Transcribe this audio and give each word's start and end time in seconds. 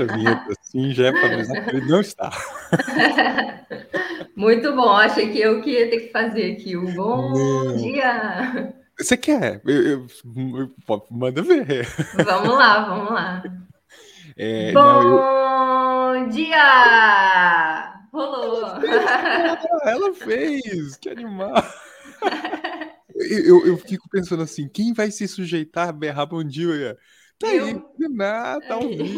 Quando 0.00 0.02
entra 0.02 0.04
a 0.04 0.16
vinheta 0.16 0.52
assim, 0.52 0.92
já 0.92 1.06
é 1.06 1.12
para 1.12 1.34
avisar 1.34 1.64
que 1.64 1.76
ele 1.76 1.86
não 1.86 2.00
está. 2.00 2.30
Muito 4.36 4.74
bom, 4.74 4.90
achei 4.90 5.30
que 5.30 5.40
eu 5.40 5.60
que 5.60 5.70
ia 5.70 5.90
ter 5.90 6.00
que 6.00 6.12
fazer 6.12 6.52
aqui 6.52 6.76
o 6.76 6.90
bom 6.94 7.32
não. 7.32 7.76
dia. 7.76 8.74
Você 8.98 9.16
quer? 9.16 9.60
Eu, 9.66 9.82
eu, 9.82 10.06
eu, 10.56 11.06
manda 11.10 11.42
ver. 11.42 11.86
Vamos 12.24 12.54
lá, 12.54 12.84
vamos 12.84 13.10
lá. 13.10 13.42
É, 14.36 14.72
bom 14.72 15.02
não, 15.02 16.28
dia! 16.28 17.94
Rolou! 18.12 18.64
Ela 18.82 19.56
fez, 19.56 19.82
ela 19.84 20.14
fez, 20.14 20.96
que 20.96 21.10
animal! 21.10 21.54
Eu, 23.22 23.66
eu 23.66 23.76
fico 23.76 24.08
pensando 24.08 24.42
assim, 24.42 24.66
quem 24.66 24.94
vai 24.94 25.10
se 25.10 25.28
sujeitar 25.28 25.90
a 25.90 25.92
berrar 25.92 26.24
bom 26.24 26.42
dia? 26.42 26.96
Tá 27.40 27.48
aí, 27.48 27.82
Renata, 27.98 28.74
ao 28.74 28.80
vivo, 28.82 29.14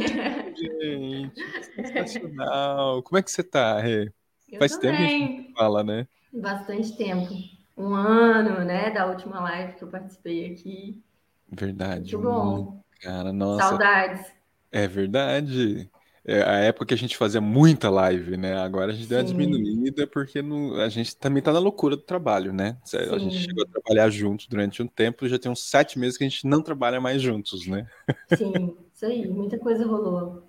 gente. 0.56 1.32
Sensacional. 1.74 3.02
Como 3.02 3.18
é 3.18 3.22
que 3.22 3.30
você 3.32 3.42
tá, 3.42 3.80
Rê? 3.80 4.12
Faz 4.60 4.76
tempo 4.76 4.96
que 4.96 5.02
a 5.02 5.08
gente 5.08 5.52
fala, 5.54 5.82
né? 5.82 6.06
Bastante 6.32 6.96
tempo. 6.96 7.34
Um 7.76 7.94
ano, 7.94 8.64
né, 8.64 8.90
da 8.90 9.06
última 9.06 9.40
live 9.40 9.72
que 9.72 9.82
eu 9.82 9.88
participei 9.88 10.52
aqui. 10.52 11.02
Verdade. 11.50 12.16
Muito 12.16 12.30
bom. 12.30 12.80
Cara, 13.00 13.32
nossa. 13.32 13.70
Saudades. 13.70 14.32
É 14.70 14.86
verdade. 14.86 15.90
É 16.24 16.42
a 16.42 16.58
época 16.58 16.86
que 16.86 16.94
a 16.94 16.96
gente 16.96 17.16
fazia 17.16 17.40
muita 17.40 17.90
live, 17.90 18.36
né? 18.36 18.56
Agora 18.58 18.92
a 18.92 18.94
gente 18.94 19.08
deu 19.08 19.18
uma 19.18 19.24
diminuída 19.24 20.06
porque 20.06 20.40
não, 20.40 20.76
a 20.76 20.88
gente 20.88 21.16
também 21.16 21.42
tá 21.42 21.52
na 21.52 21.58
loucura 21.58 21.96
do 21.96 22.02
trabalho, 22.02 22.52
né? 22.52 22.78
A 23.10 23.18
gente 23.18 23.38
chegou 23.38 23.64
a 23.64 23.66
trabalhar 23.66 24.08
junto 24.08 24.48
durante 24.48 24.80
um 24.80 24.86
tempo, 24.86 25.28
já 25.28 25.36
tem 25.36 25.50
uns 25.50 25.64
sete 25.64 25.98
meses 25.98 26.16
que 26.16 26.22
a 26.22 26.28
gente 26.28 26.46
não 26.46 26.62
trabalha 26.62 27.00
mais 27.00 27.20
juntos, 27.20 27.66
né? 27.66 27.88
Sim, 28.36 28.76
isso 28.94 29.04
aí, 29.04 29.26
muita 29.26 29.58
coisa 29.58 29.84
rolou. 29.84 30.46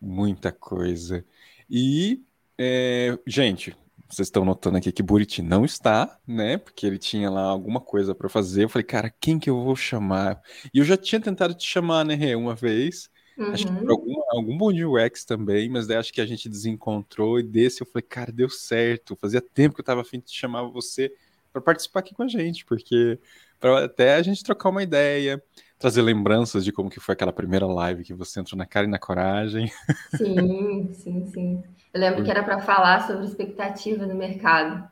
Muita 0.00 0.50
coisa. 0.50 1.24
E, 1.70 2.20
é, 2.58 3.16
gente, 3.24 3.76
vocês 4.08 4.26
estão 4.26 4.44
notando 4.44 4.76
aqui 4.76 4.90
que 4.90 5.02
Buriti 5.02 5.40
não 5.40 5.64
está, 5.64 6.18
né? 6.26 6.58
Porque 6.58 6.84
ele 6.84 6.98
tinha 6.98 7.30
lá 7.30 7.44
alguma 7.44 7.80
coisa 7.80 8.14
para 8.14 8.28
fazer. 8.28 8.64
Eu 8.64 8.68
falei, 8.68 8.84
cara, 8.84 9.08
quem 9.08 9.38
que 9.38 9.48
eu 9.48 9.62
vou 9.62 9.76
chamar? 9.76 10.42
E 10.74 10.78
eu 10.78 10.84
já 10.84 10.96
tinha 10.96 11.20
tentado 11.20 11.54
te 11.54 11.64
chamar, 11.64 12.04
né, 12.04 12.14
Rê, 12.14 12.34
uma 12.34 12.54
vez. 12.54 13.08
Uhum. 13.42 13.52
Acho 13.52 13.66
que 13.66 13.72
por 13.72 13.84
uhum. 13.84 13.90
algum, 13.90 14.22
algum 14.30 14.58
bom 14.58 14.72
de 14.72 14.84
UX 14.84 15.24
também, 15.24 15.68
mas 15.68 15.86
daí 15.86 15.96
acho 15.96 16.12
que 16.12 16.20
a 16.20 16.26
gente 16.26 16.48
desencontrou 16.48 17.38
e 17.38 17.42
desse 17.42 17.82
eu 17.82 17.86
falei, 17.86 18.02
cara, 18.02 18.30
deu 18.30 18.48
certo. 18.48 19.16
Fazia 19.16 19.40
tempo 19.40 19.74
que 19.74 19.80
eu 19.80 19.84
tava 19.84 20.00
afim 20.02 20.20
de 20.20 20.32
chamar 20.32 20.62
você 20.62 21.12
para 21.52 21.60
participar 21.60 22.00
aqui 22.00 22.14
com 22.14 22.22
a 22.22 22.28
gente, 22.28 22.64
porque 22.64 23.18
para 23.60 23.84
até 23.84 24.14
a 24.14 24.22
gente 24.22 24.42
trocar 24.42 24.70
uma 24.70 24.82
ideia, 24.82 25.42
trazer 25.78 26.02
lembranças 26.02 26.64
de 26.64 26.72
como 26.72 26.88
que 26.88 27.00
foi 27.00 27.12
aquela 27.12 27.32
primeira 27.32 27.66
live 27.66 28.04
que 28.04 28.14
você 28.14 28.40
entrou 28.40 28.56
na 28.56 28.66
cara 28.66 28.86
e 28.86 28.90
na 28.90 28.98
coragem. 28.98 29.70
Sim, 30.16 30.92
sim, 30.94 31.26
sim. 31.26 31.62
Eu 31.92 32.00
lembro 32.00 32.24
que 32.24 32.30
era 32.30 32.42
para 32.42 32.60
falar 32.60 33.06
sobre 33.06 33.26
expectativa 33.26 34.06
no 34.06 34.14
mercado. 34.14 34.90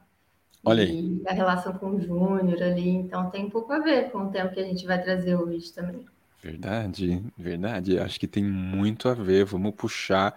Olha 0.63 0.85
aí. 0.85 1.23
a 1.27 1.33
relação 1.33 1.73
com 1.73 1.93
o 1.93 2.01
Júnior 2.01 2.63
ali, 2.63 2.91
então 2.91 3.31
tem 3.31 3.47
um 3.47 3.51
pouco 3.51 3.73
a 3.73 3.79
ver 3.79 4.11
com 4.11 4.25
o 4.25 4.31
tema 4.31 4.51
que 4.51 4.61
a 4.61 4.65
gente 4.65 4.85
vai 4.87 5.03
trazer 5.03 5.35
hoje 5.35 5.73
também. 5.73 6.05
Verdade, 6.43 7.23
verdade. 7.37 7.99
Acho 7.99 8.19
que 8.19 8.27
tem 8.27 8.43
muito 8.43 9.09
a 9.09 9.15
ver. 9.15 9.45
Vamos 9.45 9.75
puxar 9.75 10.35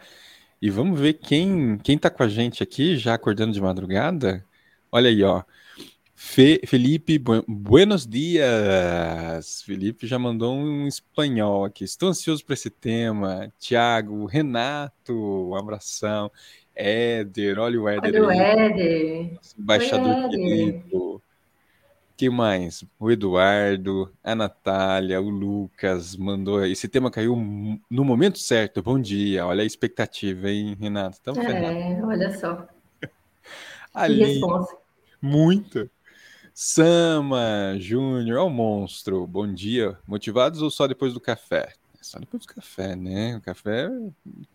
e 0.61 0.69
vamos 0.69 0.99
ver 0.99 1.13
quem 1.13 1.77
quem 1.77 1.97
tá 1.97 2.09
com 2.09 2.23
a 2.23 2.27
gente 2.27 2.61
aqui, 2.61 2.97
já 2.97 3.13
acordando 3.13 3.53
de 3.53 3.61
madrugada. 3.61 4.45
Olha 4.91 5.09
aí, 5.09 5.23
ó. 5.23 5.43
Fe, 6.15 6.61
Felipe, 6.65 7.17
bu 7.17 7.43
buenos 7.47 8.05
dias. 8.05 9.61
Felipe 9.63 10.05
já 10.05 10.19
mandou 10.19 10.55
um 10.55 10.87
espanhol 10.87 11.65
aqui. 11.65 11.83
Estou 11.83 12.09
ansioso 12.09 12.45
para 12.45 12.53
esse 12.53 12.69
tema. 12.69 13.51
Tiago, 13.57 14.25
Renato, 14.25 15.13
um 15.13 15.55
abração. 15.55 16.31
Éder, 16.75 17.59
olha 17.59 17.81
o 17.81 17.87
Éder. 17.87 18.23
Olha 18.23 18.23
o 18.23 18.31
Éder. 18.31 19.39
Embaixador 19.57 20.29
querido 20.29 21.22
que 22.15 22.29
mais? 22.29 22.83
O 22.99 23.11
Eduardo, 23.11 24.11
a 24.23 24.35
Natália, 24.35 25.21
o 25.21 25.29
Lucas 25.29 26.15
mandou. 26.15 26.65
Esse 26.65 26.87
tema 26.87 27.09
caiu 27.09 27.35
no 27.89 28.05
momento 28.05 28.39
certo. 28.39 28.81
Bom 28.81 28.99
dia. 28.99 29.45
Olha 29.45 29.63
a 29.63 29.65
expectativa, 29.65 30.49
hein, 30.49 30.77
Renato? 30.79 31.17
Estamos 31.17 31.43
é, 31.43 32.01
olha 32.03 32.37
só. 32.37 32.67
Ali, 33.93 34.41
muito. 35.21 35.89
Sama, 36.53 37.75
Júnior, 37.79 38.37
ó 38.37 38.47
o 38.47 38.49
monstro. 38.49 39.25
Bom 39.25 39.51
dia. 39.51 39.97
Motivados 40.07 40.61
ou 40.61 40.69
só 40.69 40.87
depois 40.87 41.13
do 41.13 41.19
café? 41.19 41.73
É 41.99 42.03
só 42.03 42.19
depois 42.19 42.45
do 42.45 42.53
café, 42.53 42.95
né? 42.95 43.37
O 43.37 43.41
café 43.41 43.89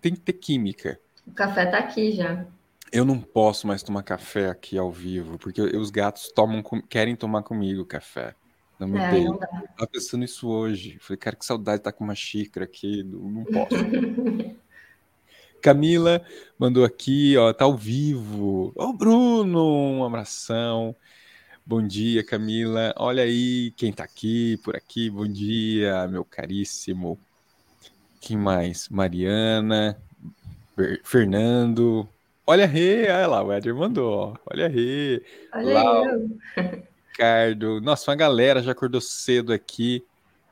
tem 0.00 0.14
que 0.14 0.20
ter 0.20 0.34
química. 0.34 1.00
O 1.26 1.32
café 1.32 1.66
tá 1.66 1.78
aqui 1.78 2.12
já. 2.12 2.46
Eu 2.92 3.04
não 3.04 3.20
posso 3.20 3.66
mais 3.66 3.82
tomar 3.82 4.02
café 4.02 4.48
aqui 4.48 4.78
ao 4.78 4.90
vivo, 4.90 5.38
porque 5.38 5.60
os 5.60 5.90
gatos 5.90 6.30
tomam, 6.34 6.62
querem 6.88 7.14
tomar 7.14 7.42
comigo 7.42 7.84
café. 7.84 8.34
Não 8.78 8.86
me 8.86 8.98
é, 8.98 9.10
dei. 9.10 9.26
Tava 9.26 9.86
pensando 9.90 10.24
isso 10.24 10.48
hoje. 10.48 10.98
Falei, 11.00 11.18
cara, 11.18 11.36
que 11.36 11.44
saudade 11.44 11.78
de 11.78 11.80
estar 11.80 11.92
com 11.92 12.04
uma 12.04 12.14
xícara 12.14 12.64
aqui. 12.64 13.02
Não 13.02 13.44
posso. 13.44 13.74
Camila 15.60 16.24
mandou 16.56 16.84
aqui, 16.84 17.36
ó, 17.36 17.52
tá 17.52 17.64
ao 17.64 17.76
vivo. 17.76 18.72
Ô, 18.76 18.92
Bruno, 18.92 19.98
um 19.98 20.04
abração. 20.04 20.94
Bom 21.66 21.86
dia, 21.86 22.24
Camila. 22.24 22.94
Olha 22.96 23.24
aí 23.24 23.72
quem 23.72 23.92
tá 23.92 24.04
aqui, 24.04 24.56
por 24.58 24.76
aqui. 24.76 25.10
Bom 25.10 25.26
dia, 25.26 26.06
meu 26.06 26.24
caríssimo. 26.24 27.18
Quem 28.20 28.36
mais? 28.36 28.88
Mariana, 28.88 30.00
Fernando, 31.02 32.08
Olha 32.50 32.64
Rê, 32.64 33.02
olha 33.10 33.26
lá, 33.26 33.42
o 33.42 33.52
Éder 33.52 33.74
mandou, 33.74 34.10
ó. 34.10 34.34
Olha 34.50 34.68
Rê. 34.68 35.22
Olha 35.52 35.70
eu. 35.70 36.38
Ricardo. 37.10 37.78
Nossa, 37.82 38.10
uma 38.10 38.16
galera 38.16 38.62
já 38.62 38.72
acordou 38.72 39.02
cedo 39.02 39.52
aqui. 39.52 40.02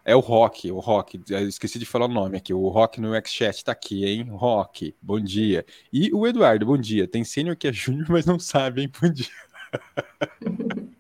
É 0.04 0.14
o 0.14 0.20
Rock, 0.20 0.70
o 0.70 0.78
Rock. 0.78 1.18
esqueci 1.48 1.78
de 1.78 1.86
falar 1.86 2.04
o 2.04 2.08
nome 2.08 2.36
aqui. 2.36 2.52
O 2.52 2.68
Rock 2.68 3.00
no 3.00 3.14
X-Chat 3.14 3.64
tá 3.64 3.72
aqui, 3.72 4.04
hein? 4.04 4.24
Rock, 4.28 4.94
bom 5.00 5.18
dia. 5.18 5.64
E 5.90 6.12
o 6.12 6.26
Eduardo, 6.26 6.66
bom 6.66 6.76
dia. 6.76 7.08
Tem 7.08 7.24
sênior 7.24 7.56
que 7.56 7.66
é 7.66 7.72
júnior, 7.72 8.04
mas 8.12 8.26
não 8.26 8.38
sabe, 8.38 8.82
hein? 8.82 8.92
Bom 9.00 9.10
dia. 9.10 9.26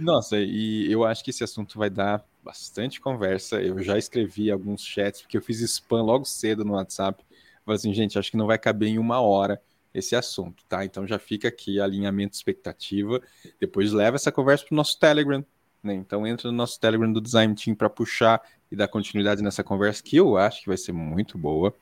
Nossa, 0.00 0.36
e 0.36 0.90
eu 0.90 1.04
acho 1.04 1.22
que 1.22 1.30
esse 1.30 1.44
assunto 1.44 1.78
vai 1.78 1.90
dar 1.90 2.24
bastante 2.42 3.00
conversa. 3.00 3.62
Eu 3.62 3.80
já 3.80 3.96
escrevi 3.96 4.50
alguns 4.50 4.84
chats, 4.84 5.22
porque 5.22 5.36
eu 5.36 5.42
fiz 5.42 5.60
spam 5.60 6.02
logo 6.02 6.24
cedo 6.24 6.64
no 6.64 6.72
WhatsApp. 6.72 7.24
Falei 7.64 7.76
assim, 7.76 7.94
gente, 7.94 8.18
acho 8.18 8.32
que 8.32 8.36
não 8.36 8.48
vai 8.48 8.58
caber 8.58 8.88
em 8.88 8.98
uma 8.98 9.20
hora 9.20 9.62
esse 9.96 10.14
assunto, 10.14 10.62
tá? 10.68 10.84
Então 10.84 11.06
já 11.06 11.18
fica 11.18 11.48
aqui 11.48 11.80
alinhamento 11.80 12.34
expectativa. 12.34 13.20
Depois 13.58 13.92
leva 13.92 14.16
essa 14.16 14.30
conversa 14.30 14.66
para 14.66 14.74
o 14.74 14.76
nosso 14.76 14.98
Telegram, 14.98 15.44
né? 15.82 15.94
Então 15.94 16.26
entra 16.26 16.50
no 16.50 16.56
nosso 16.56 16.78
Telegram 16.78 17.10
do 17.10 17.20
Design 17.20 17.54
Team 17.54 17.74
para 17.74 17.88
puxar 17.88 18.42
e 18.70 18.76
dar 18.76 18.88
continuidade 18.88 19.42
nessa 19.42 19.64
conversa 19.64 20.02
que 20.02 20.16
eu 20.16 20.36
acho 20.36 20.60
que 20.62 20.68
vai 20.68 20.76
ser 20.76 20.92
muito 20.92 21.38
boa. 21.38 21.74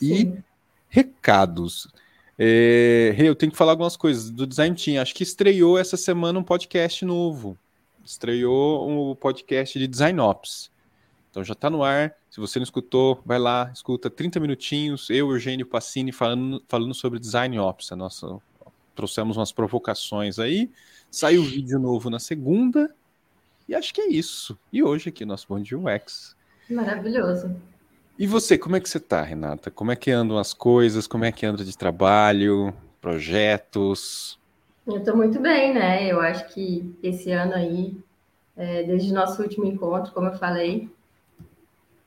E 0.00 0.16
Sim. 0.16 0.42
recados. 0.88 1.88
É, 2.38 3.14
eu 3.18 3.34
tenho 3.34 3.52
que 3.52 3.58
falar 3.58 3.72
algumas 3.72 3.96
coisas 3.96 4.30
do 4.30 4.46
Design 4.46 4.74
Team. 4.74 5.00
Acho 5.00 5.14
que 5.14 5.22
estreou 5.22 5.78
essa 5.78 5.96
semana 5.96 6.38
um 6.38 6.42
podcast 6.42 7.04
novo. 7.04 7.58
Estreou 8.02 8.88
o 8.88 9.12
um 9.12 9.14
podcast 9.14 9.78
de 9.78 9.86
Design 9.86 10.18
Ops. 10.20 10.70
Então 11.34 11.42
já 11.42 11.52
está 11.52 11.68
no 11.68 11.82
ar. 11.82 12.14
Se 12.30 12.38
você 12.38 12.60
não 12.60 12.62
escutou, 12.62 13.20
vai 13.26 13.40
lá, 13.40 13.68
escuta 13.74 14.08
30 14.08 14.38
minutinhos. 14.38 15.10
Eu, 15.10 15.32
Eugênio 15.32 15.66
Passini, 15.66 16.12
falando, 16.12 16.62
falando 16.68 16.94
sobre 16.94 17.18
Design 17.18 17.58
Ops. 17.58 17.90
A 17.90 17.96
nossa, 17.96 18.38
trouxemos 18.94 19.36
umas 19.36 19.50
provocações 19.50 20.38
aí. 20.38 20.70
Saiu 21.10 21.42
o 21.42 21.44
vídeo 21.44 21.76
novo 21.80 22.08
na 22.08 22.20
segunda. 22.20 22.94
E 23.68 23.74
acho 23.74 23.92
que 23.92 24.00
é 24.00 24.06
isso. 24.06 24.56
E 24.72 24.80
hoje 24.80 25.08
aqui, 25.08 25.24
nosso 25.24 25.48
Bom 25.48 25.58
Dia 25.58 25.76
UX. 25.76 26.36
Maravilhoso. 26.70 27.56
E 28.16 28.28
você, 28.28 28.56
como 28.56 28.76
é 28.76 28.80
que 28.80 28.88
você 28.88 28.98
está, 28.98 29.20
Renata? 29.20 29.72
Como 29.72 29.90
é 29.90 29.96
que 29.96 30.12
andam 30.12 30.38
as 30.38 30.54
coisas? 30.54 31.08
Como 31.08 31.24
é 31.24 31.32
que 31.32 31.44
anda 31.44 31.64
de 31.64 31.76
trabalho, 31.76 32.72
projetos? 33.00 34.38
Eu 34.86 34.98
estou 34.98 35.16
muito 35.16 35.40
bem, 35.40 35.74
né? 35.74 36.06
Eu 36.06 36.20
acho 36.20 36.46
que 36.54 36.94
esse 37.02 37.32
ano 37.32 37.54
aí, 37.54 37.98
é, 38.56 38.84
desde 38.84 39.10
o 39.10 39.14
nosso 39.14 39.42
último 39.42 39.66
encontro, 39.66 40.12
como 40.12 40.28
eu 40.28 40.38
falei, 40.38 40.88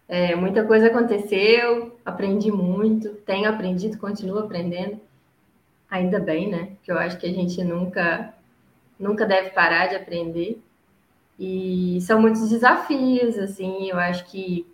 é, 0.08 0.36
muita 0.36 0.64
coisa 0.66 0.88
aconteceu, 0.88 1.98
aprendi 2.06 2.52
muito, 2.52 3.10
tenho 3.26 3.50
aprendido, 3.50 3.98
continuo 3.98 4.40
aprendendo. 4.40 5.00
Ainda 5.90 6.20
bem, 6.20 6.50
né? 6.50 6.72
Que 6.84 6.92
eu 6.92 6.98
acho 6.98 7.18
que 7.18 7.26
a 7.28 7.32
gente 7.32 7.64
nunca, 7.64 8.34
nunca 9.00 9.26
deve 9.26 9.52
parar 9.52 9.88
de 9.88 9.96
aprender. 9.96 10.62
E 11.40 12.00
são 12.02 12.20
muitos 12.22 12.50
desafios, 12.50 13.38
assim. 13.38 13.90
Eu 13.90 13.98
acho 13.98 14.26
que 14.26 14.66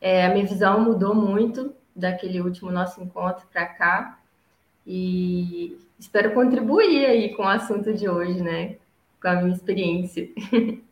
é, 0.00 0.26
a 0.26 0.30
minha 0.32 0.46
visão 0.46 0.80
mudou 0.80 1.14
muito 1.14 1.74
daquele 1.94 2.40
último 2.40 2.70
nosso 2.70 3.02
encontro 3.02 3.46
para 3.52 3.66
cá. 3.66 4.18
E 4.86 5.78
espero 5.98 6.32
contribuir 6.32 7.06
aí 7.06 7.34
com 7.34 7.42
o 7.42 7.48
assunto 7.48 7.92
de 7.94 8.08
hoje, 8.08 8.42
né? 8.42 8.76
com 9.20 9.28
a 9.28 9.36
minha 9.36 9.54
experiência. 9.54 10.28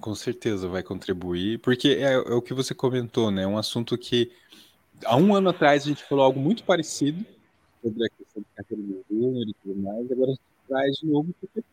Com 0.00 0.14
certeza 0.14 0.68
vai 0.68 0.82
contribuir, 0.82 1.58
porque 1.58 1.88
é, 1.88 2.12
é, 2.12 2.18
o 2.18 2.40
que 2.40 2.54
você 2.54 2.72
comentou, 2.72 3.32
né? 3.32 3.46
Um 3.46 3.58
assunto 3.58 3.98
que 3.98 4.30
há 5.04 5.16
um 5.16 5.34
ano 5.34 5.50
atrás 5.50 5.82
a 5.82 5.86
gente 5.86 6.04
falou 6.04 6.24
algo 6.24 6.38
muito 6.38 6.62
parecido 6.62 7.24
sobre 7.82 8.06
a 8.06 8.08
questão 8.10 8.42
de 8.42 8.48
carreira 8.54 8.82
do 8.82 9.04
júnior 9.10 9.48
e 9.48 9.54
tudo 9.54 9.80
mais, 9.80 10.12
agora 10.12 10.30
a 10.30 10.34
gente 10.34 10.42
traz 10.68 10.96
de 10.98 11.06
novo 11.06 11.34
porque 11.40 11.64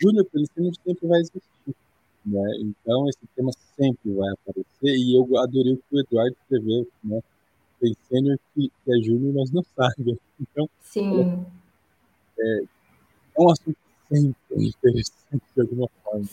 júnior 0.00 0.24
pelo 0.24 0.46
sempre 0.46 1.06
vai 1.06 1.20
existir. 1.20 1.76
Né? 2.26 2.58
Então 2.60 3.08
esse 3.08 3.26
tema 3.36 3.52
sempre 3.76 4.12
vai 4.12 4.28
aparecer 4.30 4.96
e 4.96 5.16
eu 5.16 5.38
adorei 5.38 5.74
o 5.74 5.76
que 5.76 5.96
o 5.96 6.00
Eduardo 6.00 6.36
escreveu, 6.42 6.88
né? 7.04 7.22
Tem 7.80 7.96
sênior 8.08 8.38
que, 8.52 8.68
que 8.68 8.92
é 8.92 9.00
júnior, 9.00 9.34
mas 9.34 9.52
não 9.52 9.62
sabe. 9.76 10.18
Então, 10.40 10.68
Sim. 10.80 11.46
É, 12.36 12.62
é 12.62 13.40
um 13.40 13.50
assunto 13.50 13.78
sempre 14.08 14.66
interessante 14.66 15.42
de 15.54 15.60
alguma 15.60 15.88
forma. 16.02 16.20
Né? 16.20 16.26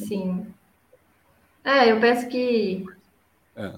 É, 1.66 1.92
eu 1.92 2.00
penso 2.00 2.28
que. 2.30 2.86
É. 3.56 3.74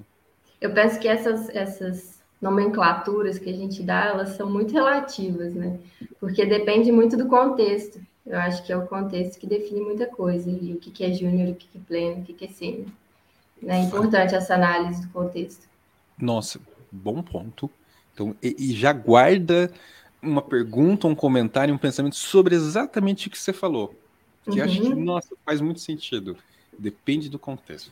Eu 0.59 0.73
penso 0.73 0.99
que 0.99 1.07
essas, 1.07 1.49
essas 1.49 2.19
nomenclaturas 2.41 3.39
que 3.39 3.49
a 3.49 3.53
gente 3.53 3.81
dá, 3.81 4.07
elas 4.07 4.29
são 4.29 4.49
muito 4.49 4.73
relativas, 4.73 5.53
né? 5.53 5.79
Porque 6.19 6.45
depende 6.45 6.91
muito 6.91 7.15
do 7.15 7.27
contexto. 7.27 7.99
Eu 8.25 8.37
acho 8.39 8.63
que 8.65 8.73
é 8.73 8.77
o 8.77 8.85
contexto 8.85 9.39
que 9.39 9.47
define 9.47 9.79
muita 9.79 10.05
coisa. 10.05 10.49
E 10.49 10.73
o 10.73 10.77
que 10.77 11.03
é 11.03 11.13
júnior, 11.13 11.49
o 11.49 11.55
que 11.55 11.69
é 11.73 11.79
pleno, 11.87 12.21
o 12.21 12.25
que 12.25 12.43
é 12.43 12.47
sênior. 12.49 12.87
É 13.65 13.79
importante 13.79 14.35
essa 14.35 14.55
análise 14.55 15.01
do 15.01 15.13
contexto. 15.13 15.65
Nossa, 16.19 16.59
bom 16.91 17.21
ponto. 17.21 17.71
Então, 18.13 18.35
e, 18.43 18.55
e 18.59 18.73
já 18.73 18.91
guarda 18.91 19.71
uma 20.21 20.41
pergunta, 20.41 21.07
um 21.07 21.15
comentário, 21.15 21.73
um 21.73 21.77
pensamento 21.77 22.15
sobre 22.15 22.55
exatamente 22.55 23.27
o 23.27 23.31
que 23.31 23.37
você 23.37 23.53
falou. 23.53 23.95
Que 24.43 24.59
uhum. 24.59 24.65
acho 24.65 24.81
que, 24.81 24.95
nossa, 24.95 25.35
faz 25.45 25.61
muito 25.61 25.79
sentido. 25.79 26.35
Depende 26.77 27.29
do 27.29 27.39
contexto. 27.39 27.91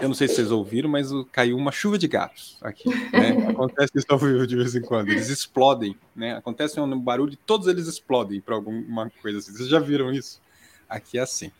Eu 0.00 0.08
não 0.08 0.14
sei 0.14 0.28
se 0.28 0.36
vocês 0.36 0.50
ouviram, 0.50 0.88
mas 0.88 1.10
caiu 1.30 1.56
uma 1.56 1.70
chuva 1.70 1.98
de 1.98 2.08
gatos 2.08 2.56
aqui. 2.62 2.88
Né? 2.88 3.46
Acontece 3.50 3.92
isso 3.94 4.06
ao 4.08 4.18
vivo 4.18 4.46
de 4.46 4.56
vez 4.56 4.74
em 4.74 4.80
quando. 4.80 5.08
Eles 5.08 5.28
explodem, 5.28 5.96
né? 6.14 6.36
Acontece 6.36 6.80
um 6.80 6.98
barulho 6.98 7.32
e 7.32 7.36
todos 7.36 7.66
eles 7.66 7.86
explodem 7.86 8.40
para 8.40 8.54
alguma 8.54 9.10
coisa 9.20 9.38
assim. 9.38 9.52
Vocês 9.52 9.68
já 9.68 9.78
viram 9.78 10.12
isso? 10.12 10.40
Aqui 10.88 11.18
é 11.18 11.22
assim. 11.22 11.50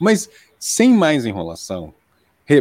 Mas 0.00 0.28
sem 0.58 0.92
mais 0.92 1.24
enrolação, 1.24 1.94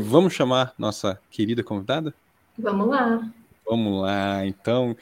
vamos 0.01 0.33
chamar 0.33 0.73
nossa 0.77 1.19
querida 1.29 1.63
convidada? 1.63 2.13
Vamos 2.57 2.87
lá. 2.87 3.31
Vamos 3.67 4.01
lá, 4.01 4.45
então. 4.45 4.95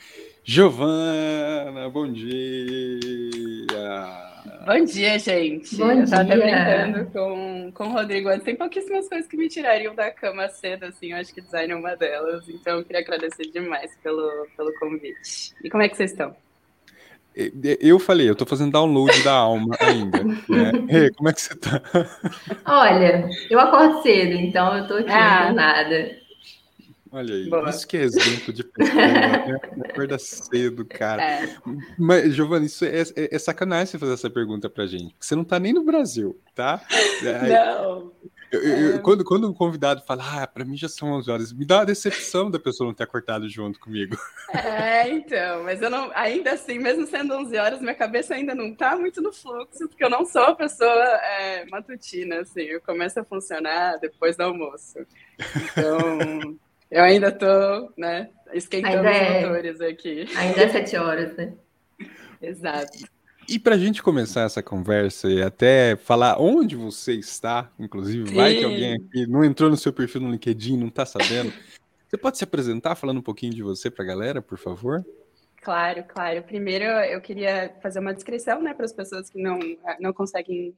Giovana, 0.44 1.90
bom 1.90 2.12
dia! 2.12 3.00
Bom 4.66 4.86
dia, 4.86 5.20
gente. 5.20 5.76
Bom 5.76 5.92
eu 5.92 6.10
tava 6.10 6.24
dia. 6.24 6.38
brincando 6.38 7.12
com, 7.12 7.72
com 7.74 7.84
o 7.84 7.92
Rodrigo 7.92 8.30
antes. 8.30 8.46
Tem 8.46 8.56
pouquíssimas 8.56 9.10
coisas 9.10 9.28
que 9.28 9.36
me 9.36 9.50
tirariam 9.50 9.94
da 9.94 10.10
cama 10.10 10.48
cedo, 10.48 10.86
assim. 10.86 11.12
Eu 11.12 11.18
acho 11.18 11.34
que 11.34 11.42
design 11.42 11.74
é 11.74 11.76
uma 11.76 11.98
delas. 11.98 12.48
Então, 12.48 12.78
eu 12.78 12.86
queria 12.86 13.02
agradecer 13.02 13.44
demais 13.52 13.92
pelo, 14.02 14.48
pelo 14.56 14.74
convite. 14.80 15.54
E 15.62 15.70
como 15.70 15.84
é 15.84 15.90
que 15.90 15.98
vocês 15.98 16.12
estão? 16.12 16.34
Eu 17.36 18.00
falei, 18.00 18.30
eu 18.30 18.36
tô 18.36 18.46
fazendo 18.46 18.72
download 18.72 19.22
da 19.24 19.34
alma 19.34 19.76
ainda. 19.80 20.24
Né? 20.24 20.72
Hey, 20.88 21.12
como 21.12 21.28
é 21.28 21.34
que 21.34 21.42
você 21.42 21.56
tá? 21.56 21.82
Olha, 22.66 23.28
eu 23.50 23.60
acordo 23.60 24.02
cedo, 24.04 24.34
então 24.34 24.78
eu 24.78 24.88
tô 24.88 24.94
aqui, 24.94 25.12
ah. 25.12 25.52
nada. 25.52 26.23
Olha 27.14 27.36
aí, 27.36 27.48
Boa. 27.48 27.70
isso 27.70 27.88
que 27.88 27.96
é 27.96 28.02
exemplo 28.02 28.52
de 28.52 28.64
pessoa, 28.64 28.96
né? 28.96 29.60
Acorda 29.88 30.18
cedo, 30.18 30.84
cara. 30.84 31.22
É. 31.24 31.56
Mas, 31.96 32.34
Giovanni, 32.34 32.66
isso 32.66 32.84
é, 32.84 33.02
é, 33.02 33.36
é, 33.36 33.38
sacanagem 33.38 33.86
você 33.86 34.00
fazer 34.00 34.14
essa 34.14 34.32
pergunta 34.32 34.68
pra 34.68 34.88
gente, 34.88 35.14
porque 35.14 35.28
você 35.28 35.36
não 35.36 35.44
tá 35.44 35.60
nem 35.60 35.74
no 35.74 35.84
Brasil, 35.84 36.36
tá? 36.56 36.82
Aí, 36.90 37.52
não. 37.52 38.12
Eu, 38.52 38.62
eu, 38.62 38.96
é. 38.96 38.98
quando, 38.98 39.24
quando 39.24 39.48
um 39.48 39.54
convidado 39.54 40.04
fala, 40.08 40.42
ah, 40.42 40.48
pra 40.48 40.66
mim 40.66 40.76
já 40.76 40.90
são 40.90 41.12
11 41.12 41.30
horas, 41.30 41.54
me 41.54 41.66
dá 41.66 41.78
uma 41.80 41.86
decepção 41.86 42.50
da 42.50 42.58
pessoa 42.58 42.88
não 42.88 42.96
ter 42.96 43.04
acordado 43.04 43.48
junto 43.48 43.80
comigo. 43.80 44.18
É, 44.52 45.08
então, 45.10 45.64
mas 45.64 45.84
eu 45.84 45.92
não, 45.92 46.12
ainda 46.16 46.54
assim, 46.54 46.80
mesmo 46.80 47.06
sendo 47.06 47.36
11 47.36 47.58
horas, 47.58 47.80
minha 47.80 47.94
cabeça 47.94 48.34
ainda 48.34 48.56
não 48.56 48.74
tá 48.74 48.96
muito 48.96 49.22
no 49.22 49.32
fluxo, 49.32 49.88
porque 49.88 50.04
eu 50.04 50.10
não 50.10 50.26
sou 50.26 50.42
uma 50.42 50.56
pessoa 50.56 50.90
é, 50.90 51.66
matutina, 51.68 52.42
assim, 52.42 52.62
eu 52.62 52.82
começo 52.82 53.20
a 53.20 53.24
funcionar 53.24 53.98
depois 53.98 54.36
do 54.36 54.42
almoço. 54.42 54.98
Então. 55.56 56.58
Eu 56.94 57.04
ainda 57.04 57.32
tô, 57.32 57.92
né, 57.98 58.30
esquentando 58.54 59.08
ainda 59.08 59.10
os 59.10 59.18
é... 59.18 59.42
motores 59.42 59.82
aqui. 59.82 60.28
Ainda 60.38 60.62
é 60.62 60.70
sete 60.70 60.96
horas, 60.96 61.36
né? 61.36 61.56
Exato. 62.40 63.00
E 63.50 63.58
para 63.58 63.74
a 63.74 63.78
gente 63.80 64.04
começar 64.04 64.44
essa 64.44 64.62
conversa 64.62 65.28
e 65.28 65.42
até 65.42 65.96
falar 65.96 66.40
onde 66.40 66.76
você 66.76 67.14
está, 67.14 67.72
inclusive, 67.80 68.30
Sim. 68.30 68.36
vai 68.36 68.56
que 68.56 68.64
alguém 68.64 68.94
aqui 68.94 69.26
não 69.26 69.44
entrou 69.44 69.72
no 69.72 69.76
seu 69.76 69.92
perfil 69.92 70.22
no 70.22 70.32
LinkedIn, 70.32 70.78
não 70.78 70.88
está 70.88 71.04
sabendo. 71.04 71.52
Você 72.08 72.16
pode 72.16 72.38
se 72.38 72.44
apresentar 72.44 72.94
falando 72.94 73.18
um 73.18 73.24
pouquinho 73.24 73.56
de 73.56 73.64
você 73.64 73.90
para 73.90 74.06
a 74.06 74.08
galera, 74.08 74.40
por 74.40 74.60
favor? 74.60 75.04
Claro, 75.64 76.04
claro. 76.08 76.44
Primeiro, 76.44 76.84
eu 76.84 77.20
queria 77.22 77.74
fazer 77.82 78.00
uma 78.00 78.14
descrição, 78.14 78.62
né, 78.62 78.72
para 78.72 78.86
as 78.86 78.94
pessoas 78.94 79.32
que 79.32 79.42
não, 79.42 79.58
não 80.00 80.14
conseguem 80.14 80.76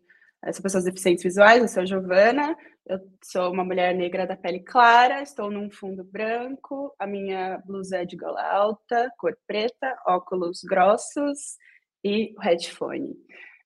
são 0.51 0.61
pessoas 0.61 0.83
deficientes 0.83 1.23
visuais, 1.23 1.61
eu 1.61 1.67
sou 1.67 1.85
Giovana, 1.85 2.55
eu 2.85 2.99
sou 3.23 3.51
uma 3.51 3.63
mulher 3.63 3.95
negra 3.95 4.27
da 4.27 4.37
pele 4.37 4.59
clara, 4.59 5.21
estou 5.21 5.49
num 5.49 5.71
fundo 5.71 6.03
branco, 6.03 6.93
a 6.99 7.07
minha 7.07 7.57
blusa 7.65 7.97
é 7.97 8.05
de 8.05 8.15
gola 8.15 8.43
alta, 8.43 9.11
cor 9.17 9.35
preta, 9.47 9.97
óculos 10.05 10.61
grossos 10.63 11.57
e 12.03 12.35
headphone. 12.41 13.15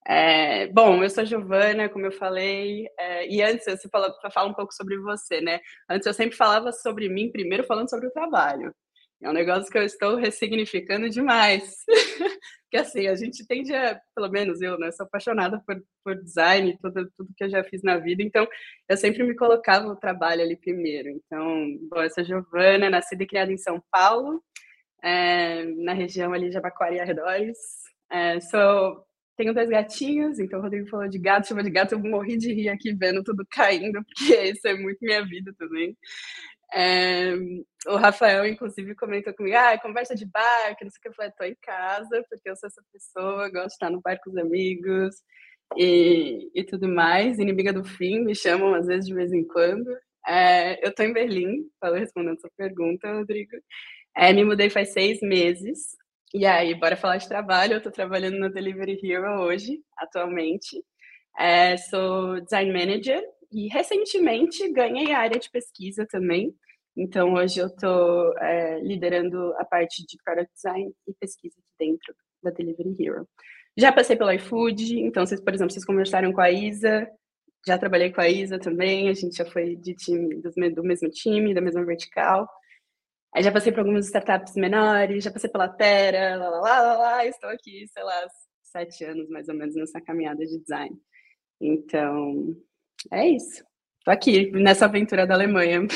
É, 0.08 0.68
bom, 0.68 1.04
eu 1.04 1.10
sou 1.10 1.26
Giovana, 1.26 1.90
como 1.90 2.06
eu 2.06 2.12
falei, 2.12 2.88
é, 2.98 3.28
e 3.28 3.42
antes 3.44 3.65
você 3.65 3.89
fala, 3.89 4.13
fala 4.34 4.50
um 4.50 4.53
pouco 4.53 4.74
sobre 4.74 4.98
você, 5.00 5.42
né? 5.42 5.60
Antes 5.89 6.08
eu 6.08 6.13
sempre 6.13 6.36
falava 6.36 6.72
sobre 6.72 7.10
mim, 7.10 7.32
primeiro 7.32 7.63
falando 7.65 7.89
sobre 7.89 8.08
o 8.08 8.12
trabalho. 8.12 8.74
É 9.22 9.30
um 9.30 9.34
negócio 9.34 9.70
que 9.70 9.78
eu 9.78 9.84
estou 9.84 10.16
ressignificando 10.16 11.10
demais. 11.10 11.84
que 12.70 12.78
assim, 12.78 13.08
a 13.08 13.16
gente 13.16 13.46
tende 13.46 13.74
a, 13.74 14.00
pelo 14.16 14.30
menos 14.30 14.62
eu, 14.62 14.78
né, 14.78 14.92
sou 14.92 15.06
apaixonada 15.06 15.62
por, 15.66 15.84
por 16.04 16.16
design, 16.16 16.78
tudo, 16.82 17.12
tudo 17.18 17.34
que 17.36 17.44
eu 17.44 17.50
já 17.50 17.64
fiz 17.64 17.82
na 17.82 17.98
vida, 17.98 18.22
então 18.22 18.48
eu 18.88 18.96
sempre 18.96 19.24
me 19.24 19.36
colocava 19.36 19.88
o 19.88 19.96
trabalho 19.96 20.42
ali 20.42 20.56
primeiro. 20.56 21.10
Então, 21.10 21.78
bom, 21.90 22.10
sou 22.10 22.24
Giovana, 22.24 22.90
nascida 22.90 23.24
e 23.24 23.28
criada 23.28 23.52
em 23.52 23.58
São 23.58 23.84
Paulo, 23.92 24.44
é, 25.04 25.64
na 25.78 25.94
região 25.94 26.32
ali 26.32 26.48
de 26.48 26.54
Jabaquara 26.54 26.96
e 26.96 27.00
arredores. 27.00 27.58
É, 28.12 28.40
sou, 28.40 29.04
tenho 29.36 29.54
dois 29.54 29.70
gatinhos, 29.70 30.40
então 30.40 30.60
o 30.60 30.62
Rodrigo 30.62 30.88
falou 30.90 31.08
de 31.08 31.18
gato, 31.18 31.48
chama 31.48 31.64
de 31.64 31.72
gato, 31.72 31.94
eu 31.94 32.00
morri 32.00 32.38
de 32.38 32.54
rir 32.54 32.70
aqui 32.70 32.94
vendo 32.94 33.24
tudo 33.24 33.46
caindo, 33.50 34.04
porque 34.06 34.52
isso 34.52 34.68
é 34.68 34.76
muito 34.76 35.00
minha 35.02 35.26
vida 35.26 35.54
também. 35.58 35.98
É, 36.74 37.34
o 37.88 37.96
Rafael, 37.96 38.46
inclusive, 38.46 38.96
comentou 38.96 39.34
comigo: 39.34 39.56
ah, 39.58 39.78
conversa 39.80 40.16
de 40.16 40.26
bar, 40.26 40.76
que 40.78 40.84
não 40.84 40.92
sei 40.92 41.00
o 41.00 41.02
que. 41.02 41.08
Eu 41.10 41.14
falei: 41.14 41.32
tô 41.38 41.44
em 41.44 41.56
casa, 41.62 42.24
porque 42.30 42.50
eu 42.50 42.56
sou 42.56 42.68
essa 42.68 42.82
pessoa, 42.94 43.50
gosto 43.50 43.68
de 43.68 43.74
estar 43.74 43.90
no 43.90 44.02
bar 44.02 44.20
com 44.24 44.30
os 44.30 44.38
amigos 44.38 45.16
e, 45.78 46.50
e 46.54 46.64
tudo 46.64 46.88
mais. 46.88 47.40
Inimiga 47.40 47.74
do 47.74 47.84
fim, 47.84 48.20
me 48.24 48.36
chamam 48.36 48.74
às 48.74 48.88
vezes 48.88 49.08
de 49.08 49.14
vez 49.14 49.34
em 49.34 49.46
quando. 49.46 49.90
É, 50.28 50.86
eu 50.86 50.94
tô 50.94 51.04
em 51.04 51.14
Berlim, 51.14 51.70
falei 51.80 52.02
respondendo 52.02 52.40
sua 52.40 52.52
pergunta, 52.58 53.12
Rodrigo. 53.14 53.52
É, 54.16 54.34
me 54.34 54.44
mudei 54.44 54.70
faz 54.70 54.94
seis 54.94 55.20
meses. 55.22 55.98
E 56.34 56.46
aí, 56.46 56.76
bora 56.76 56.96
falar 56.96 57.18
de 57.18 57.28
trabalho. 57.28 57.74
Eu 57.74 57.82
tô 57.82 57.92
trabalhando 57.92 58.38
no 58.40 58.52
Delivery 58.52 59.00
Hero 59.04 59.42
hoje, 59.42 59.80
atualmente. 59.98 60.84
É, 61.38 61.78
sou 61.78 62.42
design 62.42 62.72
manager 62.72 63.24
e 63.51 63.68
recentemente 63.68 64.72
ganhei 64.72 65.12
a 65.12 65.20
área 65.20 65.39
de 65.39 65.50
pesquisa 65.50 66.06
também. 66.10 66.56
Então, 66.96 67.34
hoje 67.34 67.60
eu 67.60 67.68
estou 67.68 68.38
é, 68.38 68.79
liderando 68.82 69.53
a 69.58 69.65
parte 69.65 70.06
de 70.06 70.18
product 70.24 70.53
design 70.53 70.94
e 71.08 71.13
pesquisa 71.13 71.56
dentro 71.79 72.13
da 72.44 72.51
Delivery 72.51 72.96
Hero. 73.00 73.27
Já 73.77 73.91
passei 73.91 74.15
pelo 74.15 74.32
iFood, 74.32 75.00
então, 75.00 75.25
vocês, 75.25 75.41
por 75.41 75.53
exemplo, 75.53 75.72
vocês 75.72 75.86
conversaram 75.86 76.34
com 76.34 76.41
a 76.41 76.51
Isa, 76.51 77.08
já 77.65 77.77
trabalhei 77.77 78.12
com 78.12 78.22
a 78.22 78.27
Isa 78.27 78.60
também, 78.60 79.10
a 79.10 79.13
gente 79.13 79.38
já 79.38 79.46
foi 79.46 79.75
de 79.75 79.94
time, 79.94 80.41
do 80.72 80.84
mesmo 80.84 81.10
time, 81.10 81.53
da 81.53 81.62
mesma 81.62 81.86
vertical. 81.86 82.50
Aí 83.34 83.44
já 83.44 83.51
passei 83.51 83.72
por 83.72 83.82
algumas 83.82 84.08
startups 84.08 84.56
menores, 84.56 85.24
já 85.24 85.32
passei 85.32 85.50
pela 85.50 85.70
Terra, 85.70 86.36
lá, 86.36 86.50
lá, 86.50 86.60
lá, 86.60 86.82
lá, 86.82 86.98
lá, 86.98 87.25
estou 87.25 87.50
aqui, 87.50 87.88
sei 87.88 88.03
lá, 88.03 88.27
sete 88.63 89.03
anos 89.06 89.29
mais 89.29 89.48
ou 89.48 89.56
menos 89.56 89.75
nessa 89.75 90.01
caminhada 90.01 90.46
de 90.46 90.60
design. 90.60 90.98
Então, 91.62 92.56
é 93.12 93.27
isso. 93.27 93.63
Tô 94.03 94.12
aqui 94.12 94.51
nessa 94.51 94.86
aventura 94.86 95.25
da 95.25 95.34
Alemanha. 95.34 95.88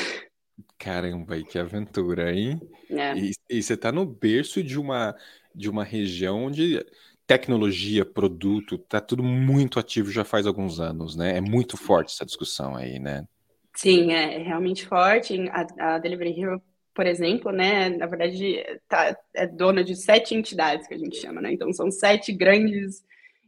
Caramba, 0.78 1.42
que 1.42 1.58
aventura, 1.58 2.32
hein? 2.32 2.60
É. 2.90 3.16
E, 3.16 3.32
e, 3.48 3.62
você 3.62 3.76
tá 3.76 3.90
no 3.90 4.04
berço 4.04 4.62
de 4.62 4.78
uma, 4.78 5.16
de 5.54 5.68
uma 5.68 5.82
região 5.82 6.44
onde 6.44 6.84
tecnologia, 7.26 8.04
produto, 8.04 8.76
tá 8.76 9.00
tudo 9.00 9.22
muito 9.22 9.78
ativo 9.78 10.10
já 10.10 10.24
faz 10.24 10.46
alguns 10.46 10.78
anos, 10.80 11.16
né? 11.16 11.38
É 11.38 11.40
muito 11.40 11.76
forte 11.76 12.12
essa 12.12 12.26
discussão 12.26 12.76
aí, 12.76 12.98
né? 12.98 13.26
Sim, 13.74 14.12
é 14.12 14.38
realmente 14.38 14.86
forte. 14.86 15.48
A, 15.50 15.94
a 15.94 15.98
Delivery 15.98 16.40
Hero, 16.40 16.62
por 16.94 17.06
exemplo, 17.06 17.50
né? 17.50 17.88
Na 17.88 18.06
verdade, 18.06 18.62
tá, 18.88 19.16
é 19.32 19.46
dona 19.46 19.82
de 19.82 19.96
sete 19.96 20.34
entidades 20.34 20.86
que 20.86 20.94
a 20.94 20.98
gente 20.98 21.16
chama, 21.16 21.40
né? 21.40 21.52
Então 21.52 21.72
são 21.72 21.90
sete 21.90 22.32
grandes 22.32 23.02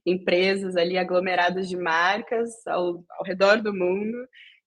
empresas 0.06 0.76
ali 0.76 0.96
aglomeradas 0.96 1.68
de 1.68 1.76
marcas 1.76 2.64
ao, 2.66 3.04
ao 3.10 3.24
redor 3.24 3.60
do 3.60 3.74
mundo. 3.74 4.16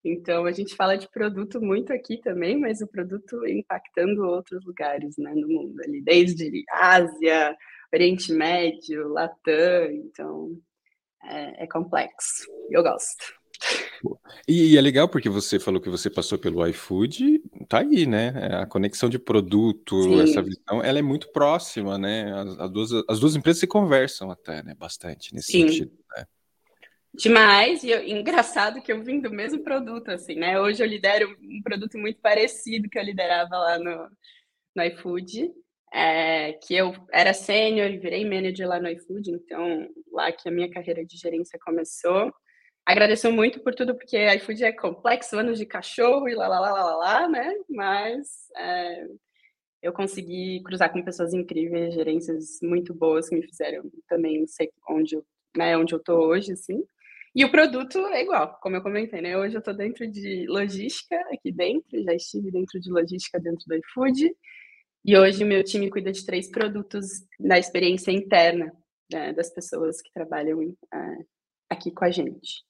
Então, 0.03 0.45
a 0.45 0.51
gente 0.51 0.75
fala 0.75 0.97
de 0.97 1.09
produto 1.09 1.61
muito 1.61 1.93
aqui 1.93 2.17
também, 2.17 2.59
mas 2.59 2.81
o 2.81 2.87
produto 2.87 3.45
impactando 3.47 4.25
outros 4.25 4.63
lugares 4.65 5.17
né, 5.17 5.33
no 5.33 5.47
mundo, 5.47 5.81
ali, 5.83 6.01
desde 6.01 6.63
Ásia, 6.69 7.55
Oriente 7.93 8.31
Médio, 8.33 9.07
Latam. 9.09 9.91
Então, 9.91 10.57
é, 11.23 11.63
é 11.63 11.67
complexo. 11.67 12.45
Eu 12.69 12.83
gosto. 12.83 13.38
E, 14.47 14.73
e, 14.73 14.77
é 14.77 14.81
legal 14.81 15.07
porque 15.07 15.29
você 15.29 15.59
falou 15.59 15.81
que 15.81 15.89
você 15.89 16.09
passou 16.09 16.37
pelo 16.37 16.65
iFood, 16.67 17.39
tá 17.67 17.79
aí, 17.79 18.05
né? 18.05 18.33
É, 18.35 18.55
a 18.55 18.65
conexão 18.65 19.09
de 19.09 19.19
produto, 19.19 20.01
Sim. 20.03 20.21
essa 20.21 20.41
visão, 20.41 20.83
ela 20.83 20.99
é 20.99 21.01
muito 21.01 21.31
próxima, 21.31 21.97
né? 21.97 22.33
As, 22.33 22.59
as, 22.59 22.71
duas, 22.71 22.91
as 23.07 23.19
duas 23.19 23.35
empresas 23.35 23.59
se 23.59 23.67
conversam 23.67 24.31
até, 24.31 24.63
né? 24.63 24.73
Bastante 24.75 25.33
nesse 25.33 25.51
Sim. 25.51 25.67
sentido. 25.67 25.91
Né? 26.15 26.25
Demais, 27.13 27.83
e 27.83 27.89
eu, 27.89 28.03
engraçado 28.07 28.81
que 28.81 28.91
eu 28.91 29.03
vim 29.03 29.19
do 29.19 29.29
mesmo 29.29 29.63
produto, 29.63 30.09
assim, 30.09 30.35
né? 30.35 30.59
Hoje 30.59 30.81
eu 30.81 30.87
lidero 30.87 31.35
um 31.41 31.61
produto 31.61 31.97
muito 31.97 32.19
parecido 32.21 32.89
que 32.89 32.97
eu 32.97 33.03
liderava 33.03 33.57
lá 33.57 33.77
no, 33.77 34.09
no 34.75 34.83
iFood, 34.83 35.51
é, 35.91 36.53
que 36.53 36.75
eu 36.75 36.95
era 37.11 37.33
sênior 37.33 37.89
e 37.89 37.97
virei 37.97 38.23
manager 38.23 38.67
lá 38.67 38.79
no 38.79 38.89
iFood, 38.89 39.31
então 39.31 39.87
lá 40.11 40.31
que 40.31 40.47
a 40.47 40.51
minha 40.51 40.69
carreira 40.69 41.03
de 41.03 41.17
gerência 41.17 41.59
começou. 41.59 42.31
Agradeço 42.89 43.31
muito 43.31 43.59
por 43.59 43.75
tudo, 43.75 43.93
porque 43.93 44.17
iFood 44.37 44.63
é 44.63 44.71
complexo, 44.71 45.37
anos 45.37 45.59
de 45.59 45.65
cachorro 45.67 46.27
e 46.27 46.33
lá, 46.33 46.47
lá, 46.47 46.59
lá, 46.59 46.71
lá, 46.71 46.95
lá, 46.95 47.29
né? 47.29 47.53
Mas 47.69 48.49
é, 48.57 49.07
eu 49.79 49.93
consegui 49.93 50.63
cruzar 50.63 50.91
com 50.91 51.03
pessoas 51.03 51.31
incríveis, 51.31 51.93
gerências 51.93 52.57
muito 52.63 52.91
boas 52.91 53.29
que 53.29 53.35
me 53.35 53.45
fizeram 53.45 53.83
também 54.07 54.47
ser 54.47 54.71
onde 54.89 55.15
eu, 55.15 55.23
né, 55.55 55.77
onde 55.77 55.93
eu 55.93 55.99
tô 55.99 56.15
hoje, 56.29 56.53
assim. 56.53 56.83
E 57.35 57.45
o 57.45 57.51
produto 57.51 57.99
é 58.07 58.23
igual, 58.23 58.57
como 58.59 58.77
eu 58.77 58.81
comentei, 58.81 59.21
né? 59.21 59.37
Hoje 59.37 59.53
eu 59.53 59.59
estou 59.59 59.75
dentro 59.75 60.07
de 60.09 60.47
logística 60.47 61.15
aqui 61.31 61.51
dentro, 61.51 62.03
já 62.03 62.15
estive 62.15 62.49
dentro 62.49 62.79
de 62.79 62.89
logística 62.89 63.39
dentro 63.39 63.65
do 63.67 63.75
iFood. 63.75 64.35
E 65.05 65.15
hoje 65.15 65.43
o 65.43 65.47
meu 65.47 65.63
time 65.63 65.91
cuida 65.91 66.11
de 66.11 66.25
três 66.25 66.49
produtos 66.49 67.05
da 67.39 67.59
experiência 67.59 68.11
interna 68.11 68.73
né, 69.13 69.31
das 69.31 69.51
pessoas 69.53 70.01
que 70.01 70.11
trabalham 70.11 70.75
é, 70.91 71.17
aqui 71.69 71.91
com 71.91 72.03
a 72.03 72.09
gente. 72.09 72.67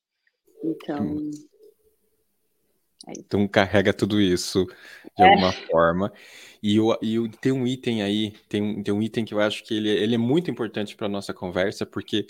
Então. 0.63 1.03
Hum. 1.03 1.31
É 3.07 3.13
então 3.17 3.47
carrega 3.47 3.93
tudo 3.93 4.19
isso 4.19 4.65
de 5.17 5.23
é. 5.23 5.29
alguma 5.29 5.51
forma. 5.51 6.13
E, 6.61 6.75
eu, 6.75 6.97
e 7.01 7.15
eu, 7.15 7.29
tem 7.29 7.51
um 7.51 7.65
item 7.65 8.03
aí, 8.03 8.33
tem 8.47 8.61
um, 8.61 8.83
tem 8.83 8.93
um 8.93 9.01
item 9.01 9.23
que 9.25 9.33
eu 9.33 9.39
acho 9.39 9.63
que 9.63 9.73
ele, 9.73 9.89
ele 9.89 10.15
é 10.15 10.17
muito 10.17 10.51
importante 10.51 10.95
para 10.95 11.07
a 11.07 11.09
nossa 11.09 11.33
conversa, 11.33 11.85
porque 11.85 12.27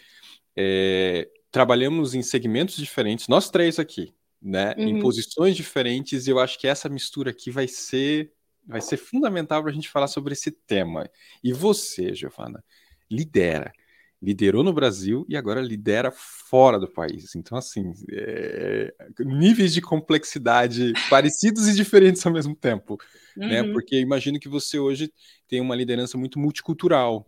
é, 0.55 1.27
trabalhamos 1.51 2.13
em 2.13 2.21
segmentos 2.21 2.75
diferentes, 2.75 3.27
nós 3.27 3.50
três 3.50 3.79
aqui, 3.79 4.13
né? 4.41 4.75
Uhum. 4.77 4.88
Em 4.88 5.00
posições 5.00 5.55
diferentes, 5.55 6.27
e 6.27 6.29
eu 6.29 6.39
acho 6.39 6.59
que 6.59 6.67
essa 6.67 6.88
mistura 6.88 7.31
aqui 7.31 7.50
vai 7.50 7.67
ser 7.67 8.31
vai 8.67 8.81
ser 8.81 8.98
fundamental 8.98 9.63
para 9.63 9.71
a 9.71 9.74
gente 9.74 9.89
falar 9.89 10.07
sobre 10.07 10.33
esse 10.33 10.51
tema. 10.51 11.09
E 11.43 11.51
você, 11.51 12.13
Giovana, 12.13 12.63
lidera 13.09 13.74
liderou 14.21 14.63
no 14.63 14.73
Brasil 14.73 15.25
e 15.29 15.38
agora 15.38 15.61
lidera 15.61 16.11
fora 16.11 16.77
do 16.77 16.89
país. 16.89 17.35
Então, 17.35 17.57
assim, 17.57 17.93
é... 18.11 18.93
níveis 19.19 19.73
de 19.73 19.81
complexidade 19.81 20.93
parecidos 21.09 21.67
e 21.67 21.75
diferentes 21.75 22.25
ao 22.25 22.33
mesmo 22.33 22.55
tempo, 22.55 22.97
né? 23.35 23.61
uhum. 23.61 23.67
né? 23.67 23.73
Porque 23.73 23.99
imagino 23.99 24.39
que 24.39 24.49
você 24.49 24.77
hoje 24.77 25.11
tem 25.47 25.61
uma 25.61 25.75
liderança 25.75 26.17
muito 26.17 26.38
multicultural, 26.38 27.25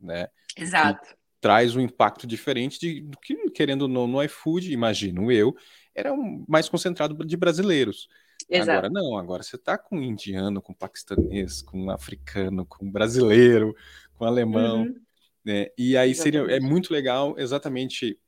né? 0.00 0.28
Exato. 0.56 1.16
traz 1.40 1.74
um 1.74 1.80
impacto 1.80 2.26
diferente 2.26 2.78
de, 2.78 3.00
do 3.00 3.18
que, 3.18 3.50
querendo 3.50 3.88
no, 3.88 4.06
no 4.06 4.22
iFood, 4.22 4.72
imagino 4.72 5.32
eu, 5.32 5.54
era 5.94 6.12
um, 6.12 6.44
mais 6.48 6.68
concentrado 6.68 7.24
de 7.24 7.36
brasileiros. 7.36 8.08
Exato. 8.48 8.70
Agora 8.70 8.90
não, 8.90 9.16
agora 9.16 9.42
você 9.42 9.56
está 9.56 9.78
com 9.78 10.00
indiano, 10.00 10.60
com 10.60 10.74
paquistanês, 10.74 11.62
com 11.62 11.90
africano, 11.90 12.66
com 12.66 12.90
brasileiro, 12.90 13.74
com 14.14 14.24
alemão. 14.24 14.82
Uhum. 14.82 15.03
Né? 15.44 15.66
E 15.76 15.96
aí 15.96 16.14
seria 16.14 16.40
é 16.50 16.58
muito 16.58 16.92
legal 16.92 17.34
exatamente 17.38 18.18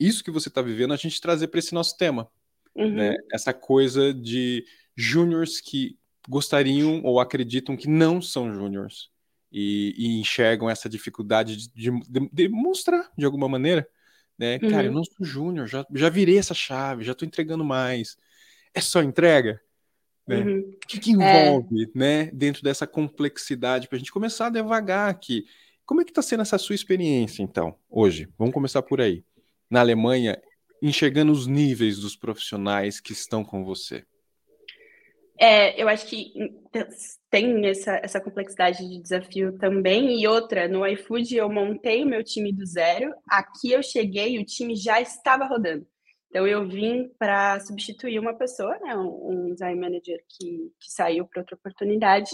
isso 0.00 0.24
que 0.24 0.30
você 0.30 0.48
está 0.48 0.62
vivendo 0.62 0.94
a 0.94 0.96
gente 0.96 1.20
trazer 1.20 1.48
para 1.48 1.58
esse 1.58 1.74
nosso 1.74 1.96
tema, 1.96 2.28
uhum. 2.74 2.94
né? 2.94 3.14
Essa 3.32 3.52
coisa 3.52 4.12
de 4.12 4.64
júniors 4.96 5.60
que 5.60 5.98
gostariam 6.28 7.02
ou 7.04 7.20
acreditam 7.20 7.76
que 7.76 7.88
não 7.88 8.20
são 8.20 8.52
júniors 8.52 9.10
e, 9.52 9.94
e, 9.96 10.20
enxergam 10.20 10.68
essa 10.68 10.88
dificuldade 10.88 11.56
de, 11.56 11.68
de, 11.68 11.90
de, 12.08 12.28
demonstrar 12.32 13.10
de 13.16 13.24
alguma 13.24 13.48
maneira, 13.48 13.86
né? 14.38 14.58
Uhum. 14.62 14.70
Cara, 14.70 14.86
eu 14.86 14.92
não 14.92 15.04
sou 15.04 15.24
júnior, 15.24 15.68
já, 15.68 15.86
já 15.92 16.08
virei 16.08 16.38
essa 16.38 16.54
chave, 16.54 17.04
já 17.04 17.12
estou 17.12 17.26
entregando 17.26 17.64
mais. 17.64 18.16
É 18.72 18.80
só 18.80 19.02
entrega? 19.02 19.60
Né? 20.26 20.38
Uhum. 20.38 20.60
O 20.60 20.86
que, 20.88 20.98
que 20.98 21.10
envolve, 21.10 21.84
é... 21.84 21.98
né, 21.98 22.30
dentro 22.32 22.62
dessa 22.62 22.86
complexidade 22.86 23.86
para 23.86 23.96
a 23.96 23.98
gente 23.98 24.10
começar 24.10 24.48
devagar 24.48 25.10
aqui? 25.10 25.44
Como 25.86 26.00
é 26.00 26.04
que 26.04 26.10
está 26.10 26.22
sendo 26.22 26.42
essa 26.42 26.56
sua 26.56 26.74
experiência, 26.74 27.42
então, 27.42 27.76
hoje? 27.90 28.28
Vamos 28.38 28.54
começar 28.54 28.82
por 28.82 29.00
aí. 29.00 29.22
Na 29.70 29.80
Alemanha, 29.80 30.40
enxergando 30.80 31.32
os 31.32 31.46
níveis 31.46 31.98
dos 31.98 32.16
profissionais 32.16 33.00
que 33.00 33.12
estão 33.12 33.44
com 33.44 33.64
você. 33.64 34.04
É, 35.38 35.80
eu 35.82 35.88
acho 35.88 36.06
que 36.06 36.32
tem 37.28 37.66
essa, 37.66 38.00
essa 38.02 38.20
complexidade 38.20 38.86
de 38.88 39.02
desafio 39.02 39.58
também. 39.58 40.20
E 40.20 40.26
outra, 40.26 40.68
no 40.68 40.86
iFood 40.86 41.36
eu 41.36 41.50
montei 41.50 42.04
o 42.04 42.08
meu 42.08 42.22
time 42.22 42.52
do 42.52 42.64
zero. 42.64 43.12
Aqui 43.28 43.72
eu 43.72 43.82
cheguei 43.82 44.36
e 44.36 44.38
o 44.38 44.44
time 44.44 44.76
já 44.76 45.00
estava 45.00 45.46
rodando. 45.46 45.86
Então 46.28 46.46
eu 46.46 46.66
vim 46.68 47.08
para 47.18 47.60
substituir 47.60 48.18
uma 48.18 48.34
pessoa, 48.34 48.76
né, 48.80 48.96
um, 48.96 49.52
design 49.52 49.80
manager 49.80 50.18
que, 50.28 50.72
que 50.80 50.92
saiu 50.92 51.26
para 51.26 51.40
outra 51.42 51.56
oportunidade. 51.56 52.30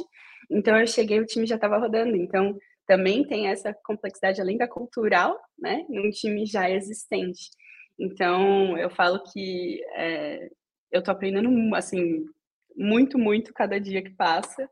Então 0.50 0.78
eu 0.78 0.86
cheguei 0.86 1.18
e 1.18 1.20
o 1.20 1.26
time 1.26 1.46
já 1.46 1.56
estava 1.56 1.78
rodando. 1.78 2.16
Então 2.16 2.56
também 2.90 3.22
tem 3.24 3.46
essa 3.46 3.72
complexidade 3.84 4.40
além 4.40 4.58
da 4.58 4.66
cultural, 4.66 5.38
né, 5.56 5.86
num 5.88 6.10
time 6.10 6.44
já 6.44 6.68
existente. 6.68 7.48
Então, 7.96 8.76
eu 8.76 8.90
falo 8.90 9.22
que 9.32 9.80
é, 9.94 10.50
eu 10.90 10.98
estou 10.98 11.12
aprendendo, 11.12 11.48
assim, 11.76 12.26
muito, 12.76 13.16
muito 13.16 13.54
cada 13.54 13.78
dia 13.78 14.02
que 14.02 14.10
passa, 14.10 14.68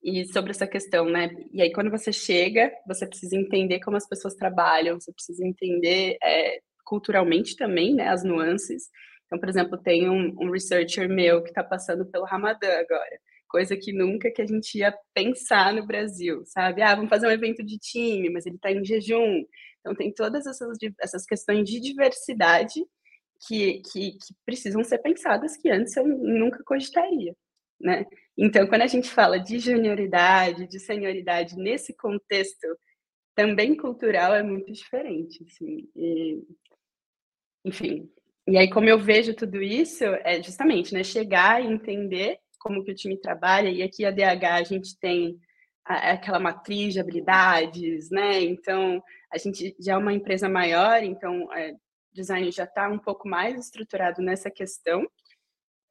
e 0.00 0.24
sobre 0.26 0.52
essa 0.52 0.64
questão, 0.64 1.06
né, 1.06 1.28
e 1.52 1.60
aí 1.60 1.72
quando 1.72 1.90
você 1.90 2.12
chega, 2.12 2.70
você 2.86 3.04
precisa 3.04 3.34
entender 3.34 3.80
como 3.80 3.96
as 3.96 4.08
pessoas 4.08 4.36
trabalham, 4.36 5.00
você 5.00 5.12
precisa 5.12 5.44
entender 5.44 6.16
é, 6.22 6.60
culturalmente 6.84 7.56
também, 7.56 7.96
né, 7.96 8.06
as 8.06 8.22
nuances. 8.22 8.84
Então, 9.24 9.40
por 9.40 9.48
exemplo, 9.48 9.76
tem 9.76 10.08
um, 10.08 10.32
um 10.40 10.52
researcher 10.52 11.08
meu 11.08 11.42
que 11.42 11.48
está 11.48 11.64
passando 11.64 12.06
pelo 12.06 12.26
Ramadã 12.26 12.78
agora, 12.78 13.18
coisa 13.48 13.76
que 13.76 13.92
nunca 13.92 14.30
que 14.30 14.42
a 14.42 14.46
gente 14.46 14.78
ia 14.78 14.94
pensar 15.14 15.72
no 15.72 15.86
Brasil, 15.86 16.42
sabe? 16.46 16.82
Ah, 16.82 16.94
vamos 16.94 17.10
fazer 17.10 17.26
um 17.26 17.30
evento 17.30 17.62
de 17.64 17.78
time, 17.78 18.30
mas 18.30 18.46
ele 18.46 18.56
está 18.56 18.70
em 18.70 18.84
jejum. 18.84 19.44
Então 19.80 19.94
tem 19.94 20.12
todas 20.12 20.46
essas, 20.46 20.78
essas 21.00 21.24
questões 21.24 21.68
de 21.68 21.80
diversidade 21.80 22.84
que, 23.46 23.82
que, 23.82 24.12
que 24.12 24.34
precisam 24.44 24.82
ser 24.82 24.98
pensadas 24.98 25.56
que 25.56 25.68
antes 25.70 25.96
eu 25.96 26.06
nunca 26.06 26.62
cogitaria, 26.64 27.34
né? 27.80 28.06
Então, 28.36 28.66
quando 28.66 28.82
a 28.82 28.86
gente 28.86 29.10
fala 29.10 29.38
de 29.38 29.58
junioridade, 29.58 30.66
de 30.66 30.78
senioridade 30.78 31.56
nesse 31.56 31.94
contexto 31.94 32.66
também 33.34 33.76
cultural, 33.76 34.34
é 34.34 34.42
muito 34.42 34.72
diferente, 34.72 35.44
assim. 35.44 35.88
E, 35.94 36.42
enfim, 37.64 38.10
e 38.48 38.56
aí 38.56 38.70
como 38.70 38.88
eu 38.88 38.98
vejo 38.98 39.34
tudo 39.34 39.62
isso, 39.62 40.04
é 40.04 40.42
justamente, 40.42 40.94
né, 40.94 41.02
chegar 41.02 41.62
e 41.62 41.66
entender 41.66 42.38
como 42.66 42.82
que 42.82 42.90
o 42.90 42.94
time 42.94 43.16
trabalha, 43.16 43.68
e 43.68 43.82
aqui 43.82 44.04
a 44.04 44.10
DH 44.10 44.44
a 44.44 44.62
gente 44.64 44.98
tem 44.98 45.38
aquela 45.84 46.40
matriz 46.40 46.94
de 46.94 47.00
habilidades, 47.00 48.10
né? 48.10 48.40
Então, 48.40 49.00
a 49.32 49.38
gente 49.38 49.76
já 49.78 49.92
é 49.92 49.96
uma 49.96 50.12
empresa 50.12 50.48
maior, 50.48 51.02
então 51.04 51.52
é, 51.52 51.74
design 52.12 52.50
já 52.50 52.64
está 52.64 52.88
um 52.88 52.98
pouco 52.98 53.28
mais 53.28 53.58
estruturado 53.58 54.20
nessa 54.20 54.50
questão. 54.50 55.06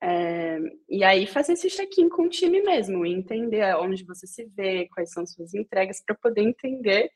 É, 0.03 0.59
e 0.89 1.03
aí 1.03 1.25
fazer 1.25 1.53
esse 1.53 1.69
check-in 1.69 2.09
com 2.09 2.23
o 2.23 2.29
time 2.29 2.61
mesmo, 2.61 3.05
entender 3.05 3.63
onde 3.77 4.03
você 4.03 4.27
se 4.27 4.45
vê, 4.45 4.87
quais 4.93 5.11
são 5.11 5.25
suas 5.25 5.53
entregas, 5.53 6.03
para 6.05 6.15
poder 6.15 6.41
entender 6.41 7.09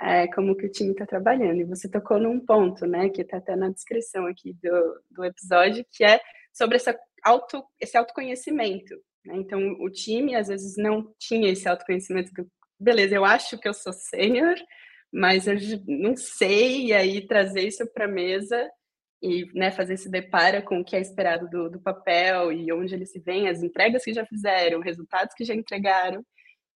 é, 0.00 0.28
como 0.28 0.56
que 0.56 0.66
o 0.66 0.70
time 0.70 0.92
está 0.92 1.04
trabalhando. 1.04 1.60
E 1.60 1.64
você 1.64 1.88
tocou 1.88 2.18
num 2.20 2.38
ponto, 2.38 2.86
né, 2.86 3.08
que 3.08 3.22
está 3.22 3.38
até 3.38 3.56
na 3.56 3.70
descrição 3.70 4.26
aqui 4.26 4.54
do, 4.62 5.02
do 5.10 5.24
episódio, 5.24 5.84
que 5.90 6.04
é 6.04 6.20
sobre 6.52 6.76
essa 6.76 6.96
auto, 7.22 7.64
esse 7.80 7.96
autoconhecimento. 7.96 8.94
Né? 9.24 9.36
Então, 9.36 9.60
o 9.80 9.90
time 9.90 10.34
às 10.34 10.48
vezes 10.48 10.76
não 10.76 11.14
tinha 11.18 11.50
esse 11.50 11.68
autoconhecimento. 11.68 12.32
Que, 12.32 12.42
beleza, 12.78 13.14
eu 13.14 13.24
acho 13.24 13.58
que 13.58 13.68
eu 13.68 13.74
sou 13.74 13.92
sênior, 13.92 14.56
mas 15.12 15.46
eu 15.46 15.56
não 15.86 16.16
sei, 16.16 16.86
e 16.86 16.92
aí 16.92 17.26
trazer 17.26 17.66
isso 17.66 17.86
para 17.92 18.04
a 18.04 18.08
mesa 18.08 18.70
e 19.22 19.46
né, 19.54 19.70
fazer 19.70 19.94
esse 19.94 20.10
depara 20.10 20.62
com 20.62 20.80
o 20.80 20.84
que 20.84 20.96
é 20.96 21.00
esperado 21.00 21.48
do, 21.50 21.68
do 21.70 21.80
papel 21.80 22.52
e 22.52 22.72
onde 22.72 22.94
eles 22.94 23.10
se 23.12 23.20
veem, 23.20 23.48
as 23.48 23.62
entregas 23.62 24.02
que 24.04 24.14
já 24.14 24.24
fizeram, 24.24 24.80
resultados 24.80 25.34
que 25.34 25.44
já 25.44 25.54
entregaram. 25.54 26.24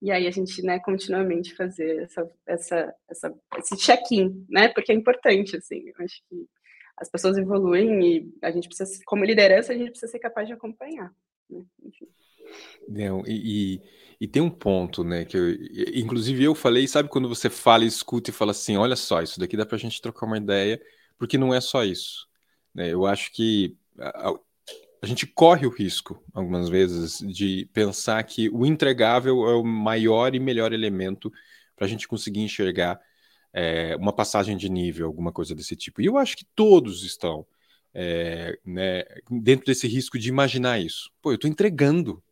e 0.03 0.11
aí 0.11 0.27
a 0.27 0.31
gente, 0.31 0.63
né, 0.63 0.79
continuamente 0.81 1.55
fazer 1.55 2.03
essa, 2.03 2.31
essa, 2.47 2.95
essa, 3.11 3.35
esse 3.59 3.77
check-in, 3.79 4.45
né, 4.51 4.69
porque 4.69 4.93
é 4.93 4.95
importante, 4.95 5.57
assim, 5.57 5.83
eu 5.87 6.05
acho 6.05 6.17
que 6.29 6.47
as 6.97 7.11
pessoas 7.11 7.37
evoluem 7.37 8.17
e 8.17 8.35
a 8.43 8.51
gente 8.51 8.69
precisa, 8.69 9.01
como 9.05 9.25
liderança, 9.25 9.73
a 9.73 9.77
gente 9.77 9.91
precisa 9.91 10.11
ser 10.11 10.19
capaz 10.19 10.47
de 10.47 10.55
acompanhar, 10.55 11.13
né? 11.51 11.65
enfim. 11.83 12.07
Não, 12.89 13.23
e, 13.27 13.77
e, 13.77 13.83
e, 14.21 14.29
tem 14.29 14.43
um 14.43 14.51
ponto, 14.51 15.03
né, 15.03 15.25
que 15.25 15.37
eu, 15.37 15.51
inclusive 15.95 16.45
eu 16.45 16.55
falei, 16.55 16.87
sabe 16.87 17.09
quando 17.09 17.29
você 17.29 17.49
fala, 17.49 17.85
escuta 17.85 18.31
e 18.31 18.33
fala 18.33 18.51
assim, 18.51 18.77
olha 18.77 18.97
só, 18.97 19.23
isso 19.23 19.41
daqui 19.41 19.57
dá 19.57 19.65
pra 19.65 19.79
gente 19.79 20.01
trocar 20.01 20.27
uma 20.27 20.37
ideia, 20.37 20.81
porque 21.19 21.39
não 21.39 21.55
é 21.55 21.61
só 21.61 21.83
isso, 21.83 22.29
né, 22.75 22.93
eu 22.93 23.07
acho 23.07 23.33
que 23.33 23.77
a, 23.99 24.35
a 25.03 25.07
gente 25.07 25.27
corre 25.27 25.67
o 25.67 25.71
risco, 25.71 26.23
algumas 26.33 26.69
vezes, 26.69 27.19
de 27.19 27.69
pensar 27.73 28.23
que 28.25 28.49
o 28.51 28.67
entregável 28.67 29.49
é 29.49 29.55
o 29.55 29.65
maior 29.65 30.35
e 30.35 30.41
melhor 30.41 30.73
elemento 30.73 31.33
para 31.75 31.87
a 31.87 31.89
gente 31.89 32.07
conseguir 32.07 32.41
enxergar 32.41 33.01
é, 33.55 33.95
uma 33.97 34.13
passagem 34.13 34.57
de 34.57 34.69
nível, 34.69 35.07
alguma 35.07 35.33
coisa 35.33 35.55
desse 35.55 35.77
tipo. 35.77 36.03
E 36.03 36.07
eu 36.07 36.19
acho 36.19 36.37
que 36.37 36.45
todos 36.57 37.05
estão 37.05 37.47
é, 37.95 38.59
né, 38.67 39.05
dentro 39.31 39.65
desse 39.65 39.87
risco 39.87 40.19
de 40.19 40.29
imaginar 40.29 40.81
isso. 40.81 41.11
Pô, 41.23 41.31
eu 41.31 41.37
estou 41.37 41.49
entregando, 41.49 42.23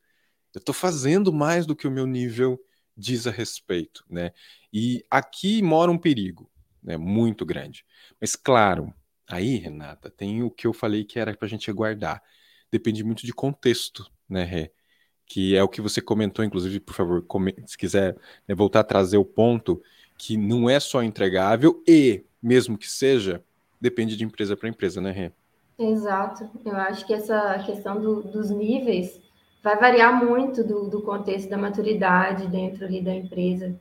eu 0.52 0.58
estou 0.58 0.74
fazendo 0.74 1.32
mais 1.32 1.64
do 1.64 1.76
que 1.76 1.86
o 1.86 1.90
meu 1.90 2.06
nível 2.06 2.60
diz 2.96 3.26
a 3.28 3.30
respeito, 3.30 4.04
né? 4.10 4.32
E 4.72 5.04
aqui 5.08 5.62
mora 5.62 5.90
um 5.90 5.96
perigo, 5.96 6.50
né, 6.82 6.96
muito 6.96 7.46
grande. 7.46 7.86
Mas 8.20 8.34
claro, 8.34 8.92
aí, 9.26 9.56
Renata, 9.56 10.10
tem 10.10 10.42
o 10.42 10.50
que 10.50 10.66
eu 10.66 10.72
falei 10.72 11.04
que 11.04 11.20
era 11.20 11.34
para 11.36 11.46
a 11.46 11.48
gente 11.48 11.72
guardar. 11.72 12.20
Depende 12.70 13.04
muito 13.04 13.24
de 13.24 13.32
contexto, 13.32 14.10
né, 14.28 14.42
Rê? 14.42 14.72
Que 15.24 15.54
é 15.56 15.62
o 15.62 15.68
que 15.68 15.80
você 15.80 16.02
comentou, 16.02 16.44
inclusive, 16.44 16.80
por 16.80 16.94
favor, 16.94 17.24
se 17.66 17.78
quiser 17.78 18.16
né, 18.46 18.54
voltar 18.54 18.80
a 18.80 18.84
trazer 18.84 19.18
o 19.18 19.24
ponto 19.24 19.80
que 20.24 20.36
não 20.36 20.70
é 20.70 20.78
só 20.78 21.02
entregável 21.02 21.82
e, 21.86 22.22
mesmo 22.40 22.78
que 22.78 22.88
seja, 22.88 23.42
depende 23.80 24.16
de 24.16 24.22
empresa 24.22 24.56
para 24.56 24.68
empresa, 24.68 25.00
né, 25.00 25.10
Rê? 25.10 25.32
Exato. 25.76 26.48
Eu 26.64 26.76
acho 26.76 27.04
que 27.04 27.12
essa 27.12 27.58
questão 27.66 28.00
do, 28.00 28.22
dos 28.22 28.48
níveis 28.48 29.20
vai 29.64 29.76
variar 29.76 30.24
muito 30.24 30.62
do, 30.62 30.88
do, 30.88 31.02
contexto 31.02 31.50
da 31.50 31.58
maturidade 31.58 32.46
dentro 32.46 32.84
ali 32.84 33.02
da 33.02 33.12
empresa. 33.12 33.74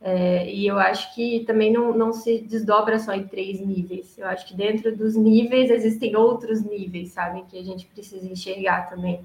É, 0.00 0.52
e 0.52 0.66
eu 0.66 0.76
acho 0.76 1.14
que 1.14 1.44
também 1.46 1.72
não, 1.72 1.96
não 1.96 2.12
se 2.12 2.40
desdobra 2.40 2.98
só 2.98 3.12
em 3.14 3.28
três 3.28 3.60
níveis. 3.60 4.18
Eu 4.18 4.26
acho 4.26 4.44
que 4.44 4.56
dentro 4.56 4.94
dos 4.94 5.14
níveis 5.14 5.70
existem 5.70 6.16
outros 6.16 6.64
níveis, 6.64 7.10
sabe? 7.10 7.44
Que 7.48 7.60
a 7.60 7.62
gente 7.62 7.86
precisa 7.86 8.26
enxergar 8.26 8.90
também. 8.90 9.20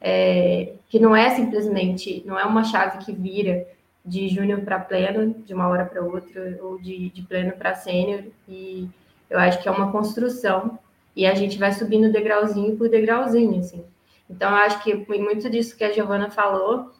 É, 0.00 0.72
que 0.88 0.98
não 0.98 1.14
é 1.14 1.30
simplesmente, 1.30 2.24
não 2.26 2.36
é 2.36 2.44
uma 2.44 2.64
chave 2.64 3.04
que 3.04 3.12
vira 3.12 3.68
de 4.04 4.28
júnior 4.28 4.60
para 4.62 4.80
pleno, 4.80 5.34
de 5.44 5.54
uma 5.54 5.68
hora 5.68 5.84
para 5.84 6.02
outra, 6.02 6.58
ou 6.60 6.78
de, 6.78 7.10
de 7.10 7.22
pleno 7.22 7.52
para 7.52 7.74
sênior, 7.74 8.24
e 8.48 8.88
eu 9.30 9.38
acho 9.38 9.62
que 9.62 9.68
é 9.68 9.70
uma 9.70 9.92
construção, 9.92 10.78
e 11.14 11.26
a 11.26 11.34
gente 11.34 11.58
vai 11.58 11.72
subindo 11.72 12.12
degrauzinho 12.12 12.76
por 12.76 12.88
degrauzinho, 12.88 13.60
assim. 13.60 13.84
Então, 14.28 14.50
eu 14.50 14.56
acho 14.56 14.82
que 14.82 14.94
muito 15.18 15.48
disso 15.50 15.76
que 15.76 15.84
a 15.84 15.92
Giovana 15.92 16.30
falou, 16.30 16.90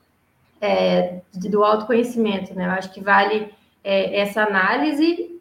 é, 0.61 1.21
do 1.35 1.65
autoconhecimento, 1.65 2.55
né? 2.55 2.67
Eu 2.67 2.71
acho 2.71 2.93
que 2.93 3.01
vale 3.01 3.53
é, 3.83 4.21
essa 4.21 4.43
análise 4.43 5.41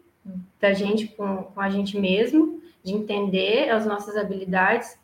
da 0.60 0.72
gente 0.72 1.06
com, 1.08 1.44
com 1.44 1.60
a 1.60 1.70
gente 1.70 1.98
mesmo, 1.98 2.60
de 2.82 2.92
entender 2.92 3.70
as 3.70 3.86
nossas 3.86 4.16
habilidades, 4.16 4.98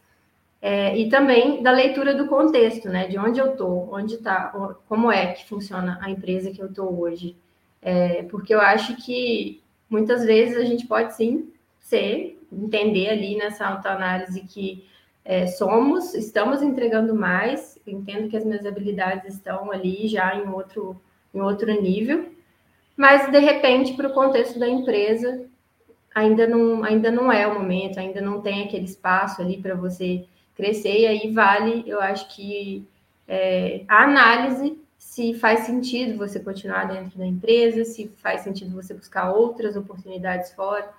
é, 0.60 0.96
e 0.96 1.08
também 1.08 1.62
da 1.62 1.70
leitura 1.70 2.14
do 2.14 2.26
contexto, 2.26 2.88
né? 2.88 3.06
De 3.06 3.18
onde 3.18 3.40
eu 3.40 3.52
estou, 3.52 3.88
onde 3.92 4.14
está, 4.14 4.52
como 4.88 5.10
é 5.10 5.32
que 5.32 5.46
funciona 5.46 5.98
a 6.02 6.10
empresa 6.10 6.50
que 6.50 6.60
eu 6.60 6.66
estou 6.66 6.98
hoje. 7.00 7.36
É, 7.80 8.24
porque 8.24 8.52
eu 8.52 8.60
acho 8.60 8.96
que 8.96 9.62
muitas 9.88 10.24
vezes 10.24 10.56
a 10.56 10.64
gente 10.64 10.86
pode 10.86 11.14
sim 11.14 11.52
ser, 11.80 12.38
entender 12.52 13.08
ali 13.08 13.36
nessa 13.36 13.66
autoanálise 13.66 14.40
que 14.40 14.84
é, 15.24 15.46
somos, 15.46 16.14
estamos 16.14 16.62
entregando 16.62 17.14
mais, 17.14 17.78
entendo 17.86 18.28
que 18.28 18.36
as 18.36 18.44
minhas 18.44 18.66
habilidades 18.66 19.34
estão 19.34 19.70
ali 19.70 20.08
já 20.08 20.34
em 20.34 20.48
outro, 20.48 21.00
em 21.32 21.40
outro 21.40 21.70
nível, 21.80 22.32
mas 22.96 23.30
de 23.30 23.38
repente, 23.38 23.94
para 23.94 24.08
o 24.08 24.12
contexto 24.12 24.58
da 24.58 24.68
empresa, 24.68 25.46
ainda 26.14 26.48
não, 26.48 26.82
ainda 26.82 27.12
não 27.12 27.30
é 27.30 27.46
o 27.46 27.54
momento, 27.54 28.00
ainda 28.00 28.20
não 28.20 28.40
tem 28.40 28.64
aquele 28.64 28.86
espaço 28.86 29.40
ali 29.40 29.56
para 29.58 29.74
você 29.74 30.26
crescer, 30.58 30.98
e 30.98 31.06
aí 31.06 31.32
vale, 31.32 31.84
eu 31.86 32.00
acho 32.00 32.28
que 32.34 32.84
é, 33.28 33.84
a 33.86 34.02
análise 34.02 34.76
se 34.98 35.32
faz 35.34 35.60
sentido 35.60 36.18
você 36.18 36.40
continuar 36.40 36.88
dentro 36.88 37.16
da 37.16 37.24
empresa, 37.24 37.84
se 37.84 38.08
faz 38.16 38.40
sentido 38.40 38.74
você 38.74 38.92
buscar 38.92 39.30
outras 39.30 39.76
oportunidades 39.76 40.50
fora, 40.52 40.92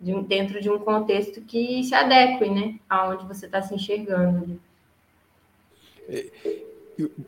de 0.00 0.20
dentro 0.22 0.60
de 0.60 0.68
um 0.68 0.80
contexto 0.80 1.40
que 1.42 1.84
se 1.84 1.94
adeque, 1.94 2.50
né, 2.50 2.74
aonde 2.90 3.24
você 3.24 3.46
está 3.46 3.62
se 3.62 3.72
enxergando. 3.72 4.60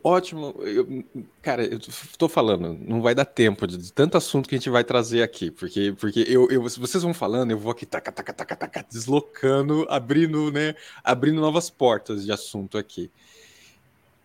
Ótimo. 0.03 0.55
Eu, 0.59 1.03
cara, 1.41 1.65
eu 1.65 1.79
tô 2.17 2.29
falando, 2.29 2.73
não 2.73 3.01
vai 3.01 3.13
dar 3.13 3.25
tempo 3.25 3.67
de, 3.67 3.77
de, 3.77 3.91
tanto 3.91 4.17
assunto 4.17 4.47
que 4.47 4.55
a 4.55 4.57
gente 4.57 4.69
vai 4.69 4.83
trazer 4.83 5.21
aqui, 5.21 5.51
porque, 5.51 5.93
porque 5.99 6.25
eu, 6.27 6.49
eu, 6.49 6.61
vocês 6.61 7.03
vão 7.03 7.13
falando, 7.13 7.51
eu 7.51 7.57
vou 7.57 7.71
aqui 7.71 7.85
taca, 7.85 8.11
taca, 8.11 8.33
taca, 8.33 8.55
taca, 8.55 8.85
deslocando, 8.89 9.85
abrindo, 9.89 10.51
né, 10.51 10.75
abrindo 11.03 11.41
novas 11.41 11.69
portas 11.69 12.25
de 12.25 12.31
assunto 12.31 12.77
aqui. 12.77 13.11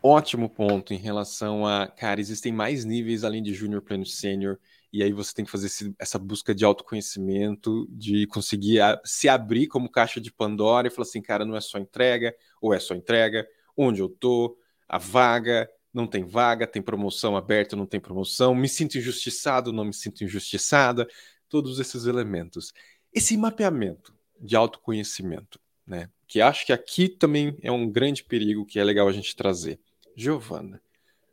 Ótimo 0.02 0.48
ponto 0.48 0.92
em 0.92 0.98
relação 0.98 1.66
a, 1.66 1.86
cara, 1.86 2.20
existem 2.20 2.52
mais 2.52 2.84
níveis 2.84 3.24
além 3.24 3.42
de 3.42 3.54
júnior, 3.54 3.82
pleno, 3.82 4.04
sênior, 4.04 4.58
e 4.92 5.02
aí 5.02 5.12
você 5.12 5.32
tem 5.34 5.44
que 5.44 5.50
fazer 5.50 5.66
esse, 5.66 5.94
essa 5.98 6.18
busca 6.18 6.54
de 6.54 6.64
autoconhecimento, 6.64 7.86
de 7.90 8.26
conseguir 8.26 8.80
a, 8.80 9.00
se 9.04 9.28
abrir 9.28 9.66
como 9.66 9.88
caixa 9.90 10.20
de 10.20 10.30
Pandora 10.30 10.88
e 10.88 10.90
falar 10.90 11.06
assim, 11.06 11.22
cara, 11.22 11.44
não 11.44 11.56
é 11.56 11.60
só 11.60 11.78
entrega, 11.78 12.34
ou 12.60 12.74
é 12.74 12.78
só 12.78 12.94
entrega, 12.94 13.46
onde 13.76 14.00
eu 14.02 14.08
tô, 14.08 14.56
a 14.92 14.98
vaga, 14.98 15.66
não 15.92 16.06
tem 16.06 16.22
vaga, 16.22 16.66
tem 16.66 16.82
promoção 16.82 17.34
aberta, 17.34 17.74
não 17.74 17.86
tem 17.86 17.98
promoção, 17.98 18.54
me 18.54 18.68
sinto 18.68 18.98
injustiçado, 18.98 19.72
não 19.72 19.86
me 19.86 19.94
sinto 19.94 20.22
injustiçada, 20.22 21.08
todos 21.48 21.80
esses 21.80 22.04
elementos. 22.04 22.74
Esse 23.10 23.34
mapeamento 23.38 24.14
de 24.38 24.54
autoconhecimento, 24.54 25.58
né? 25.86 26.10
Que 26.28 26.42
acho 26.42 26.66
que 26.66 26.74
aqui 26.74 27.08
também 27.08 27.56
é 27.62 27.72
um 27.72 27.90
grande 27.90 28.22
perigo 28.22 28.66
que 28.66 28.78
é 28.78 28.84
legal 28.84 29.08
a 29.08 29.12
gente 29.12 29.34
trazer. 29.34 29.80
Giovana, 30.14 30.78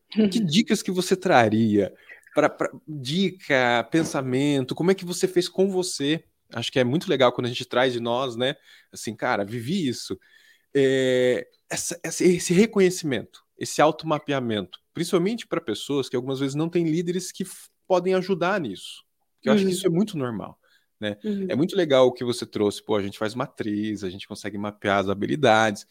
que 0.10 0.40
dicas 0.40 0.82
que 0.82 0.92
você 0.92 1.18
traria 1.18 1.94
para 2.34 2.56
dica, 2.88 3.86
pensamento, 3.92 4.74
como 4.74 4.92
é 4.92 4.96
que 4.96 5.04
você 5.04 5.28
fez 5.28 5.50
com 5.50 5.70
você? 5.70 6.24
Acho 6.54 6.72
que 6.72 6.80
é 6.80 6.84
muito 6.86 7.10
legal 7.10 7.34
quando 7.34 7.48
a 7.48 7.50
gente 7.50 7.66
traz 7.66 7.92
de 7.92 8.00
nós, 8.00 8.38
né? 8.38 8.56
Assim, 8.90 9.14
cara, 9.14 9.44
vivi 9.44 9.86
isso. 9.86 10.18
É, 10.76 11.48
essa, 11.70 12.00
esse 12.04 12.54
reconhecimento, 12.54 13.44
esse 13.58 13.82
automapeamento, 13.82 14.80
principalmente 14.94 15.48
para 15.48 15.62
pessoas 15.62 16.10
que 16.10 16.16
algumas 16.16 16.40
vezes 16.40 16.56
não 16.56 16.70
têm 16.70 16.86
líderes 16.86 17.32
que 17.32 17.46
podem 17.88 18.14
ajudar 18.16 18.60
nisso. 18.60 19.04
Eu 19.44 19.52
uhum. 19.52 19.56
acho 19.56 19.66
que 19.66 19.72
isso 19.72 19.86
é 19.86 19.90
uhum. 19.90 19.96
muito 19.96 20.18
normal. 20.18 20.60
Né? 21.00 21.18
Uhum. 21.24 21.48
É 21.50 21.56
muito 21.56 21.76
legal 21.76 22.08
o 22.08 22.12
que 22.12 22.24
você 22.24 22.46
trouxe, 22.46 22.84
pô, 22.84 22.96
a 22.96 23.02
gente 23.02 23.18
faz 23.18 23.34
matriz, 23.34 24.04
a 24.04 24.10
gente 24.10 24.28
consegue 24.28 24.58
mapear 24.58 25.00
as 25.00 25.10
habilidades. 25.10 25.88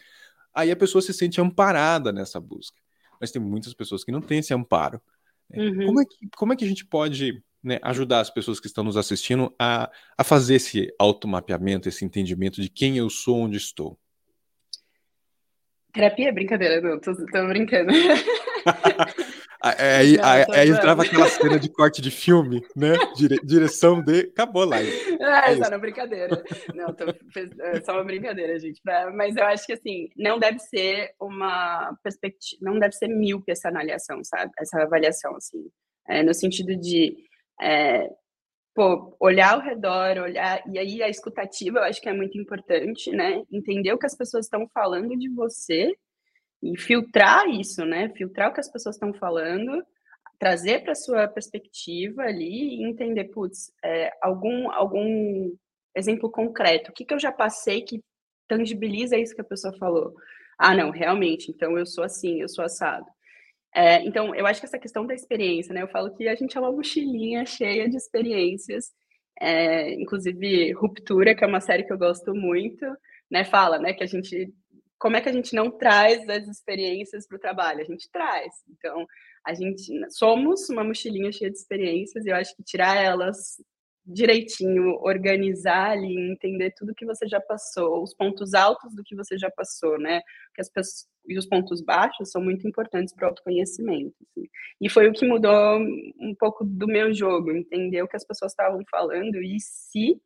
Aí 0.52 0.70
a 0.70 0.76
pessoa 0.76 1.00
se 1.00 1.14
sente 1.14 1.40
amparada 1.40 2.12
nessa 2.12 2.38
busca. 2.40 2.76
Mas 3.20 3.30
tem 3.30 3.40
muitas 3.40 3.74
pessoas 3.74 4.04
que 4.04 4.12
não 4.12 4.20
têm 4.20 4.38
esse 4.38 4.52
amparo. 4.52 5.00
Né? 5.48 5.64
Uhum. 5.64 5.86
Como, 5.86 6.00
é 6.00 6.04
que, 6.04 6.28
como 6.36 6.52
é 6.52 6.56
que 6.56 6.64
a 6.64 6.68
gente 6.68 6.84
pode 6.84 7.42
né, 7.62 7.78
ajudar 7.82 8.20
as 8.20 8.30
pessoas 8.30 8.60
que 8.60 8.66
estão 8.66 8.84
nos 8.84 8.96
assistindo 8.96 9.52
a, 9.58 9.90
a 10.16 10.24
fazer 10.24 10.56
esse 10.56 10.92
automapeamento, 10.98 11.88
esse 11.88 12.04
entendimento 12.04 12.60
de 12.60 12.68
quem 12.68 12.98
eu 12.98 13.08
sou, 13.08 13.38
onde 13.38 13.56
estou? 13.56 13.98
Terapia 15.98 16.28
é 16.28 16.32
brincadeira, 16.32 16.80
não, 16.80 17.00
tô, 17.00 17.12
tô 17.12 17.46
brincando. 17.48 17.90
aí, 19.60 20.16
não, 20.16 20.24
aí, 20.24 20.44
aí 20.54 20.70
entrava 20.70 21.02
aquela 21.02 21.26
cena 21.26 21.58
de 21.58 21.68
corte 21.68 22.00
de 22.00 22.08
filme, 22.08 22.64
né? 22.76 22.92
Dire, 23.16 23.36
direção 23.42 24.00
de. 24.00 24.20
Acabou 24.20 24.64
lá. 24.64 24.76
Ah, 25.20 25.50
é 25.50 25.56
só 25.56 25.68
na 25.68 25.76
brincadeira. 25.76 26.40
Não, 26.72 26.94
tô, 26.94 27.04
é 27.62 27.80
só 27.80 27.94
uma 27.94 28.04
brincadeira, 28.04 28.56
gente. 28.60 28.80
Mas 29.12 29.36
eu 29.36 29.44
acho 29.46 29.66
que 29.66 29.72
assim, 29.72 30.08
não 30.16 30.38
deve 30.38 30.60
ser 30.60 31.10
uma 31.20 31.92
perspectiva, 32.00 32.60
não 32.62 32.78
deve 32.78 32.92
ser 32.92 33.08
míope 33.08 33.50
essa 33.50 33.68
avaliação, 33.68 34.22
sabe? 34.22 34.52
Essa 34.56 34.80
avaliação, 34.80 35.34
assim. 35.34 35.68
É, 36.06 36.22
no 36.22 36.32
sentido 36.32 36.76
de 36.76 37.16
é, 37.60 38.08
pô, 38.78 39.16
olhar 39.18 39.54
ao 39.54 39.60
redor, 39.60 40.22
olhar, 40.22 40.62
e 40.72 40.78
aí 40.78 41.02
a 41.02 41.08
escutativa 41.08 41.80
eu 41.80 41.82
acho 41.82 42.00
que 42.00 42.08
é 42.08 42.12
muito 42.12 42.38
importante, 42.38 43.10
né? 43.10 43.42
Entender 43.50 43.92
o 43.92 43.98
que 43.98 44.06
as 44.06 44.16
pessoas 44.16 44.46
estão 44.46 44.68
falando 44.72 45.18
de 45.18 45.28
você 45.30 45.92
e 46.62 46.78
filtrar 46.78 47.48
isso, 47.48 47.84
né? 47.84 48.08
Filtrar 48.10 48.50
o 48.50 48.54
que 48.54 48.60
as 48.60 48.70
pessoas 48.70 48.94
estão 48.94 49.12
falando, 49.12 49.84
trazer 50.38 50.84
para 50.84 50.94
sua 50.94 51.26
perspectiva 51.26 52.22
ali 52.22 52.76
e 52.76 52.84
entender, 52.84 53.24
putz, 53.24 53.72
é, 53.84 54.12
algum, 54.22 54.70
algum 54.70 55.52
exemplo 55.92 56.30
concreto, 56.30 56.92
o 56.92 56.94
que, 56.94 57.04
que 57.04 57.12
eu 57.12 57.18
já 57.18 57.32
passei 57.32 57.82
que 57.82 58.00
tangibiliza 58.46 59.18
isso 59.18 59.34
que 59.34 59.40
a 59.40 59.44
pessoa 59.44 59.76
falou. 59.76 60.14
Ah, 60.56 60.72
não, 60.76 60.90
realmente, 60.90 61.50
então 61.50 61.76
eu 61.76 61.84
sou 61.84 62.04
assim, 62.04 62.42
eu 62.42 62.48
sou 62.48 62.64
assado. 62.64 63.06
É, 63.74 64.02
então, 64.04 64.34
eu 64.34 64.46
acho 64.46 64.60
que 64.60 64.66
essa 64.66 64.78
questão 64.78 65.06
da 65.06 65.14
experiência, 65.14 65.72
né? 65.74 65.82
Eu 65.82 65.88
falo 65.88 66.14
que 66.14 66.28
a 66.28 66.34
gente 66.34 66.56
é 66.56 66.60
uma 66.60 66.72
mochilinha 66.72 67.44
cheia 67.46 67.88
de 67.88 67.96
experiências, 67.96 68.92
é, 69.40 69.92
inclusive 69.94 70.72
Ruptura, 70.72 71.34
que 71.34 71.44
é 71.44 71.46
uma 71.46 71.60
série 71.60 71.84
que 71.84 71.92
eu 71.92 71.98
gosto 71.98 72.34
muito, 72.34 72.84
né? 73.30 73.44
Fala, 73.44 73.78
né? 73.78 73.92
Que 73.92 74.04
a 74.04 74.06
gente, 74.06 74.52
como 74.98 75.16
é 75.16 75.20
que 75.20 75.28
a 75.28 75.32
gente 75.32 75.54
não 75.54 75.70
traz 75.70 76.28
as 76.28 76.48
experiências 76.48 77.26
para 77.26 77.36
o 77.36 77.40
trabalho? 77.40 77.80
A 77.80 77.84
gente 77.84 78.10
traz. 78.10 78.52
Então, 78.70 79.06
a 79.46 79.54
gente 79.54 79.92
somos 80.10 80.68
uma 80.70 80.84
mochilinha 80.84 81.32
cheia 81.32 81.50
de 81.50 81.58
experiências 81.58 82.24
e 82.24 82.30
eu 82.30 82.36
acho 82.36 82.56
que 82.56 82.62
tirar 82.62 82.96
elas 82.96 83.56
direitinho, 84.08 84.98
organizar 85.02 85.90
ali, 85.90 86.18
entender 86.30 86.72
tudo 86.74 86.94
que 86.94 87.04
você 87.04 87.28
já 87.28 87.40
passou, 87.40 88.02
os 88.02 88.14
pontos 88.14 88.54
altos 88.54 88.94
do 88.94 89.04
que 89.04 89.14
você 89.14 89.36
já 89.36 89.50
passou, 89.50 89.98
né? 89.98 90.22
Que 90.54 90.62
as 90.62 90.70
pessoas, 90.70 91.06
e 91.26 91.36
os 91.36 91.46
pontos 91.46 91.82
baixos 91.82 92.30
são 92.30 92.42
muito 92.42 92.66
importantes 92.66 93.14
para 93.14 93.26
o 93.26 93.28
autoconhecimento. 93.28 94.14
Assim. 94.22 94.48
E 94.80 94.88
foi 94.88 95.08
o 95.08 95.12
que 95.12 95.26
mudou 95.26 95.78
um 96.18 96.34
pouco 96.38 96.64
do 96.64 96.86
meu 96.86 97.12
jogo, 97.12 97.52
entender 97.52 98.02
o 98.02 98.08
que 98.08 98.16
as 98.16 98.24
pessoas 98.24 98.52
estavam 98.52 98.82
falando 98.90 99.36
e 99.42 99.60
se 99.60 100.18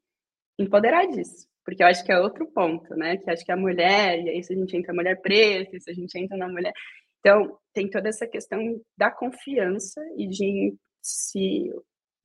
empoderar 0.56 1.06
disso. 1.06 1.48
Porque 1.64 1.82
eu 1.82 1.88
acho 1.88 2.04
que 2.04 2.12
é 2.12 2.20
outro 2.20 2.46
ponto, 2.46 2.94
né? 2.94 3.16
Que 3.16 3.30
acho 3.30 3.44
que 3.44 3.52
a 3.52 3.56
mulher, 3.56 4.20
e 4.20 4.30
aí 4.30 4.44
se 4.44 4.52
a 4.52 4.56
gente 4.56 4.76
entra 4.76 4.92
na 4.92 5.02
mulher 5.02 5.20
preta, 5.20 5.78
se 5.80 5.90
a 5.90 5.94
gente 5.94 6.16
entra 6.16 6.36
na 6.36 6.48
mulher. 6.48 6.72
Então, 7.18 7.58
tem 7.72 7.90
toda 7.90 8.08
essa 8.08 8.26
questão 8.26 8.80
da 8.96 9.10
confiança 9.10 10.00
e 10.16 10.28
de 10.28 10.74
se, 11.00 11.72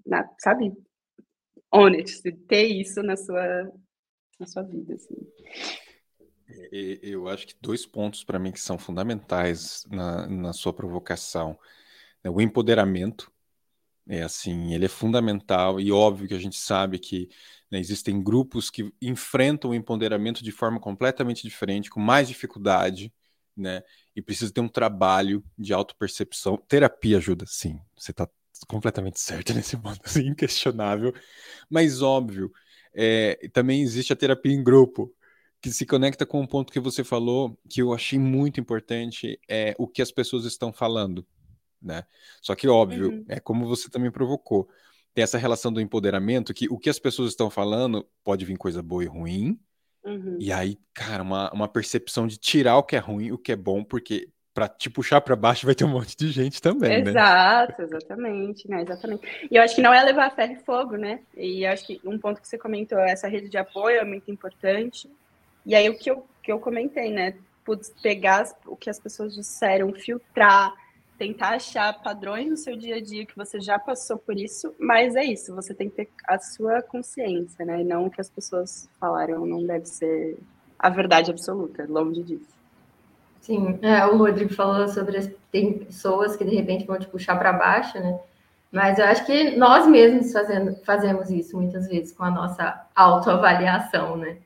na, 0.05 0.27
sabe, 0.39 0.71
honesty, 1.71 2.31
ter 2.31 2.67
isso 2.67 3.01
na 3.01 3.15
sua, 3.15 3.71
na 4.39 4.47
sua 4.47 4.63
vida. 4.63 4.95
Assim. 4.95 5.15
Eu 7.01 7.27
acho 7.27 7.47
que 7.47 7.55
dois 7.61 7.85
pontos 7.85 8.23
para 8.23 8.39
mim 8.39 8.51
que 8.51 8.59
são 8.59 8.77
fundamentais 8.77 9.85
na, 9.89 10.27
na 10.27 10.53
sua 10.53 10.73
provocação. 10.73 11.57
Né? 12.23 12.29
O 12.29 12.41
empoderamento, 12.41 13.31
é 14.07 14.23
assim, 14.23 14.73
ele 14.73 14.85
é 14.85 14.89
fundamental 14.89 15.79
e 15.79 15.91
óbvio 15.91 16.27
que 16.27 16.33
a 16.33 16.39
gente 16.39 16.57
sabe 16.57 16.97
que 16.97 17.29
né, 17.69 17.79
existem 17.79 18.23
grupos 18.23 18.69
que 18.69 18.93
enfrentam 19.01 19.71
o 19.71 19.75
empoderamento 19.75 20.43
de 20.43 20.51
forma 20.51 20.79
completamente 20.79 21.43
diferente, 21.43 21.89
com 21.89 21.99
mais 21.99 22.27
dificuldade, 22.27 23.13
né? 23.55 23.81
E 24.15 24.21
precisa 24.21 24.53
ter 24.53 24.61
um 24.61 24.69
trabalho 24.69 25.43
de 25.57 25.73
autopercepção. 25.73 26.57
Terapia 26.67 27.17
ajuda, 27.17 27.45
sim. 27.47 27.79
Você 27.97 28.11
está 28.11 28.29
completamente 28.67 29.19
certo 29.19 29.53
nesse 29.55 29.77
ponto, 29.77 29.99
assim, 30.03 30.27
inquestionável. 30.27 31.13
Mas 31.69 32.01
óbvio, 32.01 32.51
é, 32.93 33.49
também 33.53 33.81
existe 33.81 34.11
a 34.11 34.15
terapia 34.15 34.53
em 34.53 34.63
grupo, 34.63 35.13
que 35.61 35.71
se 35.71 35.85
conecta 35.85 36.25
com 36.25 36.41
um 36.41 36.47
ponto 36.47 36.71
que 36.71 36.79
você 36.79 37.03
falou, 37.03 37.57
que 37.69 37.81
eu 37.81 37.93
achei 37.93 38.19
muito 38.19 38.59
importante, 38.59 39.39
é 39.49 39.75
o 39.77 39.87
que 39.87 40.01
as 40.01 40.11
pessoas 40.11 40.45
estão 40.45 40.71
falando, 40.71 41.25
né? 41.81 42.03
Só 42.41 42.55
que 42.55 42.67
óbvio, 42.67 43.09
uhum. 43.09 43.25
é 43.27 43.39
como 43.39 43.67
você 43.67 43.89
também 43.89 44.11
provocou, 44.11 44.69
tem 45.13 45.23
essa 45.23 45.37
relação 45.37 45.73
do 45.73 45.81
empoderamento, 45.81 46.53
que 46.53 46.67
o 46.69 46.77
que 46.77 46.89
as 46.89 46.99
pessoas 46.99 47.31
estão 47.31 47.49
falando 47.49 48.07
pode 48.23 48.45
vir 48.45 48.57
coisa 48.57 48.83
boa 48.83 49.03
e 49.03 49.07
ruim, 49.07 49.59
uhum. 50.03 50.37
e 50.39 50.51
aí, 50.51 50.77
cara, 50.93 51.23
uma, 51.23 51.51
uma 51.51 51.67
percepção 51.67 52.27
de 52.27 52.37
tirar 52.37 52.77
o 52.77 52.83
que 52.83 52.95
é 52.95 52.99
ruim, 52.99 53.31
o 53.31 53.37
que 53.37 53.51
é 53.51 53.55
bom, 53.55 53.83
porque 53.83 54.29
para 54.57 54.67
te 54.67 54.89
puxar 54.89 55.21
para 55.21 55.35
baixo 55.35 55.67
vai 55.67 55.75
ter 55.75 55.85
um 55.85 55.89
monte 55.89 56.17
de 56.17 56.31
gente 56.31 56.59
também, 56.59 57.03
né? 57.03 57.11
Exato, 57.11 57.79
exatamente, 57.83 58.67
né? 58.67 58.81
Exatamente. 58.81 59.21
E 59.51 59.55
eu 59.55 59.61
acho 59.61 59.75
que 59.75 59.83
não 59.83 59.93
é 59.93 60.01
levar 60.01 60.31
ferro 60.31 60.53
e 60.53 60.65
fogo, 60.65 60.95
né? 60.95 61.19
E 61.35 61.63
acho 61.63 61.85
que 61.85 62.01
um 62.03 62.17
ponto 62.17 62.41
que 62.41 62.47
você 62.47 62.57
comentou, 62.57 62.97
essa 62.97 63.27
rede 63.27 63.49
de 63.49 63.57
apoio 63.59 63.99
é 63.99 64.03
muito 64.03 64.31
importante. 64.31 65.07
E 65.63 65.75
aí 65.75 65.87
o 65.87 65.95
que 65.95 66.09
eu, 66.09 66.25
que 66.41 66.51
eu 66.51 66.59
comentei, 66.59 67.11
né? 67.11 67.35
Pegar 68.01 68.51
o 68.65 68.75
que 68.75 68.89
as 68.89 68.99
pessoas 68.99 69.35
disseram, 69.35 69.93
filtrar, 69.93 70.73
tentar 71.19 71.49
achar 71.49 71.93
padrões 72.01 72.49
no 72.49 72.57
seu 72.57 72.75
dia 72.75 72.95
a 72.95 72.99
dia 72.99 73.27
que 73.27 73.37
você 73.37 73.59
já 73.59 73.77
passou 73.77 74.17
por 74.17 74.35
isso, 74.39 74.73
mas 74.79 75.15
é 75.15 75.23
isso, 75.23 75.53
você 75.53 75.71
tem 75.71 75.87
que 75.87 75.97
ter 75.97 76.09
a 76.27 76.39
sua 76.39 76.81
consciência, 76.81 77.63
né? 77.63 77.81
E 77.81 77.83
não 77.83 78.07
o 78.07 78.09
que 78.09 78.19
as 78.19 78.29
pessoas 78.31 78.89
falaram 78.99 79.45
não 79.45 79.63
deve 79.63 79.85
ser 79.85 80.35
a 80.79 80.89
verdade 80.89 81.29
absoluta, 81.29 81.85
longe 81.87 82.23
disso. 82.23 82.56
Sim, 83.47 83.79
é, 83.81 84.05
o 84.05 84.17
Rodrigo 84.17 84.53
falou 84.53 84.89
sobre 84.89 85.17
as, 85.17 85.31
tem 85.49 85.79
pessoas 85.79 86.35
que 86.35 86.43
de 86.43 86.53
repente 86.53 86.85
vão 86.85 86.99
te 86.99 87.07
puxar 87.07 87.37
para 87.37 87.53
baixo, 87.53 87.97
né? 87.97 88.19
Mas 88.69 88.99
eu 88.99 89.05
acho 89.05 89.25
que 89.25 89.55
nós 89.55 89.87
mesmos 89.87 90.33
fazendo, 90.33 90.75
fazemos 90.83 91.29
isso 91.29 91.55
muitas 91.55 91.87
vezes 91.87 92.11
com 92.11 92.25
a 92.25 92.29
nossa 92.29 92.85
autoavaliação, 92.93 94.17
né? 94.17 94.39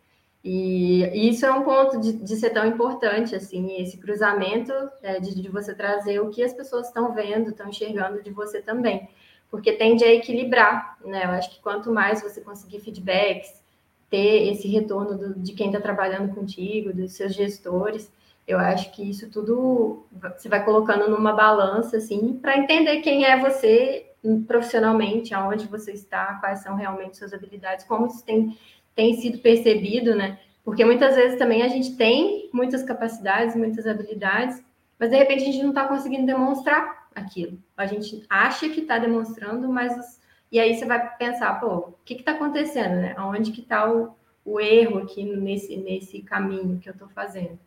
E, 0.46 1.28
isso 1.28 1.44
é 1.48 1.52
um 1.52 1.64
ponto 1.64 2.00
de, 2.00 2.14
de, 2.14 2.36
ser 2.36 2.52
tão 2.52 2.64
importante, 2.64 3.36
assim, 3.36 3.82
esse 3.82 3.98
cruzamento 3.98 4.72
é, 5.02 5.20
de, 5.20 5.34
de 5.34 5.50
você 5.50 5.74
trazer 5.74 6.20
o 6.20 6.30
que 6.30 6.44
as 6.44 6.54
pessoas 6.54 6.86
estão 6.86 7.12
vendo, 7.12 7.50
estão 7.50 7.70
enxergando 7.70 8.22
de 8.22 8.30
você 8.30 8.62
também, 8.62 9.10
porque 9.50 9.72
tende 9.72 10.04
a 10.04 10.14
equilibrar, 10.14 11.00
né? 11.04 11.26
Eu 11.26 11.32
acho 11.32 11.50
que 11.50 11.60
quanto 11.60 11.92
mais 11.92 12.22
você 12.22 12.40
conseguir 12.40 12.82
feedbacks, 12.82 13.64
ter 14.12 14.52
esse 14.52 14.68
retorno 14.68 15.18
do, 15.18 15.40
de 15.40 15.54
quem 15.54 15.68
está 15.70 15.82
trabalhando 15.82 16.36
contigo, 16.36 16.94
dos 16.94 17.14
seus 17.14 17.34
gestores, 17.34 18.12
eu 18.48 18.58
acho 18.58 18.92
que 18.92 19.10
isso 19.10 19.30
tudo 19.30 20.06
você 20.12 20.50
vai 20.50 20.64
colocando 20.64 21.10
numa 21.10 21.34
balança, 21.34 21.98
assim, 21.98 22.34
para 22.42 22.58
entender 22.58 23.02
quem 23.02 23.26
é 23.26 23.40
você 23.40 24.08
profissionalmente, 24.48 25.34
aonde 25.34 25.68
você 25.68 25.92
está, 25.92 26.36
quais 26.36 26.60
são 26.60 26.76
realmente 26.76 27.18
suas 27.18 27.34
habilidades, 27.34 27.86
como 27.86 28.08
isso 28.08 28.24
tem, 28.24 28.58
tem 28.96 29.16
sido 29.16 29.40
percebido, 29.40 30.16
né? 30.16 30.40
Porque 30.64 30.86
muitas 30.86 31.16
vezes 31.16 31.40
também 31.40 31.64
a 31.64 31.68
gente 31.68 31.96
tem 31.96 32.50
muitas 32.54 32.84
capacidades, 32.84 33.56
muitas 33.56 33.88
habilidades, 33.88 34.64
mas 35.00 35.10
de 35.10 35.18
repente 35.18 35.42
a 35.42 35.46
gente 35.46 35.64
não 35.64 35.70
está 35.70 35.88
conseguindo 35.88 36.26
demonstrar 36.26 37.08
aquilo. 37.16 37.58
A 37.76 37.86
gente 37.86 38.24
acha 38.30 38.70
que 38.70 38.82
está 38.82 39.00
demonstrando, 39.00 39.68
mas. 39.68 40.22
E 40.52 40.60
aí 40.60 40.76
você 40.76 40.86
vai 40.86 41.16
pensar, 41.18 41.60
pô, 41.60 41.68
o 41.78 41.96
que 42.06 42.14
está 42.14 42.34
acontecendo, 42.34 42.96
né? 42.96 43.14
Aonde 43.18 43.52
que 43.52 43.62
está 43.62 43.92
o, 43.92 44.14
o 44.46 44.60
erro 44.60 45.00
aqui 45.00 45.24
nesse, 45.24 45.78
nesse 45.78 46.22
caminho 46.22 46.78
que 46.80 46.90
eu 46.90 46.94
estou 46.94 47.08
fazendo? 47.10 47.58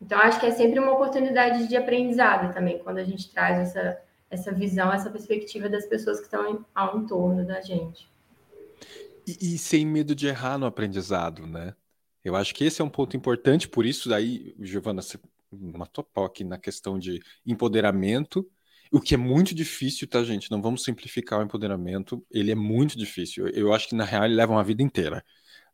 Então, 0.00 0.18
acho 0.18 0.40
que 0.40 0.46
é 0.46 0.50
sempre 0.50 0.78
uma 0.80 0.92
oportunidade 0.92 1.68
de 1.68 1.76
aprendizado 1.76 2.52
também, 2.54 2.78
quando 2.78 2.98
a 2.98 3.04
gente 3.04 3.30
traz 3.30 3.58
essa, 3.58 4.00
essa 4.30 4.52
visão, 4.52 4.92
essa 4.92 5.10
perspectiva 5.10 5.68
das 5.68 5.84
pessoas 5.84 6.18
que 6.18 6.24
estão 6.24 6.64
ao 6.74 6.98
entorno 6.98 7.46
da 7.46 7.60
gente. 7.60 8.08
E, 9.26 9.54
e, 9.54 9.58
sem 9.58 9.86
medo 9.86 10.14
de 10.14 10.26
errar 10.26 10.56
no 10.56 10.66
aprendizado, 10.66 11.46
né? 11.46 11.74
Eu 12.24 12.34
acho 12.34 12.54
que 12.54 12.64
esse 12.64 12.80
é 12.80 12.84
um 12.84 12.88
ponto 12.88 13.16
importante, 13.16 13.68
por 13.68 13.84
isso 13.84 14.08
daí, 14.08 14.54
Giovana, 14.58 15.02
você 15.02 15.18
matou 15.52 16.04
pau 16.04 16.24
aqui 16.24 16.44
na 16.44 16.58
questão 16.58 16.98
de 16.98 17.20
empoderamento, 17.46 18.48
o 18.90 19.00
que 19.00 19.14
é 19.14 19.18
muito 19.18 19.54
difícil, 19.54 20.08
tá, 20.08 20.24
gente? 20.24 20.50
Não 20.50 20.60
vamos 20.60 20.82
simplificar 20.82 21.38
o 21.38 21.42
empoderamento, 21.42 22.24
ele 22.30 22.50
é 22.50 22.54
muito 22.54 22.98
difícil. 22.98 23.48
Eu 23.48 23.72
acho 23.72 23.88
que, 23.88 23.94
na 23.94 24.04
real, 24.04 24.24
ele 24.24 24.34
leva 24.34 24.52
uma 24.52 24.64
vida 24.64 24.82
inteira 24.82 25.24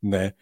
né? 0.07 0.33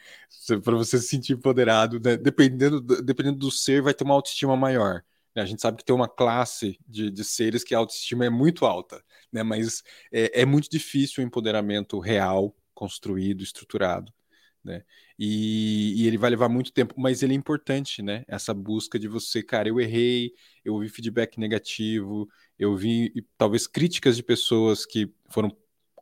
Para 0.63 0.77
você 0.77 0.99
se 0.99 1.09
sentir 1.09 1.33
empoderado, 1.35 1.99
né? 2.01 2.17
dependendo, 2.17 2.81
dependendo 2.81 3.39
do 3.39 3.51
ser, 3.51 3.83
vai 3.83 3.95
ter 3.95 4.05
uma 4.05 4.15
autoestima 4.15 4.57
maior. 4.57 5.03
Né? 5.35 5.43
A 5.43 5.47
gente 5.47 5.63
sabe 5.63 5.79
que 5.79 5.85
tem 5.85 5.95
uma 5.95 6.09
classe 6.09 6.79
de, 6.87 7.11
de 7.11 7.25
seres 7.25 7.65
que 7.65 7.75
a 7.75 7.79
autoestima 7.79 8.25
é 8.25 8.31
muito 8.31 8.65
alta, 8.67 9.03
né? 9.33 9.43
Mas 9.43 9.83
é, 10.13 10.43
é 10.43 10.47
muito 10.47 10.69
difícil 10.71 11.23
o 11.23 11.27
empoderamento 11.27 11.99
real, 11.99 12.55
construído, 12.75 13.43
estruturado. 13.43 14.13
Né? 14.63 14.83
E, 15.19 16.03
e, 16.03 16.07
ele 16.07 16.17
vai 16.17 16.31
levar 16.31 16.49
muito 16.49 16.73
tempo, 16.73 16.95
mas 16.97 17.23
ele 17.23 17.35
é 17.35 17.37
importante, 17.37 18.01
né? 18.01 18.25
Essa 18.27 18.55
busca 18.55 18.99
de 18.99 19.07
você, 19.07 19.43
cara, 19.43 19.69
eu 19.69 19.79
errei, 19.79 20.33
eu 20.65 20.75
ouvi 20.75 20.89
feedback 20.89 21.39
negativo, 21.39 22.27
eu 22.59 22.75
vi 22.75 23.13
talvez 23.37 23.67
críticas 23.67 24.17
de 24.17 24.23
pessoas 24.23 24.87
que 24.87 25.13
foram 25.29 25.55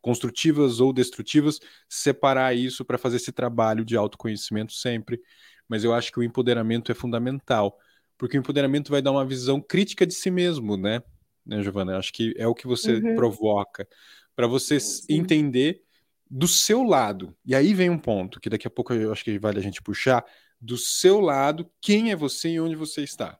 construtivas 0.02 0.80
ou 0.80 0.92
destrutivas, 0.92 1.60
separar 1.88 2.54
isso 2.54 2.84
para 2.84 2.98
fazer 2.98 3.16
esse 3.16 3.32
trabalho 3.32 3.84
de 3.84 3.96
autoconhecimento 3.96 4.72
sempre. 4.72 5.20
Mas 5.68 5.84
eu 5.84 5.94
acho 5.94 6.12
que 6.12 6.18
o 6.18 6.22
empoderamento 6.22 6.92
é 6.92 6.94
fundamental, 6.94 7.78
porque 8.18 8.36
o 8.36 8.40
empoderamento 8.40 8.90
vai 8.90 9.00
dar 9.00 9.12
uma 9.12 9.24
visão 9.24 9.60
crítica 9.60 10.04
de 10.04 10.12
si 10.12 10.30
mesmo, 10.30 10.76
né, 10.76 11.02
né 11.46 11.62
Giovana? 11.62 11.96
Acho 11.96 12.12
que 12.12 12.34
é 12.36 12.46
o 12.46 12.54
que 12.54 12.66
você 12.66 12.94
uhum. 12.94 13.14
provoca, 13.14 13.88
para 14.34 14.46
você 14.46 14.80
Sim. 14.80 15.04
entender 15.08 15.82
do 16.28 16.48
seu 16.48 16.82
lado. 16.82 17.34
E 17.44 17.54
aí 17.54 17.72
vem 17.72 17.88
um 17.88 17.98
ponto 17.98 18.40
que 18.40 18.50
daqui 18.50 18.66
a 18.66 18.70
pouco 18.70 18.92
eu 18.92 19.12
acho 19.12 19.24
que 19.24 19.38
vale 19.38 19.58
a 19.58 19.62
gente 19.62 19.80
puxar, 19.80 20.24
do 20.60 20.76
seu 20.76 21.20
lado, 21.20 21.70
quem 21.80 22.10
é 22.10 22.16
você 22.16 22.50
e 22.50 22.60
onde 22.60 22.74
você 22.74 23.02
está. 23.02 23.38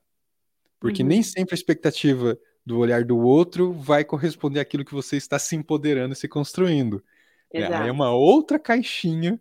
Porque 0.79 1.01
uhum. 1.01 1.09
nem 1.09 1.23
sempre 1.23 1.53
a 1.53 1.57
expectativa 1.57 2.37
do 2.65 2.77
olhar 2.79 3.03
do 3.03 3.17
outro 3.17 3.73
vai 3.73 4.05
corresponder 4.05 4.59
àquilo 4.59 4.85
que 4.85 4.93
você 4.93 5.17
está 5.17 5.37
se 5.37 5.55
empoderando 5.55 6.13
e 6.13 6.15
se 6.15 6.27
construindo. 6.27 7.03
É, 7.51 7.61
é 7.61 7.91
uma 7.91 8.11
outra 8.11 8.57
caixinha 8.57 9.39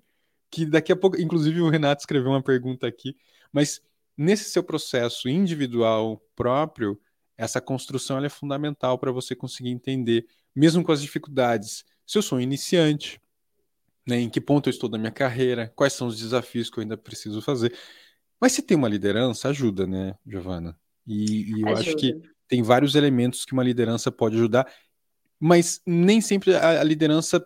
que 0.50 0.66
daqui 0.66 0.92
a 0.92 0.96
pouco, 0.96 1.18
inclusive 1.18 1.60
o 1.60 1.70
Renato 1.70 2.02
escreveu 2.02 2.30
uma 2.30 2.42
pergunta 2.42 2.86
aqui, 2.86 3.16
mas 3.50 3.80
nesse 4.16 4.50
seu 4.50 4.62
processo 4.62 5.28
individual 5.28 6.22
próprio, 6.36 7.00
essa 7.38 7.60
construção 7.60 8.22
é 8.22 8.28
fundamental 8.28 8.98
para 8.98 9.10
você 9.10 9.34
conseguir 9.34 9.70
entender, 9.70 10.26
mesmo 10.54 10.84
com 10.84 10.92
as 10.92 11.00
dificuldades, 11.00 11.84
se 12.06 12.18
eu 12.18 12.22
sou 12.22 12.38
um 12.38 12.40
iniciante, 12.40 13.20
né, 14.06 14.20
em 14.20 14.28
que 14.28 14.40
ponto 14.40 14.68
eu 14.68 14.72
estou 14.72 14.88
da 14.88 14.98
minha 14.98 15.10
carreira, 15.10 15.72
quais 15.74 15.94
são 15.94 16.06
os 16.08 16.18
desafios 16.18 16.68
que 16.68 16.78
eu 16.78 16.82
ainda 16.82 16.96
preciso 16.96 17.40
fazer. 17.40 17.74
Mas 18.40 18.52
se 18.52 18.60
tem 18.60 18.76
uma 18.76 18.88
liderança, 18.88 19.48
ajuda, 19.48 19.86
né, 19.86 20.14
Giovana? 20.26 20.76
E, 21.06 21.54
e 21.54 21.62
eu 21.62 21.68
ajuda. 21.68 21.80
acho 21.80 21.96
que 21.96 22.20
tem 22.52 22.62
vários 22.62 22.94
elementos 22.94 23.46
que 23.46 23.54
uma 23.54 23.64
liderança 23.64 24.12
pode 24.12 24.36
ajudar, 24.36 24.70
mas 25.40 25.80
nem 25.86 26.20
sempre 26.20 26.54
a, 26.54 26.84
liderança 26.84 27.42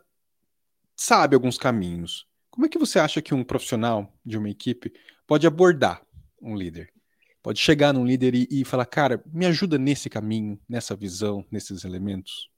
sabe 0.96 1.36
alguns 1.36 1.56
caminhos. 1.56 2.26
Como 2.50 2.66
é 2.66 2.68
que 2.68 2.76
você 2.76 2.98
acha 2.98 3.22
que 3.22 3.32
um 3.32 3.44
profissional 3.44 4.12
de 4.24 4.36
uma 4.36 4.50
equipe 4.50 4.92
pode 5.24 5.46
abordar 5.46 6.04
um 6.42 6.56
líder? 6.56 6.92
Pode 7.40 7.60
chegar 7.60 7.92
num 7.92 8.04
líder 8.04 8.34
e, 8.34 8.48
e 8.50 8.64
falar, 8.64 8.84
cara, 8.86 9.22
me 9.32 9.46
ajuda 9.46 9.78
nesse 9.78 10.10
caminho, 10.10 10.58
nessa 10.68 10.96
visão, 10.96 11.46
nesses 11.52 11.84
elementos? 11.84 12.50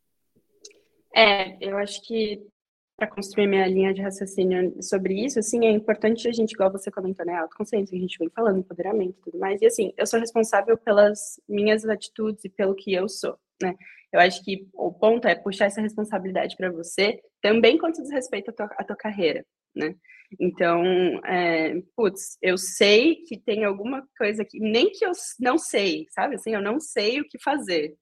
É, 1.14 1.62
eu 1.62 1.76
acho 1.76 2.00
que 2.02 2.40
para 2.98 3.06
construir 3.06 3.46
minha 3.46 3.66
linha 3.68 3.94
de 3.94 4.02
raciocínio 4.02 4.82
sobre 4.82 5.24
isso, 5.24 5.38
assim, 5.38 5.64
é 5.64 5.70
importante 5.70 6.26
a 6.26 6.32
gente, 6.32 6.50
igual 6.50 6.70
você 6.72 6.90
comentou, 6.90 7.24
né, 7.24 7.36
autoconsciência, 7.36 7.96
a 7.96 8.00
gente 8.00 8.18
vem 8.18 8.28
falando, 8.28 8.58
empoderamento 8.58 9.16
e 9.16 9.22
tudo 9.22 9.38
mais, 9.38 9.62
e 9.62 9.66
assim, 9.66 9.92
eu 9.96 10.04
sou 10.04 10.18
responsável 10.18 10.76
pelas 10.76 11.40
minhas 11.48 11.88
atitudes 11.88 12.44
e 12.44 12.48
pelo 12.48 12.74
que 12.74 12.92
eu 12.92 13.08
sou, 13.08 13.38
né, 13.62 13.76
eu 14.12 14.18
acho 14.18 14.44
que 14.44 14.66
o 14.74 14.92
ponto 14.92 15.28
é 15.28 15.36
puxar 15.36 15.66
essa 15.66 15.80
responsabilidade 15.80 16.56
para 16.56 16.72
você, 16.72 17.20
também 17.40 17.78
quando 17.78 17.94
diz 17.94 18.10
respeito 18.10 18.50
à 18.50 18.52
tua, 18.52 18.66
à 18.76 18.82
tua 18.82 18.96
carreira, 18.96 19.46
né? 19.76 19.94
Então, 20.40 20.82
é, 21.24 21.80
putz, 21.96 22.36
eu 22.42 22.58
sei 22.58 23.16
que 23.26 23.38
tem 23.38 23.64
alguma 23.64 24.06
coisa 24.18 24.44
que 24.44 24.58
nem 24.58 24.90
que 24.90 25.04
eu 25.04 25.12
não 25.40 25.56
sei, 25.56 26.06
sabe? 26.10 26.34
Assim, 26.34 26.52
eu 26.54 26.60
não 26.60 26.80
sei 26.80 27.20
o 27.20 27.24
que 27.24 27.38
fazer. 27.38 27.94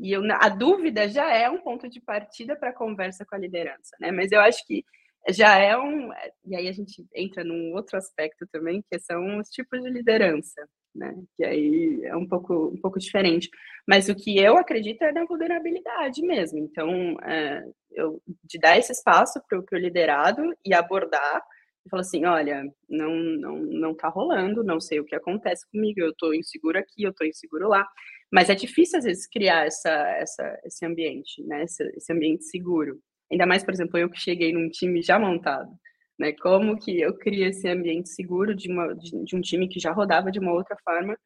E 0.00 0.12
eu, 0.12 0.22
a 0.40 0.48
dúvida 0.48 1.08
já 1.08 1.32
é 1.34 1.48
um 1.50 1.58
ponto 1.58 1.88
de 1.88 2.00
partida 2.00 2.56
para 2.56 2.70
a 2.70 2.74
conversa 2.74 3.24
com 3.26 3.34
a 3.34 3.38
liderança, 3.38 3.96
né? 4.00 4.10
Mas 4.12 4.32
eu 4.32 4.40
acho 4.40 4.64
que 4.66 4.84
já 5.30 5.58
é 5.58 5.76
um. 5.76 6.10
E 6.46 6.56
aí 6.56 6.68
a 6.68 6.72
gente 6.72 7.06
entra 7.14 7.44
num 7.44 7.72
outro 7.74 7.96
aspecto 7.96 8.46
também, 8.52 8.82
que 8.90 8.98
são 9.00 9.38
os 9.38 9.48
tipos 9.50 9.82
de 9.82 9.90
liderança, 9.90 10.66
né? 10.94 11.14
Que 11.36 11.44
aí 11.44 12.00
é 12.04 12.16
um 12.16 12.26
pouco, 12.26 12.68
um 12.68 12.80
pouco 12.80 12.98
diferente. 12.98 13.50
Mas 13.86 14.08
o 14.08 14.14
que 14.14 14.38
eu 14.38 14.56
acredito 14.56 15.02
é 15.02 15.12
na 15.12 15.24
vulnerabilidade 15.24 16.22
mesmo. 16.22 16.58
Então, 16.58 17.16
é, 17.22 17.64
eu, 17.92 18.22
de 18.44 18.58
dar 18.58 18.78
esse 18.78 18.92
espaço 18.92 19.40
para 19.48 19.58
o 19.58 19.80
liderado 19.80 20.54
e 20.64 20.74
abordar, 20.74 21.42
falar 21.90 22.02
assim, 22.02 22.24
olha, 22.24 22.62
não, 22.88 23.10
não, 23.14 23.56
não 23.58 23.94
tá 23.94 24.08
rolando, 24.08 24.62
não 24.62 24.80
sei 24.80 25.00
o 25.00 25.04
que 25.04 25.14
acontece 25.14 25.66
comigo, 25.70 26.00
eu 26.00 26.10
estou 26.10 26.34
inseguro 26.34 26.78
aqui, 26.78 27.02
eu 27.02 27.10
estou 27.10 27.26
inseguro 27.26 27.68
lá. 27.68 27.86
Mas 28.32 28.50
é 28.50 28.54
difícil, 28.54 28.98
às 28.98 29.04
vezes, 29.04 29.26
criar 29.26 29.66
essa, 29.66 29.90
essa, 30.18 30.60
esse 30.64 30.84
ambiente, 30.84 31.42
né? 31.44 31.64
Esse, 31.64 31.82
esse 31.96 32.12
ambiente 32.12 32.44
seguro. 32.44 33.00
Ainda 33.30 33.46
mais, 33.46 33.64
por 33.64 33.74
exemplo, 33.74 33.98
eu 33.98 34.10
que 34.10 34.20
cheguei 34.20 34.52
num 34.52 34.68
time 34.68 35.02
já 35.02 35.18
montado 35.18 35.70
né? 36.18 36.32
Como 36.32 36.78
que 36.78 37.00
eu 37.00 37.16
crio 37.16 37.46
esse 37.46 37.68
ambiente 37.68 38.08
seguro 38.08 38.54
de, 38.54 38.70
uma, 38.70 38.94
de, 38.94 39.24
de 39.24 39.36
um 39.36 39.40
time 39.40 39.68
que 39.68 39.78
já 39.78 39.92
rodava 39.92 40.30
de 40.30 40.38
uma 40.38 40.52
outra 40.52 40.76
forma 40.84 41.16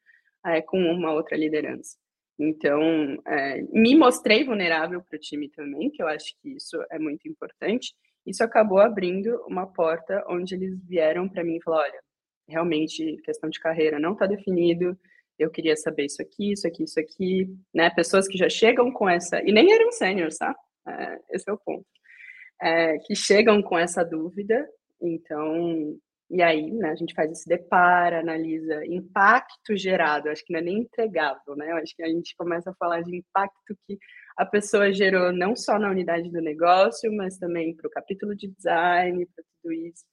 é, 0.44 0.60
com 0.60 0.78
uma 0.78 1.12
outra 1.12 1.36
liderança. 1.36 1.96
Então, 2.38 2.82
é, 3.26 3.62
me 3.72 3.96
mostrei 3.96 4.44
vulnerável 4.44 5.02
para 5.02 5.16
o 5.16 5.20
time 5.20 5.48
também, 5.50 5.90
que 5.90 6.02
eu 6.02 6.08
acho 6.08 6.34
que 6.40 6.56
isso 6.56 6.76
é 6.90 6.98
muito 6.98 7.28
importante. 7.28 7.94
Isso 8.26 8.42
acabou 8.44 8.78
abrindo 8.78 9.42
uma 9.46 9.66
porta 9.66 10.24
onde 10.28 10.54
eles 10.54 10.78
vieram 10.86 11.28
para 11.28 11.44
mim 11.44 11.56
e 11.56 11.62
falaram: 11.62 11.84
olha, 11.84 12.00
realmente 12.48 13.16
questão 13.24 13.48
de 13.48 13.60
carreira 13.60 13.98
não 13.98 14.12
está 14.12 14.26
definido. 14.26 14.98
Eu 15.38 15.50
queria 15.50 15.76
saber 15.76 16.06
isso 16.06 16.22
aqui, 16.22 16.52
isso 16.52 16.66
aqui, 16.66 16.84
isso 16.84 17.00
aqui, 17.00 17.48
né? 17.74 17.90
Pessoas 17.90 18.28
que 18.28 18.38
já 18.38 18.48
chegam 18.48 18.92
com 18.92 19.08
essa 19.08 19.40
e 19.42 19.52
nem 19.52 19.72
eram 19.72 19.90
seniors, 19.92 20.36
tá? 20.38 20.54
É, 20.86 21.20
esse 21.30 21.48
é 21.48 21.52
o 21.52 21.58
ponto. 21.58 21.86
É, 22.60 22.98
que 22.98 23.14
chegam 23.14 23.60
com 23.62 23.78
essa 23.78 24.04
dúvida 24.04 24.68
então, 25.02 25.98
e 26.30 26.40
aí, 26.40 26.70
né, 26.70 26.90
a 26.90 26.94
gente 26.94 27.12
faz 27.12 27.30
esse 27.30 27.48
depara, 27.48 28.20
analisa 28.20 28.86
impacto 28.86 29.76
gerado, 29.76 30.28
acho 30.28 30.44
que 30.44 30.52
não 30.52 30.60
é 30.60 30.62
nem 30.62 30.78
entregável, 30.78 31.56
né? 31.56 31.72
Eu 31.72 31.76
acho 31.76 31.94
que 31.94 32.02
a 32.02 32.08
gente 32.08 32.34
começa 32.36 32.70
a 32.70 32.74
falar 32.74 33.02
de 33.02 33.16
impacto 33.16 33.76
que 33.86 33.98
a 34.36 34.46
pessoa 34.46 34.92
gerou 34.92 35.32
não 35.32 35.56
só 35.56 35.78
na 35.78 35.90
unidade 35.90 36.30
do 36.30 36.40
negócio, 36.40 37.12
mas 37.12 37.36
também 37.36 37.74
para 37.74 37.88
o 37.88 37.90
capítulo 37.90 38.34
de 38.34 38.48
design, 38.48 39.26
para 39.26 39.44
tudo 39.60 39.72
isso. 39.72 40.04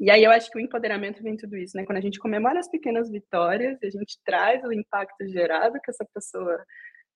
E 0.00 0.10
aí 0.10 0.22
eu 0.22 0.30
acho 0.30 0.50
que 0.50 0.58
o 0.58 0.60
empoderamento 0.60 1.22
vem 1.22 1.36
tudo 1.36 1.56
isso, 1.56 1.76
né? 1.76 1.84
Quando 1.84 1.98
a 1.98 2.00
gente 2.00 2.18
comemora 2.18 2.60
as 2.60 2.70
pequenas 2.70 3.10
vitórias, 3.10 3.78
a 3.82 3.90
gente 3.90 4.18
traz 4.24 4.62
o 4.64 4.72
impacto 4.72 5.26
gerado 5.26 5.78
que 5.82 5.90
essa 5.90 6.06
pessoa 6.14 6.64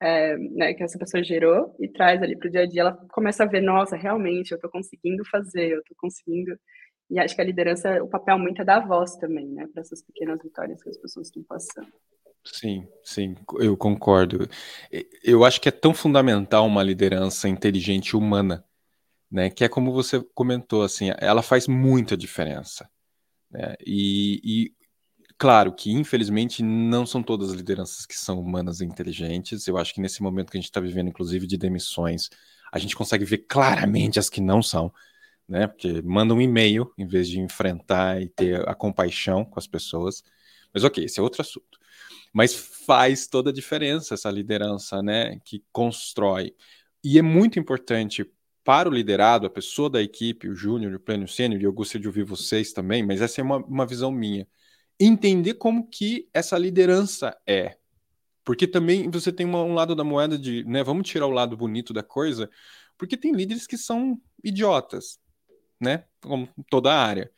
é, 0.03 0.37
né, 0.37 0.75
que 0.75 0.83
essa 0.83 0.99
pessoa 0.99 1.23
gerou 1.23 1.77
e 1.79 1.88
traz 1.88 2.21
ali 2.21 2.37
para 2.37 2.49
o 2.49 2.51
dia 2.51 2.62
a 2.62 2.66
dia, 2.66 2.81
ela 2.81 3.07
começa 3.12 3.45
a 3.45 3.47
ver, 3.47 3.61
nossa, 3.61 3.97
realmente 3.97 4.51
eu 4.51 4.57
estou 4.57 4.68
conseguindo 4.68 5.25
fazer, 5.31 5.71
eu 5.75 5.79
estou 5.79 5.97
conseguindo 5.97 6.59
e 7.09 7.21
acho 7.21 7.37
que 7.37 7.40
a 7.40 7.45
liderança, 7.45 8.03
o 8.03 8.09
papel 8.09 8.38
muito 8.38 8.62
é 8.62 8.64
da 8.64 8.81
voz 8.81 9.14
também, 9.16 9.47
né, 9.47 9.68
para 9.73 9.83
essas 9.83 10.03
pequenas 10.03 10.42
vitórias 10.42 10.83
que 10.83 10.88
as 10.88 10.97
pessoas 10.97 11.29
estão 11.29 11.42
passando. 11.45 11.92
Sim, 12.45 12.88
sim, 13.05 13.37
eu 13.61 13.77
concordo. 13.77 14.49
Eu 15.23 15.45
acho 15.45 15.61
que 15.61 15.68
é 15.68 15.73
tão 15.73 15.95
fundamental 15.95 16.66
uma 16.66 16.83
liderança 16.83 17.49
inteligente 17.49 18.16
humana, 18.16 18.64
né? 19.33 19.51
Que 19.51 19.64
é 19.64 19.68
como 19.68 19.92
você 19.92 20.23
comentou, 20.35 20.83
assim, 20.85 21.11
ela 21.18 21.42
faz 21.42 21.66
muita 21.66 22.16
diferença. 22.16 22.88
Né? 23.51 23.75
E, 23.85 24.40
e 24.45 24.73
claro 25.38 25.73
que, 25.75 25.90
infelizmente, 25.90 26.62
não 26.62 27.07
são 27.07 27.23
todas 27.23 27.51
as 27.51 27.57
lideranças 27.57 28.07
que 28.07 28.14
são 28.16 28.38
humanas 28.38 28.81
e 28.81 28.85
inteligentes. 28.85 29.66
Eu 29.66 29.79
acho 29.79 29.95
que 29.95 30.01
nesse 30.01 30.23
momento 30.23 30.51
que 30.51 30.59
a 30.59 30.61
gente 30.61 30.71
está 30.71 30.81
vivendo, 30.81 31.09
inclusive 31.09 31.47
de 31.47 31.57
demissões, 31.57 32.29
a 32.73 32.79
gente 32.79 32.95
consegue 32.95 33.25
ver 33.25 33.38
claramente 33.49 34.18
as 34.18 34.29
que 34.31 34.40
não 34.40 34.62
são 34.62 34.92
né? 35.49 35.66
Porque 35.66 36.01
manda 36.03 36.35
um 36.35 36.40
e-mail 36.40 36.90
em 36.97 37.07
vez 37.07 37.29
de 37.29 37.40
enfrentar 37.40 38.21
e 38.23 38.29
ter 38.29 38.66
a 38.68 38.75
compaixão 38.75 39.45
com 39.45 39.59
as 39.59 39.66
pessoas. 39.66 40.23
Mas 40.73 40.85
ok, 40.85 41.05
esse 41.05 41.21
é 41.21 41.23
outro 41.23 41.42
assunto. 41.42 41.79
Mas 42.33 42.55
faz 42.55 43.27
toda 43.27 43.51
a 43.51 43.53
diferença 43.53 44.14
essa 44.14 44.31
liderança, 44.31 45.03
né? 45.03 45.38
Que 45.45 45.62
constrói. 45.71 46.55
E 47.05 47.18
é 47.18 47.23
muito 47.23 47.59
importante 47.59 48.25
para 48.64 48.88
o 48.88 48.92
liderado, 48.92 49.46
a 49.46 49.51
pessoa 49.51 49.90
da 49.90 50.03
equipe, 50.03 50.48
o 50.48 50.55
júnior, 50.55 50.94
o 50.94 51.01
pleno, 51.01 51.27
sênior, 51.27 51.61
e 51.61 51.64
eu 51.64 51.72
gostaria 51.72 52.03
de 52.03 52.09
ouvir 52.09 52.25
vocês 52.25 52.72
também, 52.72 53.03
mas 53.03 53.20
essa 53.20 53.40
é 53.40 53.44
uma, 53.44 53.57
uma 53.59 53.87
visão 53.87 54.11
minha. 54.11 54.46
Entender 54.98 55.55
como 55.55 55.88
que 55.88 56.29
essa 56.33 56.57
liderança 56.57 57.37
é. 57.46 57.77
Porque 58.44 58.66
também 58.66 59.11
você 59.11 59.33
tem 59.33 59.46
uma, 59.46 59.62
um 59.62 59.75
lado 59.75 59.94
da 59.94 60.05
moeda 60.05 60.38
de, 60.38 60.64
né, 60.64 60.83
vamos 60.83 61.09
tirar 61.09 61.27
o 61.27 61.31
lado 61.31 61.57
bonito 61.57 61.92
da 61.92 62.03
coisa, 62.03 62.51
porque 62.96 63.16
tem 63.16 63.33
líderes 63.33 63.66
que 63.66 63.77
são 63.77 64.20
idiotas, 64.44 65.18
né? 65.81 66.05
Como 66.20 66.48
toda 66.70 66.92
a 66.92 67.05
área, 67.05 67.31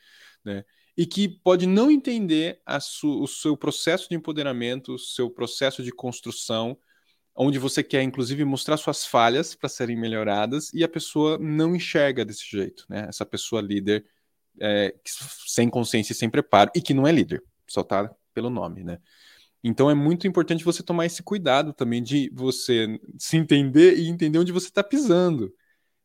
né? 0.45 0.65
E 0.97 1.07
que 1.07 1.29
pode 1.29 1.67
não 1.67 1.91
entender 1.91 2.61
o 3.03 3.27
seu 3.27 3.57
processo 3.57 4.09
de 4.09 4.15
empoderamento, 4.15 4.95
o 4.95 4.99
seu 4.99 5.31
processo 5.31 5.83
de 5.83 5.91
construção, 5.91 6.79
onde 7.35 7.59
você 7.59 7.83
quer, 7.83 8.03
inclusive, 8.03 8.45
mostrar 8.45 8.77
suas 8.77 9.05
falhas 9.05 9.55
para 9.55 9.69
serem 9.69 9.97
melhoradas, 9.97 10.73
e 10.73 10.85
a 10.85 10.89
pessoa 10.89 11.39
não 11.39 11.75
enxerga 11.75 12.25
desse 12.25 12.45
jeito, 12.49 12.87
né? 12.89 13.07
Essa 13.09 13.27
pessoa 13.27 13.61
líder 13.61 14.05
é, 14.61 14.95
sem 15.47 15.69
consciência 15.69 16.13
e 16.13 16.17
sem 16.17 16.31
preparo, 16.31 16.71
e 16.75 16.81
que 16.81 16.95
não 16.95 17.07
é 17.07 17.13
líder, 17.13 17.43
só 17.67 17.83
tá 17.83 18.11
pelo 18.33 18.51
nome, 18.51 18.85
né? 18.85 18.99
Então 19.63 19.91
é 19.91 19.95
muito 19.95 20.27
importante 20.27 20.65
você 20.65 20.83
tomar 20.83 21.07
esse 21.07 21.23
cuidado 21.23 21.73
também 21.73 22.03
de 22.03 22.31
você 22.35 23.01
se 23.19 23.37
entender 23.37 23.97
e 23.99 24.09
entender 24.09 24.39
onde 24.39 24.53
você 24.53 24.69
está 24.69 24.85
pisando 24.85 25.53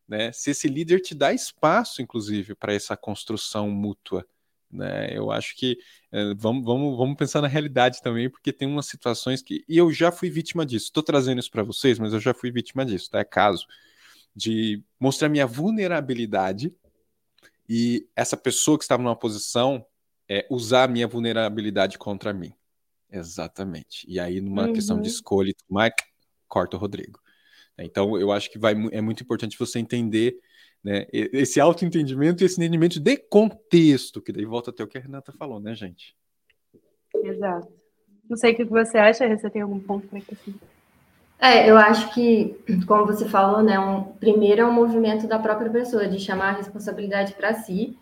né? 0.09 0.31
Se 0.31 0.49
esse 0.49 0.67
líder 0.67 1.01
te 1.01 1.13
dá 1.13 1.31
espaço, 1.31 2.01
inclusive, 2.01 2.55
para 2.55 2.73
essa 2.73 2.97
construção 2.97 3.69
mútua, 3.69 4.25
né? 4.71 5.15
Eu 5.15 5.31
acho 5.31 5.55
que 5.55 5.77
é, 6.11 6.33
vamos, 6.35 6.63
vamos, 6.63 6.97
vamos 6.97 7.15
pensar 7.15 7.41
na 7.41 7.47
realidade 7.47 8.01
também, 8.01 8.29
porque 8.29 8.53
tem 8.53 8.67
umas 8.67 8.85
situações 8.85 9.41
que. 9.41 9.63
E 9.67 9.77
eu 9.77 9.91
já 9.91 10.11
fui 10.11 10.29
vítima 10.29 10.65
disso. 10.65 10.85
Estou 10.85 11.03
trazendo 11.03 11.39
isso 11.39 11.51
para 11.51 11.63
vocês, 11.63 11.99
mas 11.99 12.13
eu 12.13 12.19
já 12.19 12.33
fui 12.33 12.51
vítima 12.51 12.85
disso, 12.85 13.09
tá? 13.09 13.19
É 13.19 13.23
caso 13.23 13.65
de 14.35 14.83
mostrar 14.99 15.27
minha 15.27 15.45
vulnerabilidade 15.45 16.73
e 17.67 18.07
essa 18.15 18.37
pessoa 18.37 18.77
que 18.77 18.83
estava 18.83 19.03
numa 19.03 19.15
posição 19.15 19.85
é, 20.29 20.45
usar 20.49 20.83
a 20.83 20.87
minha 20.87 21.07
vulnerabilidade 21.07 21.97
contra 21.97 22.33
mim. 22.33 22.53
Exatamente. 23.11 24.05
E 24.07 24.19
aí, 24.19 24.39
numa 24.39 24.67
uhum. 24.67 24.73
questão 24.73 24.97
de 24.97 25.09
uhum. 25.09 25.13
escolha, 25.13 25.53
Mike, 25.69 26.03
corta 26.47 26.77
o 26.77 26.79
Rodrigo. 26.79 27.19
Então, 27.77 28.17
eu 28.17 28.31
acho 28.31 28.51
que 28.51 28.59
vai, 28.59 28.73
é 28.91 29.01
muito 29.01 29.23
importante 29.23 29.57
você 29.57 29.79
entender 29.79 30.39
né, 30.83 31.07
esse 31.11 31.59
autoentendimento 31.59 32.43
e 32.43 32.45
esse 32.45 32.59
entendimento 32.59 32.99
de 32.99 33.17
contexto, 33.17 34.21
que 34.21 34.31
daí 34.31 34.45
volta 34.45 34.71
até 34.71 34.83
o 34.83 34.87
que 34.87 34.97
a 34.97 35.01
Renata 35.01 35.31
falou, 35.31 35.59
né, 35.59 35.75
gente? 35.75 36.15
Exato. 37.15 37.67
Não 38.29 38.37
sei 38.37 38.53
o 38.53 38.55
que 38.55 38.65
você 38.65 38.97
acha, 38.97 39.27
você 39.27 39.49
tem 39.49 39.61
algum 39.61 39.79
ponto 39.79 40.07
para 40.07 40.19
acrescentar? 40.19 40.69
É, 41.41 41.69
eu 41.69 41.77
acho 41.77 42.13
que, 42.13 42.55
como 42.85 43.05
você 43.05 43.27
falou, 43.27 43.63
né, 43.63 43.79
um, 43.79 44.03
primeiro 44.03 44.61
é 44.61 44.65
um 44.65 44.73
movimento 44.73 45.25
da 45.25 45.39
própria 45.39 45.69
pessoa, 45.69 46.07
de 46.07 46.19
chamar 46.19 46.49
a 46.49 46.57
responsabilidade 46.57 47.33
para 47.33 47.53
si, 47.53 47.97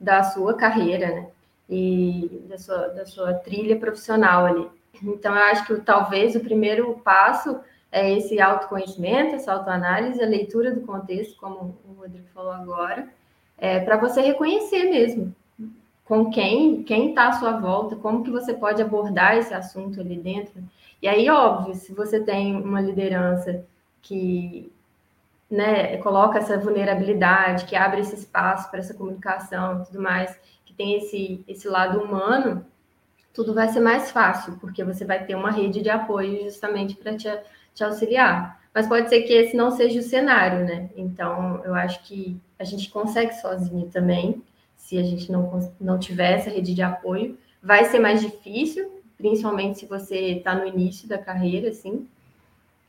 da 0.00 0.22
sua 0.22 0.54
carreira, 0.54 1.08
né, 1.08 1.28
e 1.68 2.44
da 2.48 2.56
sua, 2.56 2.88
da 2.88 3.04
sua 3.04 3.34
trilha 3.34 3.76
profissional 3.76 4.46
ali. 4.46 4.68
Então, 5.02 5.34
eu 5.34 5.42
acho 5.44 5.66
que 5.66 5.74
talvez 5.80 6.36
o 6.36 6.40
primeiro 6.40 6.94
passo 7.04 7.58
é 7.90 8.12
esse 8.12 8.40
autoconhecimento, 8.40 9.34
essa 9.34 9.52
autoanálise, 9.52 10.22
a 10.22 10.26
leitura 10.26 10.72
do 10.72 10.82
contexto, 10.82 11.36
como 11.36 11.76
o 11.88 11.92
Rodrigo 12.00 12.26
falou 12.34 12.52
agora, 12.52 13.08
é, 13.56 13.80
para 13.80 13.96
você 13.96 14.20
reconhecer 14.20 14.84
mesmo 14.84 15.34
com 16.04 16.30
quem 16.30 16.82
quem 16.84 17.10
está 17.10 17.28
à 17.28 17.32
sua 17.32 17.58
volta, 17.58 17.96
como 17.96 18.22
que 18.22 18.30
você 18.30 18.54
pode 18.54 18.80
abordar 18.80 19.36
esse 19.36 19.52
assunto 19.52 20.00
ali 20.00 20.16
dentro. 20.16 20.62
E 21.02 21.08
aí, 21.08 21.28
óbvio, 21.28 21.74
se 21.74 21.92
você 21.92 22.20
tem 22.20 22.56
uma 22.56 22.80
liderança 22.80 23.64
que 24.00 24.72
né, 25.50 25.96
coloca 25.98 26.38
essa 26.38 26.58
vulnerabilidade, 26.58 27.64
que 27.66 27.76
abre 27.76 28.00
esse 28.00 28.14
espaço 28.14 28.70
para 28.70 28.80
essa 28.80 28.94
comunicação 28.94 29.80
e 29.80 29.86
tudo 29.86 30.02
mais, 30.02 30.38
que 30.64 30.72
tem 30.72 30.96
esse, 30.96 31.44
esse 31.46 31.68
lado 31.68 32.00
humano, 32.00 32.64
tudo 33.32 33.54
vai 33.54 33.68
ser 33.68 33.80
mais 33.80 34.10
fácil, 34.10 34.56
porque 34.60 34.82
você 34.82 35.04
vai 35.04 35.24
ter 35.24 35.34
uma 35.34 35.50
rede 35.50 35.82
de 35.82 35.90
apoio 35.90 36.44
justamente 36.44 36.96
para 36.96 37.16
te, 37.16 37.28
te 37.76 37.84
auxiliar. 37.84 38.58
Mas 38.74 38.88
pode 38.88 39.08
ser 39.08 39.22
que 39.22 39.32
esse 39.32 39.56
não 39.56 39.70
seja 39.70 40.00
o 40.00 40.02
cenário, 40.02 40.64
né? 40.64 40.90
Então, 40.96 41.62
eu 41.64 41.74
acho 41.74 42.02
que 42.02 42.36
a 42.58 42.64
gente 42.64 42.90
consegue 42.90 43.34
sozinho 43.34 43.88
também, 43.88 44.42
se 44.76 44.98
a 44.98 45.02
gente 45.02 45.30
não, 45.30 45.72
não 45.80 45.98
tiver 45.98 46.32
essa 46.32 46.50
rede 46.50 46.74
de 46.74 46.82
apoio. 46.82 47.38
Vai 47.62 47.84
ser 47.84 47.98
mais 47.98 48.20
difícil, 48.20 49.02
principalmente 49.16 49.78
se 49.78 49.86
você 49.86 50.16
está 50.32 50.54
no 50.54 50.66
início 50.66 51.08
da 51.08 51.18
carreira, 51.18 51.68
assim. 51.68 52.08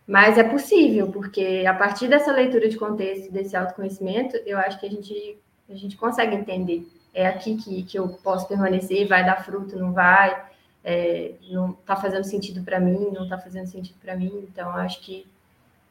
Mas 0.06 0.38
é 0.38 0.44
possível, 0.44 1.12
porque 1.12 1.66
a 1.68 1.74
partir 1.74 2.08
dessa 2.08 2.32
leitura 2.32 2.70
de 2.70 2.78
contexto, 2.78 3.32
desse 3.32 3.56
autoconhecimento, 3.58 4.38
eu 4.46 4.58
acho 4.58 4.80
que 4.80 4.86
a 4.86 4.90
gente, 4.90 5.38
a 5.70 5.76
gente 5.76 5.98
consegue 5.98 6.36
entender. 6.36 6.88
É 7.14 7.28
aqui 7.28 7.58
que, 7.58 7.84
que 7.84 8.00
eu 8.00 8.08
posso 8.24 8.48
permanecer, 8.48 9.08
vai 9.08 9.26
dar 9.26 9.44
fruto, 9.44 9.78
não 9.78 9.92
vai, 9.92 10.46
é, 10.90 11.34
não 11.52 11.72
está 11.72 11.98
fazendo 11.98 12.24
sentido 12.24 12.64
para 12.64 12.80
mim, 12.80 13.12
não 13.14 13.24
está 13.24 13.38
fazendo 13.38 13.68
sentido 13.68 13.98
para 14.02 14.16
mim. 14.16 14.48
Então, 14.50 14.70
acho 14.72 15.02
que 15.02 15.28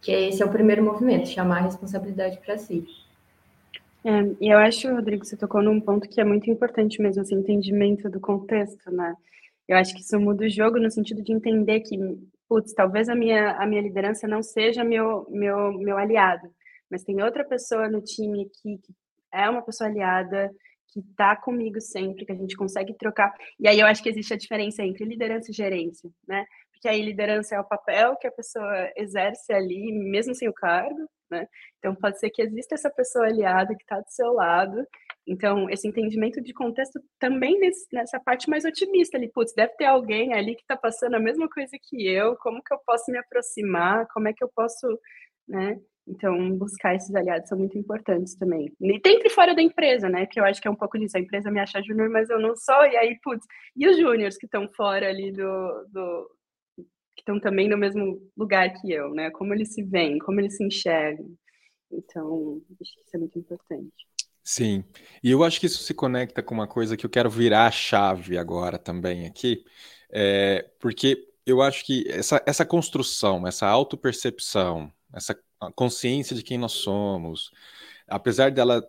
que 0.01 0.13
esse 0.13 0.41
é 0.41 0.47
o 0.47 0.51
primeiro 0.51 0.85
movimento, 0.85 1.29
chamar 1.29 1.59
a 1.59 1.63
responsabilidade 1.63 2.39
para 2.39 2.57
si. 2.57 2.87
É, 4.05 4.23
e 4.41 4.49
eu 4.49 4.59
acho, 4.59 4.89
Rodrigo, 4.89 5.25
você 5.25 5.37
tocou 5.37 5.61
num 5.61 5.81
ponto 5.81 6.09
que 6.09 6.21
é 6.21 6.25
muito 6.25 6.49
importante 6.49 7.03
mesmo, 7.03 7.23
esse 7.23 7.35
entendimento 7.35 8.09
do 8.09 8.21
contexto, 8.21 8.89
né? 8.93 9.17
Eu 9.67 9.77
acho 9.77 9.93
que 9.95 10.01
isso 10.01 10.21
muda 10.21 10.45
o 10.45 10.49
jogo 10.49 10.79
no 10.79 10.89
sentido 10.91 11.23
de 11.23 11.33
entender 11.33 11.81
que, 11.81 11.99
putz, 12.49 12.73
talvez 12.73 13.09
a 13.09 13.17
minha, 13.17 13.57
a 13.57 13.67
minha 13.67 13.83
liderança 13.83 14.29
não 14.29 14.45
seja 14.45 14.85
meu, 14.85 15.27
meu, 15.29 15.73
meu 15.73 15.99
aliado, 15.99 16.49
mas 16.89 17.03
tem 17.03 17.21
outra 17.21 17.45
pessoa 17.45 17.89
no 17.89 18.01
time 18.01 18.49
que 18.63 18.79
é 19.35 19.51
uma 19.51 19.63
pessoa 19.63 19.91
aliada, 19.91 20.53
que 21.01 21.11
está 21.11 21.37
comigo 21.37 21.81
sempre, 21.81 22.25
que 22.25 22.33
a 22.33 22.37
gente 22.37 22.57
consegue 22.57 22.95
trocar. 22.95 23.35
E 23.59 23.69
aí 23.69 23.79
eu 23.79 23.87
acho 23.87 24.03
que 24.03 24.09
existe 24.09 24.33
a 24.33 24.39
diferença 24.39 24.83
entre 24.83 25.05
liderança 25.05 25.51
e 25.51 25.55
gerência, 25.55 26.11
né? 26.27 26.47
porque 26.77 26.89
aí 26.89 27.03
liderança 27.03 27.57
é 27.57 27.61
o 27.61 27.65
papel 27.65 28.17
que 28.17 28.27
a 28.27 28.33
pessoa 28.33 28.93
exerce 28.97 29.53
ali, 29.53 29.91
mesmo 29.93 30.35
sem 30.35 30.49
o 30.49 30.53
cargo, 30.53 31.09
né? 31.31 31.49
Então 31.79 31.95
pode 31.95 32.21
ser 32.21 32.31
que 32.31 32.43
exista 32.43 32.75
essa 32.75 32.91
pessoa 32.91 33.27
aliada 33.27 33.75
que 33.75 33.83
está 33.83 33.99
do 33.99 34.09
seu 34.09 34.33
lado. 34.33 34.87
Então, 35.27 35.69
esse 35.71 35.89
entendimento 35.89 36.41
de 36.41 36.53
contexto 36.53 37.01
também 37.19 37.59
nesse, 37.59 37.87
nessa 37.93 38.21
parte 38.21 38.49
mais 38.49 38.65
otimista 38.65 39.17
ali, 39.17 39.29
putz, 39.29 39.53
deve 39.55 39.73
ter 39.75 39.87
alguém 39.87 40.35
ali 40.35 40.55
que 40.55 40.63
está 40.63 40.77
passando 40.77 41.15
a 41.15 41.21
mesma 41.21 41.49
coisa 41.49 41.73
que 41.83 42.07
eu, 42.07 42.37
como 42.37 42.63
que 42.63 42.73
eu 42.73 42.79
posso 42.87 43.11
me 43.11 43.19
aproximar, 43.19 44.07
como 44.13 44.29
é 44.29 44.33
que 44.33 44.45
eu 44.45 44.51
posso, 44.55 44.87
né? 45.49 45.81
Então, 46.09 46.57
buscar 46.57 46.95
esses 46.95 47.13
aliados 47.15 47.49
são 47.49 47.59
muito 47.59 47.77
importantes 47.77 48.37
também. 48.37 48.73
E 48.81 49.01
dentro 49.01 49.27
e 49.27 49.31
fora 49.31 49.55
da 49.55 49.63
empresa, 49.63 50.09
né? 50.09 50.25
Que 50.27 50.39
eu 50.39 50.45
acho 50.45 50.61
que 50.61 50.69
é 50.69 50.71
um 50.71 50.77
pouco 50.77 50.99
disso. 50.99 51.17
A 51.17 51.21
empresa 51.21 51.51
me 51.51 51.59
acha 51.59 51.83
júnior, 51.83 52.09
mas 52.11 52.31
eu 52.31 52.41
não 52.41 52.55
sou. 52.57 52.85
E 52.87 52.97
aí, 52.97 53.19
putz, 53.23 53.45
e 53.75 53.89
os 53.89 53.97
júniores 53.97 54.39
que 54.39 54.47
estão 54.47 54.69
fora 54.69 55.09
ali 55.09 55.33
do, 55.33 55.87
do, 55.91 56.31
que 57.17 57.23
estão 57.23 57.41
também 57.41 57.69
no 57.69 57.77
mesmo 57.77 58.21
lugar 58.37 58.73
que 58.81 58.93
eu, 58.93 59.11
né? 59.11 59.31
Como 59.31 59.53
eles 59.53 59.75
se 59.75 59.83
veem, 59.83 60.19
como 60.19 60.41
eles 60.41 60.57
se 60.57 60.65
enxergam. 60.65 61.27
Então, 61.91 62.61
acho 62.81 62.95
que 62.95 63.01
isso 63.01 63.17
é 63.17 63.19
muito 63.19 63.39
importante. 63.39 64.07
Sim, 64.45 64.85
e 65.25 65.33
eu 65.33 65.43
acho 65.43 65.59
que 65.59 65.67
isso 65.67 65.83
se 65.83 65.93
conecta 65.93 66.41
com 66.41 66.55
uma 66.55 66.69
coisa 66.69 66.97
que 66.97 67.05
eu 67.05 67.11
quero 67.11 67.29
virar 67.29 67.67
a 67.67 67.71
chave 67.73 68.39
agora 68.39 68.79
também 68.79 69.27
aqui, 69.27 69.65
é, 70.09 70.71
porque 70.79 71.29
eu 71.45 71.61
acho 71.61 71.85
que 71.85 72.05
essa, 72.09 72.41
essa 72.47 72.65
construção, 72.65 73.45
essa 73.45 73.67
autopercepção, 73.67 74.93
essa 75.13 75.37
consciência 75.75 76.37
de 76.37 76.43
quem 76.43 76.59
nós 76.59 76.73
somos, 76.73 77.51
apesar 78.09 78.51
dela 78.51 78.87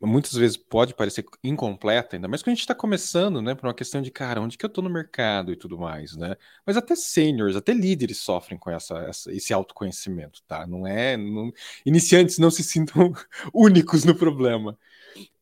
muitas 0.00 0.32
vezes 0.34 0.56
pode 0.56 0.94
parecer 0.94 1.24
incompleta 1.42 2.16
ainda, 2.16 2.28
mas 2.28 2.42
quando 2.42 2.48
a 2.48 2.54
gente 2.54 2.60
está 2.60 2.74
começando, 2.74 3.40
né, 3.40 3.54
por 3.54 3.66
uma 3.66 3.74
questão 3.74 4.02
de, 4.02 4.10
cara, 4.10 4.40
onde 4.40 4.58
que 4.58 4.64
eu 4.64 4.68
estou 4.68 4.84
no 4.84 4.90
mercado 4.90 5.52
e 5.52 5.56
tudo 5.56 5.78
mais, 5.78 6.14
né? 6.16 6.36
Mas 6.66 6.76
até 6.76 6.94
seniors, 6.94 7.56
até 7.56 7.72
líderes 7.72 8.18
sofrem 8.18 8.58
com 8.58 8.70
essa, 8.70 8.98
essa 9.08 9.32
esse 9.32 9.54
autoconhecimento, 9.54 10.42
tá? 10.46 10.66
Não 10.66 10.86
é... 10.86 11.16
Não, 11.16 11.50
iniciantes 11.84 12.38
não 12.38 12.50
se 12.50 12.62
sintam 12.62 13.12
únicos 13.54 14.04
no 14.04 14.14
problema. 14.14 14.78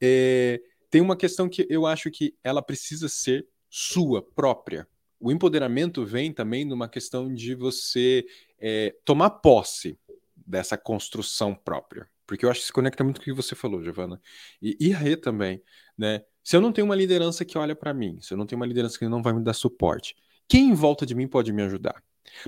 É, 0.01 0.61
tem 0.89 1.01
uma 1.01 1.17
questão 1.17 1.49
que 1.49 1.67
eu 1.69 1.87
acho 1.87 2.11
que 2.11 2.37
ela 2.45 2.63
precisa 2.63 3.09
ser 3.09 3.47
sua, 3.69 4.23
própria. 4.23 4.87
O 5.19 5.33
empoderamento 5.33 6.05
vem 6.05 6.33
também 6.33 6.65
numa 6.65 6.89
questão 6.89 7.33
de 7.33 7.55
você 7.55 8.25
é, 8.61 8.95
tomar 9.05 9.31
posse 9.31 9.99
dessa 10.47 10.77
construção 10.77 11.55
própria. 11.55 12.09
Porque 12.27 12.45
eu 12.45 12.51
acho 12.51 12.61
que 12.61 12.67
se 12.67 12.73
conecta 12.73 13.05
muito 13.05 13.19
com 13.19 13.23
o 13.23 13.25
que 13.25 13.33
você 13.33 13.55
falou, 13.55 13.83
Giovana. 13.83 14.21
E, 14.61 14.77
e 14.81 14.89
Rê 14.91 15.17
também, 15.17 15.63
né? 15.97 16.23
Se 16.43 16.57
eu 16.57 16.61
não 16.61 16.73
tenho 16.73 16.87
uma 16.87 16.97
liderança 16.97 17.45
que 17.45 17.57
olha 17.57 17.75
para 17.75 17.95
mim, 17.95 18.19
se 18.21 18.33
eu 18.33 18.39
não 18.39 18.47
tenho 18.47 18.61
uma 18.61 18.67
liderança 18.67 18.99
que 18.99 19.09
não 19.09 19.23
vai 19.23 19.33
me 19.33 19.43
dar 19.43 19.55
suporte, 19.55 20.15
quem 20.49 20.71
em 20.71 20.75
volta 20.75 21.07
de 21.07 21.15
mim 21.15 21.27
pode 21.27 21.53
me 21.53 21.63
ajudar? 21.63 22.03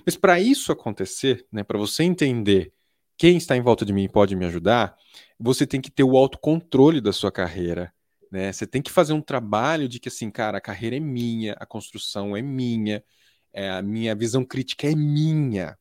Mas 0.05 0.17
para 0.17 0.41
isso 0.41 0.73
acontecer, 0.73 1.47
né, 1.51 1.63
para 1.63 1.79
você 1.79 2.03
entender 2.03 2.73
quem 3.17 3.37
está 3.37 3.57
em 3.57 3.63
volta 3.63 3.85
de 3.85 3.93
mim 3.93 4.09
pode 4.09 4.37
me 4.37 4.45
ajudar, 4.47 4.97
você 5.39 5.67
tem 5.67 5.81
que 5.81 5.91
ter 5.91 6.05
o 6.05 6.17
autocontrole 6.17 7.01
da 7.01 7.13
sua 7.13 7.33
carreira, 7.33 7.93
né? 8.31 8.53
Você 8.53 8.67
tem 8.67 8.83
que 8.83 8.91
fazer 8.91 9.13
um 9.15 9.23
trabalho 9.23 9.89
de 9.89 9.99
que 9.99 10.09
assim, 10.09 10.31
cara, 10.31 10.59
a 10.59 10.61
carreira 10.61 10.97
é 10.97 11.01
minha, 11.01 11.55
a 11.55 11.67
construção 11.67 12.37
é 12.37 12.43
minha, 12.43 13.03
é, 13.53 13.71
a 13.71 13.83
minha 13.83 14.15
visão 14.15 14.45
crítica 14.45 14.91
é 14.91 14.95
minha 14.95 15.77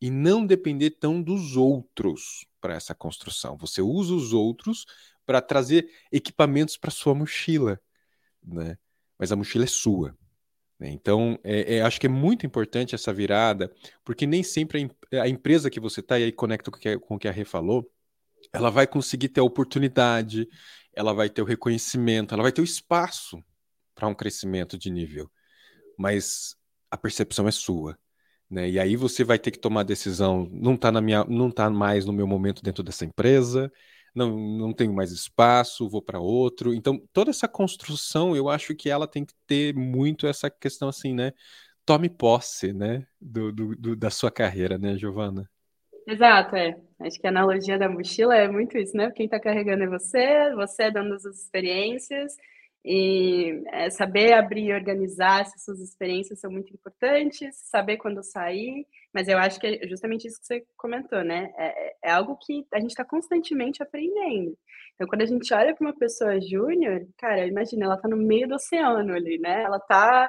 e 0.00 0.10
não 0.10 0.46
depender 0.46 0.90
tão 0.90 1.22
dos 1.22 1.56
outros 1.56 2.46
para 2.60 2.74
essa 2.74 2.94
construção. 2.94 3.56
Você 3.58 3.80
usa 3.82 4.14
os 4.14 4.32
outros 4.32 4.84
para 5.26 5.40
trazer 5.40 5.90
equipamentos 6.10 6.76
para 6.76 6.90
sua 6.90 7.14
mochila, 7.14 7.80
né? 8.42 8.78
Mas 9.18 9.32
a 9.32 9.36
mochila 9.36 9.64
é 9.64 9.68
sua. 9.68 10.16
Né? 10.78 10.90
Então, 10.90 11.38
é, 11.42 11.76
é, 11.76 11.82
acho 11.82 12.00
que 12.00 12.06
é 12.06 12.10
muito 12.10 12.46
importante 12.46 12.94
essa 12.94 13.12
virada, 13.12 13.72
porque 14.04 14.26
nem 14.26 14.42
sempre 14.42 14.90
a, 15.12 15.22
a 15.22 15.28
empresa 15.28 15.70
que 15.70 15.80
você 15.80 16.00
está, 16.00 16.18
e 16.18 16.24
aí 16.24 16.32
conecta 16.32 16.70
com 16.70 16.78
com 17.00 17.14
o 17.16 17.18
que 17.18 17.28
a 17.28 17.32
Rê 17.32 17.44
falou, 17.44 17.90
ela 18.52 18.70
vai 18.70 18.86
conseguir 18.86 19.28
ter 19.28 19.40
a 19.40 19.44
oportunidade, 19.44 20.48
ela 20.92 21.12
vai 21.12 21.28
ter 21.28 21.42
o 21.42 21.44
reconhecimento, 21.44 22.32
ela 22.32 22.42
vai 22.42 22.52
ter 22.52 22.60
o 22.60 22.64
espaço 22.64 23.42
para 23.94 24.08
um 24.08 24.14
crescimento 24.14 24.78
de 24.78 24.90
nível. 24.90 25.30
Mas 25.98 26.56
a 26.90 26.96
percepção 26.96 27.48
é 27.48 27.50
sua. 27.50 27.98
Né? 28.50 28.70
E 28.70 28.78
aí 28.78 28.96
você 28.96 29.24
vai 29.24 29.38
ter 29.38 29.50
que 29.50 29.58
tomar 29.58 29.82
decisão, 29.82 30.48
não 30.52 30.74
está 30.74 30.90
na 30.90 31.00
minha, 31.00 31.24
não 31.24 31.50
tá 31.50 31.68
mais 31.68 32.06
no 32.06 32.12
meu 32.12 32.26
momento 32.26 32.62
dentro 32.62 32.82
dessa 32.82 33.04
empresa, 33.04 33.70
não, 34.14 34.36
não 34.38 34.72
tenho 34.72 34.92
mais 34.92 35.12
espaço, 35.12 35.88
vou 35.88 36.02
para 36.02 36.18
outro. 36.18 36.74
Então, 36.74 36.98
toda 37.12 37.30
essa 37.30 37.46
construção, 37.46 38.34
eu 38.34 38.48
acho 38.48 38.74
que 38.74 38.88
ela 38.90 39.06
tem 39.06 39.24
que 39.24 39.34
ter 39.46 39.74
muito 39.74 40.26
essa 40.26 40.50
questão 40.50 40.88
assim, 40.88 41.14
né? 41.14 41.32
Tome 41.84 42.08
posse, 42.08 42.72
né? 42.72 43.06
Do, 43.20 43.52
do, 43.52 43.76
do 43.76 43.96
da 43.96 44.10
sua 44.10 44.30
carreira, 44.30 44.78
né, 44.78 44.96
Giovana? 44.96 45.48
Exato, 46.06 46.56
é. 46.56 46.74
Acho 47.00 47.20
que 47.20 47.26
a 47.26 47.30
analogia 47.30 47.78
da 47.78 47.88
mochila 47.88 48.34
é 48.34 48.48
muito 48.48 48.78
isso, 48.78 48.96
né? 48.96 49.10
Quem 49.10 49.26
está 49.26 49.38
carregando 49.38 49.84
é 49.84 49.88
você, 49.88 50.54
você 50.54 50.84
é 50.84 50.90
dando 50.90 51.14
as 51.14 51.24
experiências, 51.24 52.34
e 52.84 53.62
é, 53.66 53.90
saber 53.90 54.32
abrir 54.32 54.66
e 54.66 54.72
organizar 54.72 55.42
essas 55.42 55.64
suas 55.64 55.80
experiências 55.80 56.40
são 56.40 56.50
muito 56.50 56.72
importantes, 56.72 57.56
saber 57.56 57.96
quando 57.96 58.22
sair, 58.22 58.86
mas 59.12 59.28
eu 59.28 59.38
acho 59.38 59.58
que 59.60 59.66
é 59.66 59.88
justamente 59.88 60.26
isso 60.26 60.40
que 60.40 60.46
você 60.46 60.66
comentou, 60.76 61.22
né? 61.24 61.52
É, 61.58 61.96
é 62.04 62.10
algo 62.10 62.36
que 62.36 62.66
a 62.72 62.80
gente 62.80 62.90
está 62.90 63.04
constantemente 63.04 63.82
aprendendo. 63.82 64.56
Então, 64.94 65.06
quando 65.06 65.22
a 65.22 65.26
gente 65.26 65.52
olha 65.54 65.74
para 65.74 65.86
uma 65.86 65.96
pessoa 65.96 66.40
júnior, 66.40 67.06
cara, 67.16 67.46
imagina, 67.46 67.84
ela 67.84 67.94
está 67.94 68.08
no 68.08 68.16
meio 68.16 68.48
do 68.48 68.54
oceano 68.56 69.14
ali, 69.14 69.38
né? 69.38 69.62
Ela 69.62 69.78
tá. 69.80 70.28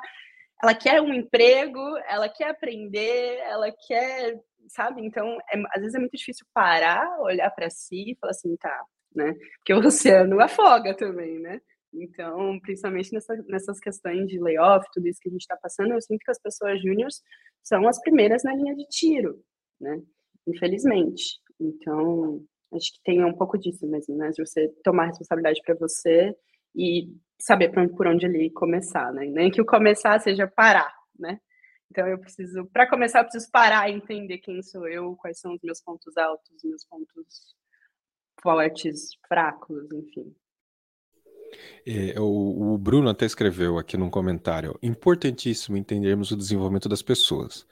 Ela 0.62 0.76
quer 0.76 1.02
um 1.02 1.14
emprego, 1.14 1.80
ela 2.08 2.30
quer 2.30 2.50
aprender, 2.50 3.38
ela 3.45 3.72
quer, 3.88 4.39
sabe? 4.68 5.06
Então, 5.06 5.38
é, 5.52 5.58
às 5.74 5.82
vezes 5.82 5.95
é 5.95 6.00
muito 6.00 6.18
difícil 6.18 6.45
parar, 6.54 7.20
olhar 7.22 7.50
para 7.52 7.70
si 7.70 8.12
e 8.12 8.16
falar 8.20 8.32
assim, 8.32 8.56
tá, 8.58 8.84
né? 9.16 9.34
Porque 9.58 9.74
o 9.74 9.80
oceano 9.88 10.39
afoga 10.41 10.95
também, 10.95 11.39
né? 11.39 11.62
Então, 11.94 12.60
principalmente 12.62 13.14
nessa, 13.14 13.36
nessas 13.48 13.80
questões 13.80 14.28
de 14.28 14.40
layoff, 14.40 14.86
tudo 14.94 15.08
isso 15.08 15.20
que 15.20 15.30
a 15.30 15.32
gente 15.32 15.42
está 15.42 15.58
passando, 15.58 15.94
eu 15.94 16.02
sinto 16.02 16.20
que 16.20 16.32
as 16.32 16.40
pessoas 16.40 16.82
júniores 16.82 17.22
são 17.64 17.88
as 17.88 18.00
primeiras 18.02 18.44
na 18.44 18.56
linha 18.56 18.76
de 18.76 18.86
tiro, 18.88 19.44
né? 19.80 20.02
Infelizmente. 20.48 21.40
Então, 21.60 22.44
acho 22.74 22.94
que 22.94 23.02
tem 23.04 23.24
um 23.26 23.36
pouco 23.36 23.58
disso 23.58 23.88
mesmo, 23.88 24.16
né? 24.16 24.30
De 24.30 24.46
você 24.46 24.70
tomar 24.84 25.08
responsabilidade 25.08 25.62
para 25.66 25.76
você 25.76 26.36
e 26.76 27.10
saber 27.42 27.70
por 27.70 28.08
onde 28.08 28.26
ele 28.26 28.50
começar, 28.52 29.12
né? 29.14 29.26
Nem 29.26 29.50
que 29.50 29.62
o 29.62 29.66
começar 29.66 30.20
seja 30.20 30.48
parar, 30.48 30.94
né? 31.18 31.40
Então 31.92 32.08
eu 32.08 32.20
preciso, 32.20 32.66
para 32.68 32.88
começar, 32.88 33.20
eu 33.20 33.24
preciso 33.24 33.50
parar 33.52 33.90
e 33.90 33.94
entender 33.94 34.38
quem 34.38 34.62
sou 34.62 34.88
eu, 34.88 35.16
quais 35.16 35.40
são 35.40 35.54
os 35.54 35.62
meus 35.64 35.82
pontos 35.82 36.16
altos, 36.18 36.64
meus 36.64 36.86
pontos 36.86 37.56
fortes, 38.42 39.10
fracos, 39.28 39.92
enfim. 39.92 40.36
É, 41.86 42.20
o, 42.20 42.74
o, 42.74 42.78
Bruno 42.78 43.10
até 43.10 43.26
escreveu 43.26 43.78
aqui 43.78 43.97
num 43.97 44.10
comentário: 44.10 44.78
importantíssimo 44.82 45.78
entendermos 45.78 46.32
o 46.32 46.38
desenvolvimento 46.38 46.89
das 46.89 47.02
pessoas. 47.02 47.66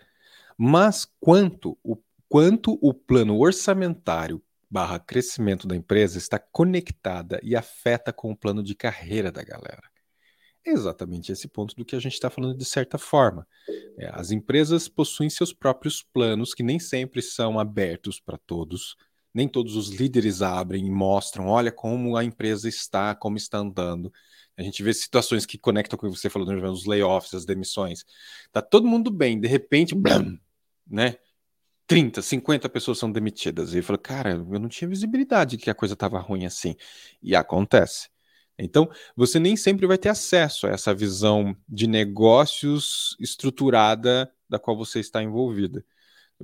Mas 0.57 1.07
quanto 1.19 1.77
o, 1.83 1.97
quanto 2.27 2.77
o 2.81 2.93
plano 2.93 3.37
orçamentário 3.37 4.41
barra 4.69 4.99
crescimento 4.99 5.67
da 5.67 5.75
empresa 5.75 6.17
está 6.17 6.39
conectada 6.39 7.39
e 7.43 7.55
afeta 7.55 8.11
com 8.11 8.31
o 8.31 8.37
plano 8.37 8.63
de 8.63 8.75
carreira 8.75 9.31
da 9.31 9.43
galera? 9.43 9.83
É 10.65 10.71
exatamente 10.71 11.31
esse 11.31 11.47
ponto 11.47 11.73
do 11.75 11.85
que 11.85 11.95
a 11.95 11.99
gente 11.99 12.13
está 12.13 12.29
falando 12.29 12.57
de 12.57 12.65
certa 12.65 12.97
forma. 12.97 13.47
É, 13.97 14.09
as 14.13 14.31
empresas 14.31 14.89
possuem 14.89 15.29
seus 15.29 15.53
próprios 15.53 16.03
planos 16.03 16.53
que 16.53 16.61
nem 16.61 16.77
sempre 16.77 17.21
são 17.21 17.57
abertos 17.57 18.19
para 18.19 18.37
todos 18.37 18.97
nem 19.37 19.47
todos 19.47 19.75
os 19.75 19.89
líderes 19.89 20.41
abrem 20.41 20.87
e 20.87 20.89
mostram, 20.89 21.45
olha 21.45 21.71
como 21.71 22.17
a 22.17 22.23
empresa 22.23 22.67
está, 22.67 23.13
como 23.13 23.37
está 23.37 23.59
andando. 23.59 24.11
A 24.57 24.63
gente 24.63 24.81
vê 24.81 24.91
situações 24.91 25.45
que 25.45 25.59
conectam 25.59 25.95
com 25.95 26.07
o 26.07 26.11
que 26.11 26.17
você 26.17 26.27
falou, 26.27 26.51
os 26.71 26.87
layoffs, 26.87 27.35
as 27.35 27.45
demissões. 27.45 28.03
Tá 28.51 28.63
todo 28.63 28.87
mundo 28.87 29.11
bem, 29.11 29.39
de 29.39 29.47
repente, 29.47 29.93
blam, 29.93 30.39
né? 30.87 31.17
30, 31.85 32.19
50 32.23 32.67
pessoas 32.67 32.97
são 32.97 33.11
demitidas. 33.11 33.75
E 33.75 33.77
eu 33.77 33.83
falo, 33.83 33.99
cara, 33.99 34.31
eu 34.31 34.59
não 34.59 34.67
tinha 34.67 34.89
visibilidade 34.89 35.57
que 35.57 35.69
a 35.69 35.75
coisa 35.75 35.93
estava 35.93 36.17
ruim 36.17 36.47
assim. 36.47 36.75
E 37.21 37.35
acontece. 37.35 38.09
Então, 38.57 38.89
você 39.15 39.39
nem 39.39 39.55
sempre 39.55 39.85
vai 39.85 39.99
ter 39.99 40.09
acesso 40.09 40.65
a 40.65 40.71
essa 40.71 40.95
visão 40.95 41.55
de 41.69 41.85
negócios 41.85 43.15
estruturada 43.19 44.33
da 44.49 44.57
qual 44.57 44.75
você 44.75 44.99
está 44.99 45.21
envolvida. 45.21 45.85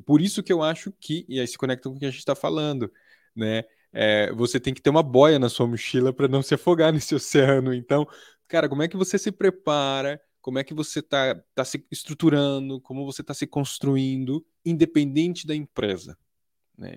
Por 0.06 0.22
isso 0.22 0.44
que 0.44 0.52
eu 0.52 0.64
acho 0.64 0.92
que, 1.00 1.26
e 1.30 1.40
aí 1.40 1.48
se 1.48 1.58
conecta 1.58 1.90
com 1.90 1.96
o 1.96 2.00
que 2.00 2.06
a 2.06 2.10
gente 2.10 2.20
está 2.20 2.36
falando, 2.36 2.92
né? 3.36 3.64
É, 3.92 4.32
você 4.34 4.60
tem 4.60 4.74
que 4.74 4.82
ter 4.82 4.90
uma 4.90 5.04
boia 5.04 5.38
na 5.38 5.50
sua 5.50 5.68
mochila 5.68 6.12
para 6.12 6.28
não 6.28 6.42
se 6.42 6.56
afogar 6.56 6.92
nesse 6.94 7.14
oceano. 7.14 7.74
Então, 7.74 8.08
cara, 8.48 8.68
como 8.68 8.82
é 8.84 8.88
que 8.88 8.98
você 8.98 9.18
se 9.18 9.32
prepara? 9.32 10.20
Como 10.42 10.60
é 10.60 10.64
que 10.64 10.74
você 10.74 11.00
está 11.00 11.36
tá 11.56 11.64
se 11.64 11.86
estruturando? 11.92 12.82
Como 12.82 13.06
você 13.06 13.22
está 13.22 13.34
se 13.34 13.48
construindo, 13.48 14.46
independente 14.66 15.46
da 15.48 15.56
empresa? 15.56 16.18
Né? 16.78 16.92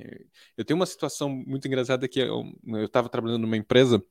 Eu 0.57 0.65
tenho 0.65 0.79
uma 0.79 0.87
situação 0.87 1.29
muito 1.29 1.69
engraçada 1.69 2.09
que 2.09 2.21
eu 2.21 2.45
estava 2.85 3.09
trabalhando 3.09 3.43
numa 3.43 3.57
empresa 3.57 4.03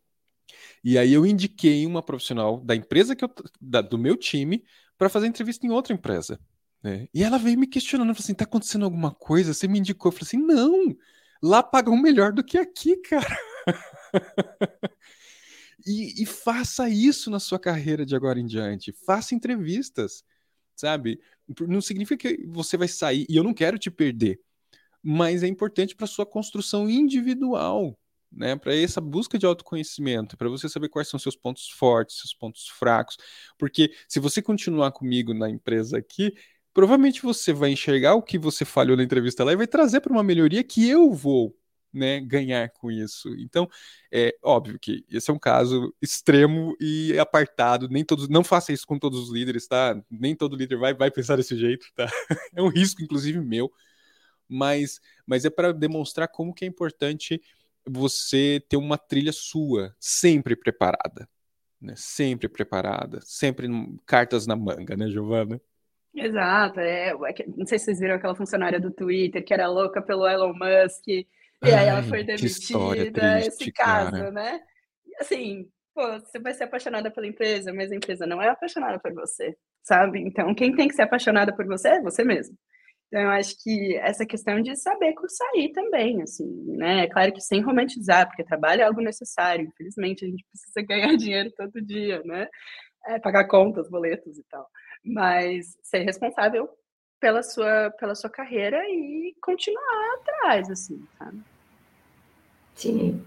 e 0.84 0.98
aí 0.98 1.14
eu 1.14 1.26
indiquei 1.26 1.86
uma 1.86 2.04
profissional 2.04 2.62
da 2.62 2.76
empresa 2.76 3.16
que 3.16 3.26
eu, 3.26 3.32
da, 3.60 3.82
do 3.82 3.98
meu 3.98 4.16
time 4.16 4.64
para 4.98 5.10
fazer 5.10 5.28
entrevista 5.28 5.66
em 5.66 5.72
outra 5.72 5.94
empresa. 5.94 6.40
Né? 6.86 7.08
E 7.12 7.24
ela 7.24 7.40
veio 7.40 7.58
me 7.58 7.66
questionando, 7.66 8.10
falou 8.10 8.24
assim, 8.24 8.36
tá 8.36 8.44
acontecendo 8.44 8.86
alguma 8.86 9.12
coisa? 9.12 9.56
Você 9.56 9.68
me 9.68 9.80
indicou. 9.80 10.10
Eu 10.12 10.14
falei 10.14 10.28
assim, 10.28 10.38
não, 10.38 10.96
lá 11.42 11.64
pagam 11.64 11.98
melhor 11.98 12.32
do 12.32 12.44
que 12.44 12.60
aqui, 12.60 12.96
cara. 13.02 13.40
e, 15.84 16.22
e 16.22 16.26
faça 16.28 16.88
isso 16.88 17.32
na 17.32 17.40
sua 17.40 17.58
carreira 17.58 18.06
de 18.06 18.16
agora 18.16 18.40
em 18.40 18.46
diante. 18.46 18.92
Faça 19.04 19.34
entrevistas, 19.34 20.24
sabe? 20.76 21.20
Não 21.62 21.82
significa 21.82 22.30
que 22.30 22.46
você 22.46 22.78
vai 22.78 22.88
sair, 22.88 23.26
e 23.28 23.36
eu 23.36 23.44
não 23.44 23.54
quero 23.54 23.80
te 23.80 23.90
perder, 23.90 24.40
mas 25.02 25.42
é 25.42 25.48
importante 25.48 25.96
para 25.96 26.06
sua 26.06 26.26
construção 26.26 26.88
individual, 26.88 27.98
né, 28.32 28.56
para 28.56 28.76
essa 28.76 29.02
busca 29.02 29.40
de 29.40 29.46
autoconhecimento, 29.46 30.38
para 30.38 30.50
você 30.50 30.68
saber 30.70 30.90
quais 30.90 31.08
são 31.08 31.20
seus 31.20 31.36
pontos 31.36 31.70
fortes, 31.70 32.20
seus 32.20 32.34
pontos 32.34 32.68
fracos, 32.68 33.18
porque 33.58 33.92
se 34.08 34.20
você 34.20 34.42
continuar 34.42 34.92
comigo 34.92 35.34
na 35.34 35.50
empresa 35.50 35.98
aqui, 35.98 36.34
provavelmente 36.76 37.22
você 37.22 37.54
vai 37.54 37.72
enxergar 37.72 38.16
o 38.16 38.22
que 38.22 38.38
você 38.38 38.66
falhou 38.66 38.98
na 38.98 39.04
entrevista 39.04 39.46
lá 39.46 39.54
e 39.54 39.56
vai 39.56 39.66
trazer 39.66 40.02
para 40.02 40.12
uma 40.12 40.22
melhoria 40.22 40.62
que 40.62 40.88
eu 40.88 41.14
vou 41.14 41.58
né, 41.94 42.20
ganhar 42.20 42.70
com 42.72 42.92
isso. 42.92 43.30
Então, 43.40 43.70
é 44.12 44.36
óbvio 44.44 44.78
que 44.78 45.06
esse 45.10 45.32
é 45.32 45.34
um 45.34 45.40
caso 45.40 45.96
extremo 46.02 46.76
e 46.78 47.18
apartado. 47.18 47.88
Nem 47.88 48.04
todos, 48.04 48.28
não 48.28 48.44
faça 48.44 48.74
isso 48.74 48.86
com 48.86 49.00
todos 49.00 49.18
os 49.22 49.34
líderes, 49.34 49.66
tá? 49.68 49.98
Nem 50.12 50.36
todo 50.36 50.58
líder 50.58 50.76
vai, 50.76 50.94
vai 50.94 51.10
pensar 51.10 51.38
desse 51.38 51.58
jeito, 51.58 51.88
tá? 51.96 52.08
É 52.54 52.62
um 52.62 52.68
risco, 52.68 53.02
inclusive 53.02 53.40
meu. 53.40 53.72
Mas, 54.48 55.00
mas 55.26 55.46
é 55.46 55.50
para 55.50 55.72
demonstrar 55.74 56.28
como 56.28 56.54
que 56.54 56.66
é 56.66 56.68
importante 56.68 57.42
você 57.88 58.62
ter 58.68 58.78
uma 58.78 58.98
trilha 58.98 59.32
sua 59.32 59.96
sempre 59.98 60.58
preparada, 60.58 61.30
né? 61.80 61.94
Sempre 61.96 62.50
preparada, 62.50 63.22
sempre 63.24 63.70
cartas 64.06 64.46
na 64.46 64.58
manga, 64.58 64.98
né, 64.98 65.10
Giovana? 65.10 65.62
Exato, 66.16 66.80
é, 66.80 67.10
é 67.10 67.46
não 67.58 67.66
sei 67.66 67.78
se 67.78 67.86
vocês 67.86 68.00
viram 68.00 68.16
aquela 68.16 68.36
funcionária 68.36 68.80
do 68.80 68.90
Twitter 68.90 69.44
que 69.44 69.54
era 69.54 69.68
louca 69.68 70.02
pelo 70.02 70.28
Elon 70.28 70.54
Musk, 70.54 71.08
e 71.08 71.28
Ai, 71.62 71.74
aí 71.74 71.88
ela 71.88 72.04
foi 72.04 72.24
demitida, 72.24 73.12
triste, 73.12 73.48
esse 73.48 73.72
caso, 73.72 74.12
cara. 74.12 74.32
né? 74.32 74.62
Assim, 75.20 75.68
pô, 75.94 76.20
você 76.20 76.40
vai 76.40 76.54
ser 76.54 76.66
apaixonada 76.66 77.12
pela 77.12 77.28
empresa, 77.28 77.74
mas 77.74 77.92
a 77.92 77.96
empresa 77.96 78.26
não 78.26 78.42
é 78.42 78.50
apaixonada 78.50 79.00
por 79.00 79.14
você, 79.14 79.56
sabe? 79.84 80.20
Então, 80.20 80.54
quem 80.54 80.76
tem 80.76 80.88
que 80.88 80.96
ser 80.96 81.04
apaixonada 81.04 81.56
por 81.56 81.66
você 81.66 81.90
é 81.90 82.02
você 82.02 82.24
mesmo. 82.24 82.56
Então, 83.08 83.22
eu 83.22 83.30
acho 83.30 83.56
que 83.62 83.96
essa 83.98 84.26
questão 84.26 84.62
de 84.62 84.76
saber 84.76 85.14
sair 85.28 85.72
também, 85.72 86.22
assim, 86.22 86.48
né? 86.78 87.04
É 87.04 87.08
claro 87.08 87.32
que 87.34 87.42
sem 87.42 87.62
romantizar, 87.62 88.28
porque 88.28 88.44
trabalho 88.44 88.82
é 88.82 88.86
algo 88.86 89.02
necessário. 89.02 89.66
Infelizmente, 89.66 90.26
a 90.26 90.28
gente 90.28 90.46
precisa 90.50 90.82
ganhar 90.88 91.16
dinheiro 91.16 91.52
todo 91.56 91.82
dia, 91.82 92.22
né? 92.24 92.48
É, 93.08 93.20
pagar 93.20 93.48
contas, 93.48 93.90
boletos 93.90 94.38
e 94.38 94.44
tal 94.50 94.68
mas 95.06 95.78
ser 95.82 96.00
responsável 96.00 96.70
pela 97.20 97.42
sua, 97.44 97.92
pela 98.00 98.16
sua 98.16 98.30
carreira 98.30 98.78
e 98.90 99.34
continuar 99.42 100.16
atrás, 100.20 100.70
assim, 100.70 101.04
sabe? 101.18 101.40
Sim. 102.76 103.24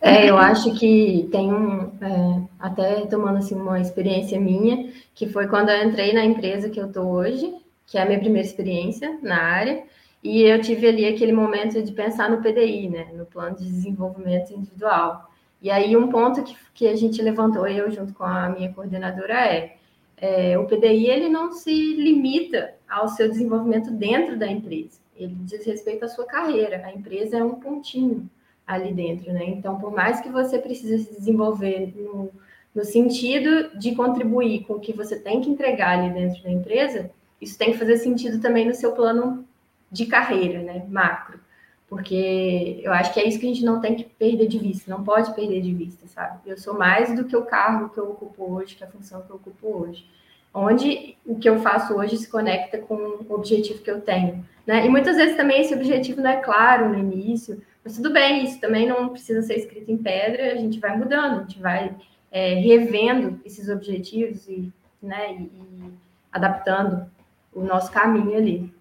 É, 0.00 0.28
eu 0.28 0.36
acho 0.38 0.74
que 0.78 1.28
tem 1.30 1.52
um, 1.52 1.92
é, 2.00 2.42
até 2.58 3.06
tomando 3.06 3.38
assim 3.38 3.54
uma 3.54 3.80
experiência 3.80 4.40
minha, 4.40 4.92
que 5.14 5.28
foi 5.28 5.46
quando 5.48 5.70
eu 5.70 5.84
entrei 5.84 6.12
na 6.12 6.24
empresa 6.24 6.68
que 6.68 6.80
eu 6.80 6.92
tô 6.92 7.02
hoje, 7.02 7.54
que 7.86 7.96
é 7.96 8.02
a 8.02 8.06
minha 8.06 8.18
primeira 8.18 8.46
experiência 8.46 9.18
na 9.22 9.40
área, 9.40 9.84
e 10.22 10.42
eu 10.42 10.60
tive 10.60 10.88
ali 10.88 11.06
aquele 11.06 11.32
momento 11.32 11.80
de 11.82 11.92
pensar 11.92 12.28
no 12.28 12.42
PDI, 12.42 12.88
né, 12.88 13.08
no 13.14 13.24
plano 13.24 13.56
de 13.56 13.64
desenvolvimento 13.64 14.52
individual. 14.52 15.30
E 15.62 15.70
aí 15.70 15.96
um 15.96 16.08
ponto 16.08 16.42
que, 16.42 16.56
que 16.74 16.88
a 16.88 16.96
gente 16.96 17.22
levantou, 17.22 17.66
eu 17.66 17.90
junto 17.90 18.12
com 18.14 18.24
a 18.24 18.48
minha 18.48 18.72
coordenadora, 18.72 19.46
é 19.46 19.76
é, 20.20 20.58
o 20.58 20.66
PDI 20.66 21.06
ele 21.06 21.28
não 21.28 21.52
se 21.52 21.70
limita 21.94 22.74
ao 22.88 23.08
seu 23.08 23.28
desenvolvimento 23.28 23.90
dentro 23.90 24.36
da 24.36 24.46
empresa, 24.46 24.98
ele 25.16 25.34
diz 25.40 25.64
respeito 25.66 26.04
à 26.04 26.08
sua 26.08 26.24
carreira. 26.24 26.82
A 26.84 26.92
empresa 26.92 27.38
é 27.38 27.44
um 27.44 27.56
pontinho 27.56 28.28
ali 28.66 28.92
dentro, 28.92 29.32
né? 29.32 29.44
Então, 29.46 29.78
por 29.78 29.90
mais 29.92 30.20
que 30.20 30.28
você 30.28 30.58
precise 30.58 31.04
se 31.04 31.14
desenvolver 31.14 31.92
no, 31.96 32.30
no 32.74 32.84
sentido 32.84 33.76
de 33.76 33.94
contribuir 33.94 34.64
com 34.64 34.74
o 34.74 34.80
que 34.80 34.92
você 34.92 35.18
tem 35.18 35.40
que 35.40 35.50
entregar 35.50 35.98
ali 35.98 36.12
dentro 36.12 36.42
da 36.42 36.50
empresa, 36.50 37.10
isso 37.40 37.58
tem 37.58 37.72
que 37.72 37.78
fazer 37.78 37.96
sentido 37.96 38.40
também 38.40 38.66
no 38.66 38.74
seu 38.74 38.92
plano 38.92 39.44
de 39.90 40.06
carreira, 40.06 40.60
né? 40.60 40.84
Macro. 40.88 41.40
Porque 41.88 42.80
eu 42.82 42.92
acho 42.92 43.14
que 43.14 43.20
é 43.20 43.26
isso 43.26 43.38
que 43.40 43.46
a 43.46 43.48
gente 43.48 43.64
não 43.64 43.80
tem 43.80 43.94
que 43.94 44.04
perder 44.04 44.46
de 44.46 44.58
vista, 44.58 44.90
não 44.90 45.02
pode 45.02 45.34
perder 45.34 45.62
de 45.62 45.72
vista, 45.72 46.06
sabe? 46.06 46.40
Eu 46.44 46.58
sou 46.58 46.74
mais 46.74 47.16
do 47.16 47.24
que 47.24 47.36
o 47.36 47.46
cargo 47.46 47.88
que 47.88 47.98
eu 47.98 48.10
ocupo 48.10 48.52
hoje, 48.52 48.74
que 48.74 48.84
a 48.84 48.88
função 48.88 49.22
que 49.22 49.30
eu 49.30 49.36
ocupo 49.36 49.66
hoje. 49.66 50.06
Onde 50.52 51.16
o 51.24 51.36
que 51.36 51.48
eu 51.48 51.60
faço 51.60 51.94
hoje 51.94 52.18
se 52.18 52.28
conecta 52.28 52.78
com 52.78 52.94
o 52.94 53.34
objetivo 53.34 53.82
que 53.82 53.90
eu 53.90 54.02
tenho. 54.02 54.44
Né? 54.66 54.84
E 54.84 54.88
muitas 54.88 55.16
vezes 55.16 55.36
também 55.36 55.62
esse 55.62 55.74
objetivo 55.74 56.20
não 56.20 56.30
é 56.30 56.36
claro 56.36 56.90
no 56.90 56.98
início, 56.98 57.62
mas 57.82 57.96
tudo 57.96 58.12
bem, 58.12 58.44
isso 58.44 58.60
também 58.60 58.86
não 58.86 59.08
precisa 59.08 59.40
ser 59.40 59.56
escrito 59.56 59.90
em 59.90 59.96
pedra, 59.96 60.52
a 60.52 60.56
gente 60.56 60.78
vai 60.78 60.94
mudando, 60.94 61.38
a 61.38 61.40
gente 61.40 61.58
vai 61.58 61.96
é, 62.30 62.54
revendo 62.54 63.40
esses 63.46 63.70
objetivos 63.70 64.46
e, 64.46 64.70
né, 65.02 65.32
e, 65.32 65.42
e 65.44 65.92
adaptando 66.30 67.10
o 67.54 67.62
nosso 67.62 67.90
caminho 67.90 68.36
ali. 68.36 68.77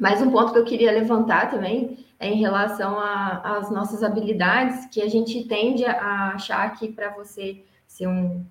Mas 0.00 0.22
um 0.22 0.30
ponto 0.30 0.54
que 0.54 0.58
eu 0.58 0.64
queria 0.64 0.90
levantar 0.90 1.50
também 1.50 1.98
é 2.18 2.26
em 2.26 2.40
relação 2.40 2.98
às 2.98 3.70
nossas 3.70 4.02
habilidades, 4.02 4.86
que 4.86 5.02
a 5.02 5.08
gente 5.08 5.44
tende 5.44 5.84
a 5.84 6.32
achar 6.34 6.74
que 6.74 6.90
para 6.90 7.10
você 7.10 7.62
ser 7.86 8.06
um 8.06 8.42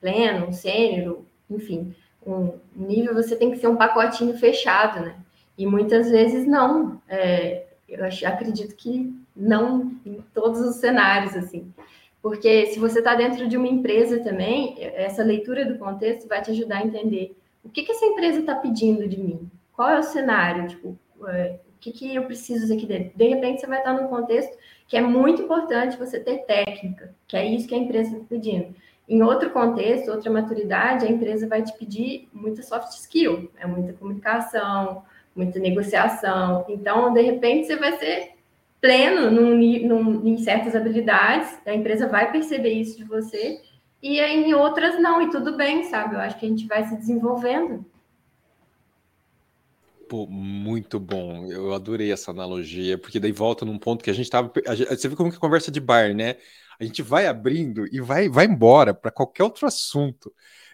pleno, 0.00 0.46
um 0.46 0.52
sênior, 0.52 1.18
enfim, 1.50 1.94
um 2.26 2.54
nível, 2.74 3.12
você 3.14 3.36
tem 3.36 3.50
que 3.50 3.58
ser 3.58 3.68
um 3.68 3.76
pacotinho 3.76 4.36
fechado, 4.38 5.00
né? 5.00 5.14
E 5.58 5.66
muitas 5.66 6.10
vezes 6.10 6.46
não. 6.46 7.00
É, 7.06 7.66
eu 7.86 8.02
acho, 8.04 8.26
acredito 8.26 8.74
que 8.74 9.14
não 9.36 9.92
em 10.06 10.24
todos 10.32 10.60
os 10.60 10.76
cenários, 10.76 11.36
assim. 11.36 11.70
Porque 12.22 12.66
se 12.66 12.78
você 12.78 13.00
está 13.00 13.14
dentro 13.14 13.46
de 13.46 13.58
uma 13.58 13.68
empresa 13.68 14.20
também, 14.20 14.76
essa 14.78 15.22
leitura 15.22 15.66
do 15.66 15.78
contexto 15.78 16.26
vai 16.26 16.40
te 16.40 16.50
ajudar 16.50 16.78
a 16.78 16.86
entender 16.86 17.36
o 17.62 17.68
que, 17.68 17.82
que 17.82 17.92
essa 17.92 18.06
empresa 18.06 18.40
está 18.40 18.54
pedindo 18.54 19.06
de 19.06 19.20
mim. 19.20 19.50
Qual 19.74 19.88
é 19.88 19.98
o 19.98 20.02
cenário? 20.02 20.68
Tipo, 20.68 20.98
é, 21.26 21.58
que, 21.84 21.92
que 21.92 22.14
eu 22.14 22.24
preciso 22.24 22.72
aqui 22.72 22.86
dentro? 22.86 23.16
De 23.16 23.28
repente, 23.28 23.60
você 23.60 23.66
vai 23.66 23.78
estar 23.78 23.92
num 23.92 24.08
contexto 24.08 24.56
que 24.88 24.96
é 24.96 25.02
muito 25.02 25.42
importante 25.42 25.98
você 25.98 26.18
ter 26.18 26.38
técnica, 26.38 27.14
que 27.26 27.36
é 27.36 27.44
isso 27.44 27.68
que 27.68 27.74
a 27.74 27.78
empresa 27.78 28.10
está 28.10 28.24
pedindo. 28.28 28.74
Em 29.06 29.22
outro 29.22 29.50
contexto, 29.50 30.10
outra 30.10 30.30
maturidade, 30.30 31.04
a 31.04 31.10
empresa 31.10 31.46
vai 31.46 31.62
te 31.62 31.76
pedir 31.76 32.28
muita 32.32 32.62
soft 32.62 32.88
skill, 32.92 33.50
é 33.58 33.66
muita 33.66 33.92
comunicação, 33.92 35.02
muita 35.36 35.58
negociação. 35.58 36.64
Então, 36.68 37.12
de 37.12 37.20
repente, 37.20 37.66
você 37.66 37.76
vai 37.76 37.98
ser 37.98 38.30
pleno 38.80 39.30
num, 39.30 39.56
num, 39.86 40.26
em 40.26 40.38
certas 40.38 40.74
habilidades, 40.74 41.58
a 41.66 41.74
empresa 41.74 42.06
vai 42.06 42.30
perceber 42.30 42.72
isso 42.72 42.96
de 42.96 43.04
você 43.04 43.60
e 44.02 44.20
em 44.20 44.54
outras 44.54 45.00
não, 45.00 45.22
e 45.22 45.30
tudo 45.30 45.56
bem, 45.56 45.84
sabe? 45.84 46.14
Eu 46.14 46.20
acho 46.20 46.38
que 46.38 46.46
a 46.46 46.48
gente 46.48 46.66
vai 46.66 46.84
se 46.84 46.96
desenvolvendo. 46.96 47.84
Pô, 50.08 50.26
muito 50.26 51.00
bom. 51.00 51.50
Eu 51.50 51.72
adorei 51.72 52.12
essa 52.12 52.30
analogia, 52.30 52.98
porque 52.98 53.20
daí 53.20 53.32
volta 53.32 53.64
num 53.64 53.78
ponto 53.78 54.04
que 54.04 54.10
a 54.10 54.12
gente 54.14 54.30
tava. 54.30 54.52
Você 54.90 55.08
viu 55.08 55.16
como 55.16 55.30
que 55.30 55.36
é 55.36 55.40
conversa 55.40 55.70
de 55.70 55.80
bar, 55.80 56.14
né? 56.14 56.36
A 56.78 56.84
gente 56.84 57.02
vai 57.02 57.26
abrindo 57.26 57.86
e 57.92 58.00
vai, 58.00 58.28
vai 58.28 58.46
embora 58.46 58.92
para 58.92 59.10
qualquer 59.10 59.44
outro 59.44 59.66
assunto, 59.66 60.32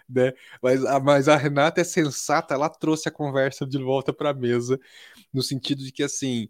né? 0.09 0.33
Mas 0.63 0.85
a, 0.85 1.01
mas 1.01 1.29
a 1.29 1.37
Renata 1.37 1.81
é 1.81 1.85
sensata, 1.85 2.55
ela 2.55 2.69
trouxe 2.69 3.09
a 3.09 3.13
conversa 3.13 3.67
de 3.67 3.79
volta 3.79 4.13
para 4.13 4.31
a 4.31 4.35
mesa, 4.35 4.81
no 5.33 5.43
sentido 5.43 5.85
de 5.85 5.93
que 5.93 6.03
assim 6.03 6.49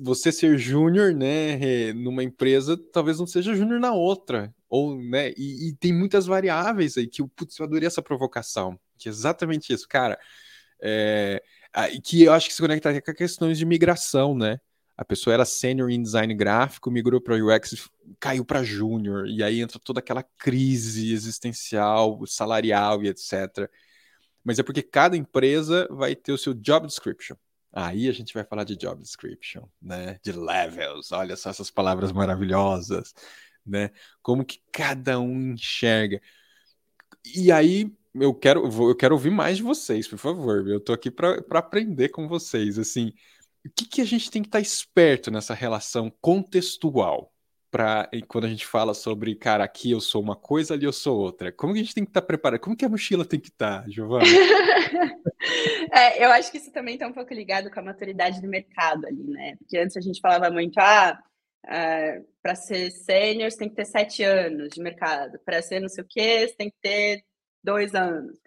você 0.00 0.32
ser 0.32 0.56
júnior, 0.58 1.12
né, 1.14 1.92
numa 1.92 2.24
empresa, 2.24 2.76
talvez 2.92 3.18
não 3.18 3.26
seja 3.26 3.54
júnior 3.54 3.78
na 3.80 3.92
outra, 3.92 4.54
ou, 4.68 4.96
né, 4.96 5.32
e, 5.36 5.68
e, 5.68 5.76
tem 5.76 5.92
muitas 5.92 6.24
variáveis 6.26 6.96
aí 6.96 7.06
que, 7.06 7.22
putz, 7.28 7.58
eu 7.58 7.66
adorei 7.66 7.86
essa 7.86 8.00
provocação, 8.02 8.78
que 8.96 9.08
é 9.08 9.12
exatamente 9.12 9.72
isso, 9.72 9.86
cara, 9.86 10.18
é, 10.82 11.42
que 12.02 12.22
eu 12.24 12.32
acho 12.32 12.48
que 12.48 12.54
se 12.54 12.60
conecta 12.60 13.00
com 13.00 13.14
questões 13.14 13.58
de 13.58 13.66
migração, 13.66 14.36
né, 14.36 14.58
a 14.96 15.04
pessoa 15.04 15.34
era 15.34 15.44
sênior 15.44 15.90
em 15.90 16.00
design 16.00 16.32
gráfico, 16.34 16.90
migrou 16.90 17.20
para 17.20 17.34
UX, 17.34 17.88
caiu 18.20 18.44
para 18.44 18.62
júnior, 18.62 19.26
e 19.26 19.42
aí 19.42 19.60
entra 19.60 19.78
toda 19.78 19.98
aquela 19.98 20.22
crise 20.38 21.12
existencial, 21.12 22.24
salarial 22.26 23.02
e 23.02 23.08
etc. 23.08 23.68
Mas 24.44 24.58
é 24.58 24.62
porque 24.62 24.82
cada 24.82 25.16
empresa 25.16 25.88
vai 25.90 26.14
ter 26.14 26.32
o 26.32 26.38
seu 26.38 26.54
job 26.54 26.86
description. 26.86 27.34
Aí 27.72 28.08
a 28.08 28.12
gente 28.12 28.32
vai 28.32 28.44
falar 28.44 28.62
de 28.62 28.76
job 28.76 29.02
description, 29.02 29.66
né? 29.82 30.18
De 30.22 30.30
levels, 30.30 31.10
olha 31.10 31.34
só 31.34 31.50
essas 31.50 31.72
palavras 31.72 32.12
maravilhosas, 32.12 33.12
né? 33.66 33.90
Como 34.22 34.44
que 34.44 34.60
cada 34.70 35.18
um 35.18 35.52
enxerga. 35.54 36.20
E 37.34 37.50
aí 37.50 37.92
eu 38.14 38.32
quero, 38.34 38.64
eu 38.66 38.96
quero 38.96 39.14
ouvir 39.14 39.30
mais 39.30 39.56
de 39.56 39.62
vocês, 39.62 40.06
por 40.06 40.18
favor. 40.18 40.66
Eu 40.68 40.80
tô 40.80 40.92
aqui 40.92 41.10
para 41.10 41.42
aprender 41.52 42.10
com 42.10 42.28
vocês. 42.28 42.78
Assim, 42.78 43.12
o 43.66 43.70
que, 43.70 43.86
que 43.86 44.00
a 44.00 44.04
gente 44.04 44.30
tem 44.30 44.42
que 44.42 44.48
estar 44.48 44.58
tá 44.58 44.62
esperto 44.62 45.30
nessa 45.30 45.54
relação 45.54 46.10
contextual? 46.20 47.32
Para 47.70 48.08
quando 48.28 48.44
a 48.44 48.48
gente 48.48 48.64
fala 48.64 48.94
sobre, 48.94 49.34
cara, 49.34 49.64
aqui 49.64 49.90
eu 49.90 50.00
sou 50.00 50.22
uma 50.22 50.36
coisa, 50.36 50.74
ali 50.74 50.84
eu 50.84 50.92
sou 50.92 51.18
outra. 51.18 51.50
Como 51.50 51.72
que 51.72 51.80
a 51.80 51.82
gente 51.82 51.94
tem 51.94 52.04
que 52.04 52.10
estar 52.10 52.20
tá 52.20 52.26
preparado? 52.26 52.60
Como 52.60 52.76
que 52.76 52.84
a 52.84 52.88
mochila 52.88 53.24
tem 53.24 53.40
que 53.40 53.48
estar, 53.48 53.82
tá, 53.82 53.90
Giovana? 53.90 54.24
É, 55.92 56.24
eu 56.24 56.30
acho 56.32 56.50
que 56.50 56.56
isso 56.56 56.72
também 56.72 56.94
está 56.94 57.06
um 57.06 57.12
pouco 57.12 57.32
ligado 57.34 57.70
com 57.70 57.78
a 57.78 57.82
maturidade 57.82 58.40
do 58.40 58.48
mercado 58.48 59.06
ali, 59.06 59.22
né? 59.24 59.54
Porque 59.58 59.76
antes 59.76 59.96
a 59.96 60.00
gente 60.00 60.20
falava 60.20 60.50
muito, 60.50 60.78
ah, 60.78 61.18
uh, 61.66 62.26
para 62.42 62.54
ser 62.54 62.90
sênior 62.90 63.50
você 63.50 63.58
tem 63.58 63.68
que 63.68 63.76
ter 63.76 63.84
sete 63.84 64.22
anos 64.22 64.70
de 64.70 64.80
mercado, 64.80 65.38
para 65.44 65.60
ser 65.62 65.80
não 65.80 65.88
sei 65.88 66.02
o 66.02 66.06
quê, 66.08 66.48
você 66.48 66.56
tem 66.56 66.70
que 66.70 66.76
ter 66.80 67.22
dois 67.64 67.94
anos. 67.94 68.38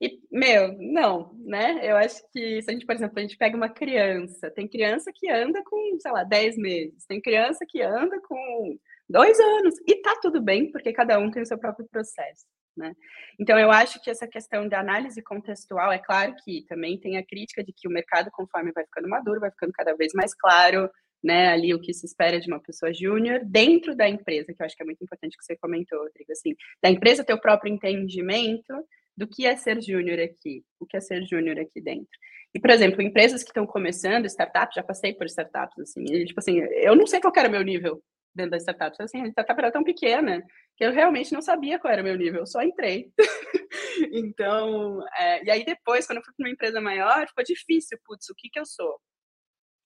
E, 0.00 0.20
meu, 0.30 0.76
não, 0.78 1.34
né? 1.44 1.80
Eu 1.82 1.96
acho 1.96 2.20
que 2.32 2.60
se 2.62 2.70
a 2.70 2.72
gente, 2.72 2.84
por 2.84 2.94
exemplo, 2.94 3.18
a 3.18 3.22
gente 3.22 3.38
pega 3.38 3.56
uma 3.56 3.68
criança, 3.68 4.50
tem 4.50 4.68
criança 4.68 5.10
que 5.14 5.30
anda 5.30 5.62
com, 5.64 5.98
sei 6.00 6.12
lá, 6.12 6.24
dez 6.24 6.56
meses, 6.58 7.06
tem 7.06 7.20
criança 7.20 7.64
que 7.68 7.80
anda 7.80 8.20
com 8.20 8.76
dois 9.08 9.38
anos, 9.38 9.74
e 9.86 9.96
tá 10.02 10.18
tudo 10.20 10.42
bem, 10.42 10.70
porque 10.72 10.92
cada 10.92 11.18
um 11.18 11.30
tem 11.30 11.42
o 11.42 11.46
seu 11.46 11.58
próprio 11.58 11.86
processo. 11.88 12.44
Né? 12.76 12.92
Então, 13.38 13.58
eu 13.58 13.70
acho 13.70 14.02
que 14.02 14.10
essa 14.10 14.26
questão 14.26 14.68
da 14.68 14.80
análise 14.80 15.22
contextual, 15.22 15.92
é 15.92 15.98
claro 15.98 16.34
que 16.44 16.64
também 16.68 16.98
tem 16.98 17.16
a 17.16 17.24
crítica 17.24 17.62
de 17.62 17.72
que 17.72 17.86
o 17.86 17.90
mercado, 17.90 18.30
conforme 18.32 18.72
vai 18.72 18.84
ficando 18.84 19.08
maduro, 19.08 19.40
vai 19.40 19.50
ficando 19.50 19.72
cada 19.72 19.94
vez 19.94 20.12
mais 20.12 20.34
claro, 20.34 20.90
né, 21.24 21.48
ali 21.48 21.72
o 21.72 21.80
que 21.80 21.94
se 21.94 22.04
espera 22.04 22.38
de 22.38 22.46
uma 22.46 22.60
pessoa 22.60 22.92
júnior 22.92 23.40
dentro 23.42 23.96
da 23.96 24.06
empresa, 24.06 24.52
que 24.52 24.60
eu 24.60 24.66
acho 24.66 24.76
que 24.76 24.82
é 24.82 24.86
muito 24.86 25.02
importante 25.02 25.38
que 25.38 25.42
você 25.42 25.56
comentou, 25.56 25.98
Rodrigo, 26.00 26.30
assim, 26.30 26.54
da 26.82 26.90
empresa 26.90 27.24
ter 27.24 27.32
o 27.32 27.40
próprio 27.40 27.72
entendimento 27.72 28.74
do 29.16 29.26
que 29.26 29.46
é 29.46 29.56
ser 29.56 29.80
júnior 29.80 30.20
aqui, 30.20 30.62
o 30.78 30.84
que 30.84 30.98
é 30.98 31.00
ser 31.00 31.24
júnior 31.24 31.58
aqui 31.58 31.80
dentro. 31.80 32.10
E, 32.54 32.60
por 32.60 32.70
exemplo, 32.70 33.00
empresas 33.00 33.42
que 33.42 33.48
estão 33.48 33.66
começando, 33.66 34.26
startups, 34.26 34.74
já 34.76 34.82
passei 34.82 35.14
por 35.14 35.26
startups, 35.26 35.78
assim, 35.78 36.04
e, 36.04 36.26
tipo 36.26 36.38
assim, 36.38 36.58
eu 36.58 36.94
não 36.94 37.06
sei 37.06 37.20
qual 37.20 37.32
era 37.34 37.48
o 37.48 37.52
meu 37.52 37.62
nível 37.62 38.02
dentro 38.34 38.50
da 38.50 38.58
startup, 38.58 38.94
assim, 39.00 39.22
a 39.22 39.28
startup 39.28 39.58
era 39.58 39.72
tão 39.72 39.82
pequena 39.82 40.44
que 40.76 40.84
eu 40.84 40.92
realmente 40.92 41.32
não 41.32 41.40
sabia 41.40 41.78
qual 41.78 41.92
era 41.92 42.02
o 42.02 42.04
meu 42.04 42.16
nível, 42.16 42.40
eu 42.40 42.46
só 42.46 42.62
entrei. 42.62 43.10
então, 44.12 45.02
é, 45.16 45.44
e 45.44 45.50
aí 45.50 45.64
depois, 45.64 46.06
quando 46.06 46.18
eu 46.18 46.24
fui 46.24 46.34
para 46.36 46.44
uma 46.44 46.52
empresa 46.52 46.80
maior, 46.80 47.26
ficou 47.28 47.44
difícil, 47.44 47.98
putz, 48.04 48.28
o 48.28 48.34
que 48.36 48.50
que 48.50 48.58
eu 48.58 48.66
sou? 48.66 49.00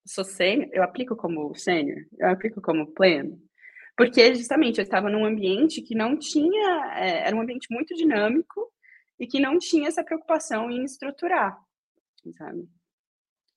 Sou 0.07 0.25
sênior? 0.25 0.69
Eu 0.73 0.83
aplico 0.83 1.17
como 1.17 1.55
sênior? 1.55 1.99
Eu 2.19 2.29
aplico 2.29 2.61
como 2.61 2.93
pleno? 2.93 3.41
Porque 3.97 4.35
justamente 4.35 4.79
eu 4.79 4.85
estava 4.85 5.11
num 5.11 5.25
ambiente 5.25 5.83
que 5.83 5.95
não 5.95 6.17
tinha, 6.17 6.95
é, 6.97 7.27
era 7.27 7.37
um 7.37 7.41
ambiente 7.41 7.67
muito 7.71 7.95
dinâmico 7.95 8.73
e 9.19 9.27
que 9.27 9.41
não 9.41 9.59
tinha 9.59 9.89
essa 9.89 10.05
preocupação 10.05 10.71
em 10.71 10.85
estruturar, 10.85 11.59
sabe? 12.37 12.69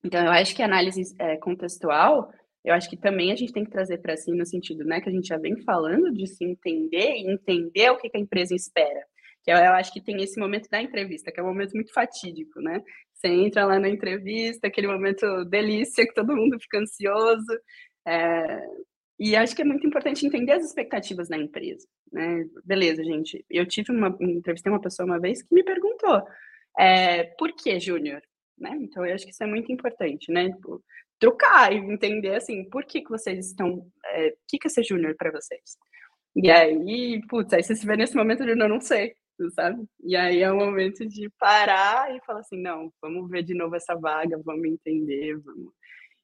Então, 0.04 0.26
eu 0.26 0.32
acho 0.32 0.56
que 0.56 0.64
a 0.64 0.66
análise 0.66 1.16
é, 1.20 1.38
contextual 1.38 2.32
eu 2.64 2.74
acho 2.74 2.90
que 2.90 2.98
também 2.98 3.32
a 3.32 3.36
gente 3.36 3.52
tem 3.52 3.66
que 3.66 3.72
trazer 3.72 3.98
para 3.98 4.16
si 4.16 4.32
no 4.32 4.46
sentido, 4.46 4.84
né, 4.84 5.02
que 5.02 5.10
a 5.10 5.12
gente 5.12 5.28
já 5.28 5.38
vem 5.38 5.58
falando 5.64 6.12
de 6.14 6.28
se 6.28 6.44
entender 6.44 7.16
e 7.16 7.32
entender 7.32 7.90
o 7.90 7.98
que, 7.98 8.10
que 8.10 8.18
a 8.18 8.20
empresa 8.20 8.54
espera. 8.54 9.04
Que 9.44 9.52
eu, 9.52 9.58
eu, 9.58 9.74
acho 9.74 9.92
que 9.92 10.02
tem 10.02 10.22
esse 10.22 10.40
momento 10.40 10.70
da 10.70 10.80
entrevista, 10.80 11.32
que 11.32 11.40
é 11.40 11.44
um 11.44 11.48
momento 11.48 11.74
muito 11.74 11.92
fatídico, 11.92 12.62
né? 12.62 12.80
Você 13.22 13.28
entra 13.28 13.66
lá 13.66 13.80
na 13.80 13.88
entrevista, 13.88 14.68
aquele 14.68 14.88
momento 14.88 15.46
delícia, 15.46 16.06
que 16.08 16.14
todo 16.14 16.36
mundo 16.36 16.60
fica 16.60 16.80
ansioso. 16.80 17.52
É, 18.08 18.68
e 19.20 19.36
acho 19.36 19.56
que 19.56 19.62
é 19.62 19.66
muito 19.66 19.86
importante 19.86 20.26
entender 20.26 20.54
as 20.54 20.66
expectativas 20.66 21.30
da 21.30 21.38
empresa, 21.38 21.88
né? 22.12 22.44
Beleza, 22.66 23.04
gente. 23.04 23.46
Eu 23.50 23.66
tive 23.68 23.92
uma 23.92 24.18
entrevistei 24.20 24.72
uma 24.72 24.82
pessoa 24.82 25.06
uma 25.06 25.20
vez 25.20 25.44
que 25.44 25.54
me 25.54 25.64
perguntou 25.64 26.24
é, 26.80 27.26
por 27.38 27.54
que 27.56 27.80
Júnior, 27.80 28.22
né? 28.58 28.72
Então 28.82 29.06
eu 29.06 29.14
acho 29.14 29.26
que 29.26 29.32
isso 29.32 29.44
é 29.44 29.48
muito 29.48 29.72
importante, 29.72 30.32
né? 30.32 30.50
Tipo, 30.50 30.84
trocar 31.20 31.72
e 31.72 31.78
entender 31.78 32.36
assim, 32.36 32.68
por 32.70 32.84
que, 32.86 33.02
que 33.02 33.10
vocês 33.10 33.48
estão. 33.48 33.86
É, 34.06 34.30
o 34.30 34.34
que, 34.48 34.58
que 34.58 34.68
é 34.68 34.70
ser 34.72 34.84
júnior 34.84 35.16
para 35.16 35.32
vocês? 35.32 35.78
E 36.36 36.50
aí, 36.50 37.22
putz, 37.30 37.54
aí 37.54 37.62
você 37.62 37.76
se 37.76 37.86
vê 37.86 37.96
nesse 37.96 38.16
momento 38.16 38.44
de 38.46 38.56
não, 38.56 38.68
não 38.68 38.82
sei, 38.82 39.14
sabe? 39.52 39.84
E 40.04 40.16
aí 40.16 40.42
é 40.42 40.52
o 40.52 40.58
momento 40.58 41.06
de 41.06 41.30
parar 41.32 42.16
e 42.16 42.22
falar 42.22 42.42
assim, 42.42 42.62
não, 42.62 42.92
vamos 43.02 43.30
ver 43.30 43.44
de 43.44 43.54
novo 43.54 43.76
essa 43.76 43.96
vaga, 43.96 44.40
vamos 44.44 44.66
entender, 44.66 45.38
vamos. 45.38 45.74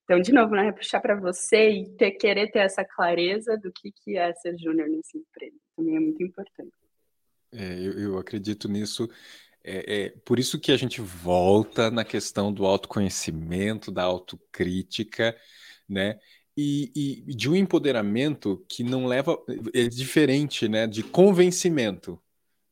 Então, 0.03 0.21
de 0.21 0.31
novo, 0.31 0.55
né, 0.55 0.71
puxar 0.71 1.01
para 1.01 1.19
você 1.19 1.69
e 1.69 1.89
ter, 1.97 2.11
querer 2.11 2.49
ter 2.49 2.59
essa 2.59 2.85
clareza 2.85 3.57
do 3.57 3.71
que, 3.73 3.91
que 3.91 4.17
é 4.17 4.33
ser 4.33 4.57
júnior 4.57 4.87
nesse 4.87 5.17
emprego. 5.17 5.57
Também 5.75 5.95
é 5.97 5.99
muito 5.99 6.23
importante. 6.23 6.71
É, 7.51 7.79
eu, 7.79 7.93
eu 7.99 8.17
acredito 8.17 8.69
nisso 8.69 9.09
é, 9.69 10.05
é, 10.05 10.09
por 10.23 10.39
isso 10.39 10.57
que 10.57 10.71
a 10.71 10.77
gente 10.77 11.01
volta 11.01 11.91
na 11.91 12.05
questão 12.05 12.53
do 12.53 12.65
autoconhecimento, 12.65 13.91
da 13.91 14.03
autocrítica, 14.03 15.35
né? 15.87 16.17
E, 16.55 17.25
e 17.27 17.35
de 17.35 17.49
um 17.49 17.55
empoderamento 17.55 18.65
que 18.69 18.81
não 18.81 19.05
leva. 19.05 19.37
É 19.73 19.89
diferente, 19.89 20.69
né? 20.69 20.87
De 20.87 21.03
convencimento. 21.03 22.17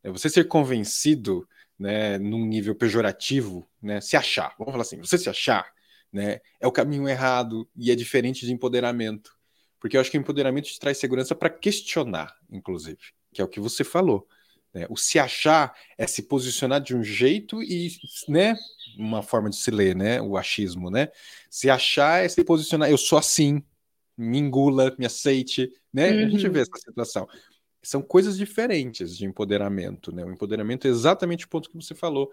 É 0.05 0.11
você 0.11 0.29
ser 0.29 0.47
convencido, 0.47 1.47
né? 1.79 2.19
Num 2.19 2.45
nível 2.45 2.75
pejorativo, 2.75 3.67
né? 3.81 3.99
Se 3.99 4.15
achar. 4.15 4.53
Vamos 4.59 4.71
falar 4.71 4.83
assim, 4.83 4.99
você 4.99 5.17
se 5.17 5.27
achar, 5.27 5.65
né? 6.13 6.41
É 6.61 6.67
o 6.67 6.71
caminho 6.71 7.09
errado 7.09 7.67
e 7.75 7.89
é 7.89 7.95
diferente 7.95 8.45
de 8.45 8.53
empoderamento. 8.53 9.35
Porque 9.79 9.97
eu 9.97 10.01
acho 10.01 10.11
que 10.11 10.17
o 10.17 10.21
empoderamento 10.21 10.65
te 10.65 10.79
traz 10.79 10.99
segurança 10.99 11.33
para 11.33 11.49
questionar, 11.49 12.35
inclusive, 12.51 12.99
que 13.33 13.41
é 13.41 13.43
o 13.43 13.47
que 13.47 13.59
você 13.59 13.83
falou. 13.83 14.27
Né? 14.71 14.85
O 14.91 14.95
se 14.95 15.17
achar 15.17 15.75
é 15.97 16.05
se 16.05 16.21
posicionar 16.21 16.81
de 16.81 16.95
um 16.95 17.03
jeito 17.03 17.63
e, 17.63 17.91
né, 18.29 18.55
uma 18.99 19.23
forma 19.23 19.49
de 19.49 19.55
se 19.55 19.71
ler, 19.71 19.95
né, 19.95 20.21
o 20.21 20.37
achismo, 20.37 20.91
né? 20.91 21.07
Se 21.49 21.67
achar 21.67 22.23
é 22.23 22.29
se 22.29 22.43
posicionar, 22.43 22.91
eu 22.91 22.97
sou 22.97 23.17
assim, 23.17 23.63
me 24.15 24.37
engula, 24.37 24.95
me 24.99 25.05
aceite, 25.07 25.71
né? 25.91 26.11
Uhum. 26.11 26.25
A 26.25 26.29
gente 26.29 26.47
vê 26.49 26.59
uhum. 26.59 26.63
essa 26.63 26.77
situação. 26.77 27.27
São 27.85 28.01
coisas 28.01 28.37
diferentes 28.37 29.15
de 29.15 29.25
empoderamento, 29.25 30.13
né? 30.13 30.25
O 30.25 30.31
empoderamento 30.31 30.87
é 30.87 30.89
exatamente 30.89 31.45
o 31.45 31.49
ponto 31.49 31.69
que 31.69 31.75
você 31.75 31.93
falou, 31.93 32.31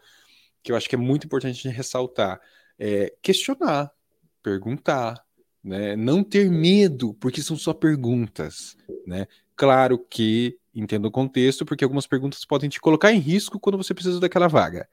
que 0.63 0.73
eu 0.73 0.77
acho 0.77 0.89
que 0.89 0.95
é 0.95 0.99
muito 0.99 1.27
importante 1.27 1.69
ressaltar. 1.69 2.41
É 2.79 3.15
questionar, 3.23 3.93
perguntar, 4.43 5.23
né? 5.63 5.95
Não 5.95 6.25
ter 6.25 6.51
medo, 6.51 7.15
porque 7.15 7.43
são 7.43 7.57
só 7.57 7.73
perguntas, 7.73 8.77
né? 9.07 9.27
Claro 9.55 9.99
que 9.99 10.59
entenda 10.75 11.07
o 11.07 11.11
contexto, 11.11 11.65
porque 11.65 11.85
algumas 11.85 12.07
perguntas 12.07 12.45
podem 12.45 12.71
te 12.71 12.81
colocar 12.81 13.13
em 13.13 13.19
risco 13.19 13.61
quando 13.61 13.77
você 13.77 13.93
precisa 13.93 14.19
daquela 14.19 14.49
vaga. 14.49 14.89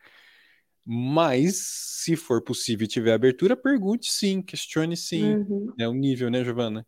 Mas, 0.86 1.56
se 1.58 2.16
for 2.16 2.42
possível 2.42 2.86
e 2.86 2.88
tiver 2.88 3.14
abertura, 3.14 3.56
pergunte 3.56 4.12
sim, 4.12 4.42
questione 4.42 4.98
sim. 4.98 5.36
Uhum. 5.36 5.74
É 5.78 5.88
o 5.88 5.94
nível, 5.94 6.30
né, 6.30 6.44
Giovana? 6.44 6.86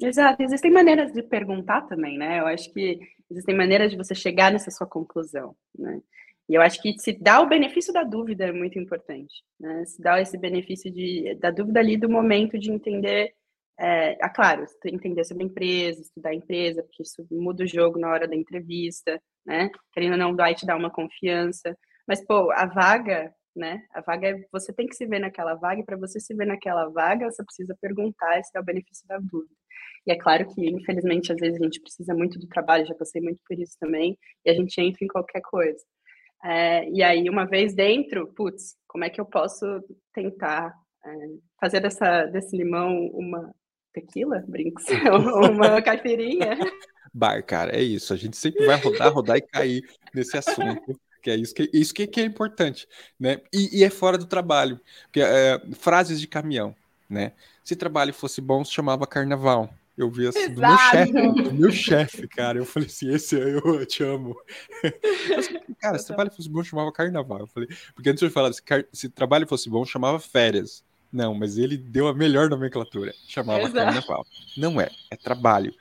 Exato. 0.00 0.42
Existem 0.42 0.70
maneiras 0.70 1.12
de 1.12 1.22
perguntar 1.22 1.82
também, 1.82 2.18
né? 2.18 2.40
Eu 2.40 2.46
acho 2.46 2.72
que 2.72 2.98
existem 3.30 3.56
maneiras 3.56 3.90
de 3.90 3.96
você 3.96 4.14
chegar 4.14 4.52
nessa 4.52 4.70
sua 4.70 4.86
conclusão, 4.86 5.56
né? 5.78 6.00
E 6.48 6.54
eu 6.54 6.60
acho 6.62 6.80
que 6.82 6.98
se 6.98 7.12
dá 7.12 7.40
o 7.40 7.48
benefício 7.48 7.92
da 7.92 8.02
dúvida 8.02 8.46
é 8.46 8.52
muito 8.52 8.78
importante, 8.78 9.42
né? 9.58 9.84
Se 9.86 10.00
dá 10.02 10.20
esse 10.20 10.36
benefício 10.36 10.90
de, 10.92 11.34
da 11.40 11.50
dúvida 11.50 11.80
ali 11.80 11.96
do 11.96 12.08
momento 12.08 12.58
de 12.58 12.70
entender 12.70 13.34
é, 13.78 14.12
é 14.24 14.28
claro, 14.28 14.64
entender 14.84 15.24
sobre 15.24 15.42
a 15.44 15.46
empresa, 15.46 16.00
estudar 16.00 16.30
a 16.30 16.34
empresa, 16.34 16.82
porque 16.82 17.02
isso 17.02 17.26
muda 17.30 17.64
o 17.64 17.66
jogo 17.66 17.98
na 17.98 18.08
hora 18.08 18.28
da 18.28 18.36
entrevista, 18.36 19.20
né? 19.44 19.70
Querendo 19.92 20.12
ou 20.12 20.18
não, 20.18 20.36
vai 20.36 20.54
te 20.54 20.66
dar 20.66 20.76
uma 20.76 20.90
confiança. 20.90 21.76
Mas, 22.06 22.24
pô, 22.24 22.50
a 22.52 22.66
vaga, 22.66 23.34
né? 23.56 23.82
A 23.92 24.00
vaga 24.00 24.28
é, 24.28 24.44
você 24.52 24.72
tem 24.72 24.86
que 24.86 24.94
se 24.94 25.06
ver 25.06 25.18
naquela 25.18 25.54
vaga, 25.54 25.80
e 25.80 25.84
para 25.84 25.96
você 25.96 26.20
se 26.20 26.34
ver 26.34 26.46
naquela 26.46 26.88
vaga, 26.88 27.30
você 27.30 27.44
precisa 27.44 27.76
perguntar 27.80 28.42
se 28.44 28.56
é 28.56 28.60
o 28.60 28.64
benefício 28.64 29.06
da 29.08 29.18
dúvida. 29.18 29.54
E 30.06 30.12
é 30.12 30.16
claro 30.16 30.46
que, 30.46 30.68
infelizmente, 30.68 31.32
às 31.32 31.38
vezes 31.38 31.60
a 31.60 31.64
gente 31.64 31.80
precisa 31.80 32.14
muito 32.14 32.38
do 32.38 32.46
trabalho, 32.46 32.86
já 32.86 32.94
passei 32.94 33.20
muito 33.20 33.40
por 33.46 33.58
isso 33.58 33.76
também, 33.78 34.18
e 34.44 34.50
a 34.50 34.54
gente 34.54 34.78
entra 34.80 35.04
em 35.04 35.08
qualquer 35.08 35.40
coisa. 35.40 35.82
É, 36.44 36.88
e 36.90 37.02
aí, 37.02 37.28
uma 37.30 37.46
vez 37.46 37.74
dentro, 37.74 38.26
putz, 38.34 38.76
como 38.86 39.04
é 39.04 39.10
que 39.10 39.20
eu 39.20 39.24
posso 39.24 39.64
tentar 40.12 40.74
é, 41.04 41.10
fazer 41.60 41.80
dessa, 41.80 42.26
desse 42.26 42.56
limão 42.56 43.06
uma 43.14 43.54
tequila, 43.92 44.44
brinks, 44.46 44.84
uma 45.50 45.80
caipirinha? 45.80 46.58
Bar, 47.12 47.42
cara, 47.44 47.74
é 47.74 47.82
isso. 47.82 48.12
A 48.12 48.16
gente 48.16 48.36
sempre 48.36 48.66
vai 48.66 48.76
rodar, 48.76 49.12
rodar 49.12 49.36
e 49.38 49.42
cair 49.42 49.82
nesse 50.12 50.36
assunto 50.36 50.98
que 51.24 51.30
é 51.30 51.36
isso 51.36 51.54
que, 51.54 51.70
isso 51.72 51.94
que, 51.94 52.06
que 52.06 52.20
é 52.20 52.24
importante, 52.24 52.86
né? 53.18 53.40
E, 53.50 53.80
e, 53.80 53.82
é 53.82 53.88
fora 53.88 54.18
do 54.18 54.26
trabalho, 54.26 54.78
porque 55.04 55.22
é, 55.22 55.58
frases 55.72 56.20
de 56.20 56.28
caminhão, 56.28 56.76
né? 57.08 57.32
Se 57.64 57.74
trabalho 57.74 58.12
fosse 58.12 58.42
bom, 58.42 58.62
se 58.62 58.70
chamava 58.70 59.06
carnaval. 59.06 59.72
Eu 59.96 60.10
vi 60.10 60.26
assim, 60.26 60.52
do 60.52 60.60
meu 60.60 60.76
chefe, 60.76 61.12
do 61.12 61.52
meu 61.54 61.70
chefe, 61.70 62.28
cara. 62.28 62.58
Eu 62.58 62.64
falei 62.64 62.88
assim, 62.88 63.12
esse 63.12 63.36
eu, 63.36 63.60
eu 63.60 63.86
te 63.86 64.02
amo. 64.02 64.36
cara, 65.78 65.98
se 65.98 66.06
trabalho 66.06 66.32
fosse 66.32 66.48
bom, 66.48 66.64
chamava 66.64 66.90
carnaval. 66.90 67.40
Eu 67.40 67.46
falei, 67.46 67.68
porque 67.94 68.10
antes 68.10 68.22
eu 68.22 68.30
falava, 68.30 68.52
se, 68.52 68.62
se 68.92 69.08
trabalho 69.08 69.46
fosse 69.46 69.70
bom, 69.70 69.84
chamava 69.84 70.18
férias. 70.18 70.82
Não, 71.12 71.32
mas 71.32 71.58
ele 71.58 71.76
deu 71.76 72.08
a 72.08 72.14
melhor 72.14 72.50
nomenclatura, 72.50 73.14
chamava 73.28 73.60
Exato. 73.60 73.74
carnaval. 73.74 74.26
Não 74.56 74.80
é, 74.80 74.90
é 75.12 75.16
trabalho, 75.16 75.72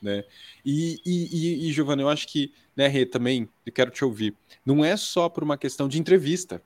né? 0.00 0.22
E, 0.64 1.00
e, 1.04 1.64
e, 1.64 1.68
e 1.68 1.72
Giovanna, 1.72 2.02
eu 2.02 2.08
acho 2.08 2.28
que, 2.28 2.52
né, 2.76 2.86
Rê, 2.86 3.04
também, 3.04 3.48
eu 3.66 3.72
quero 3.72 3.90
te 3.90 4.04
ouvir. 4.04 4.32
Não 4.64 4.84
é 4.84 4.96
só 4.96 5.28
por 5.28 5.42
uma 5.42 5.58
questão 5.58 5.88
de 5.88 5.98
entrevista. 5.98 6.62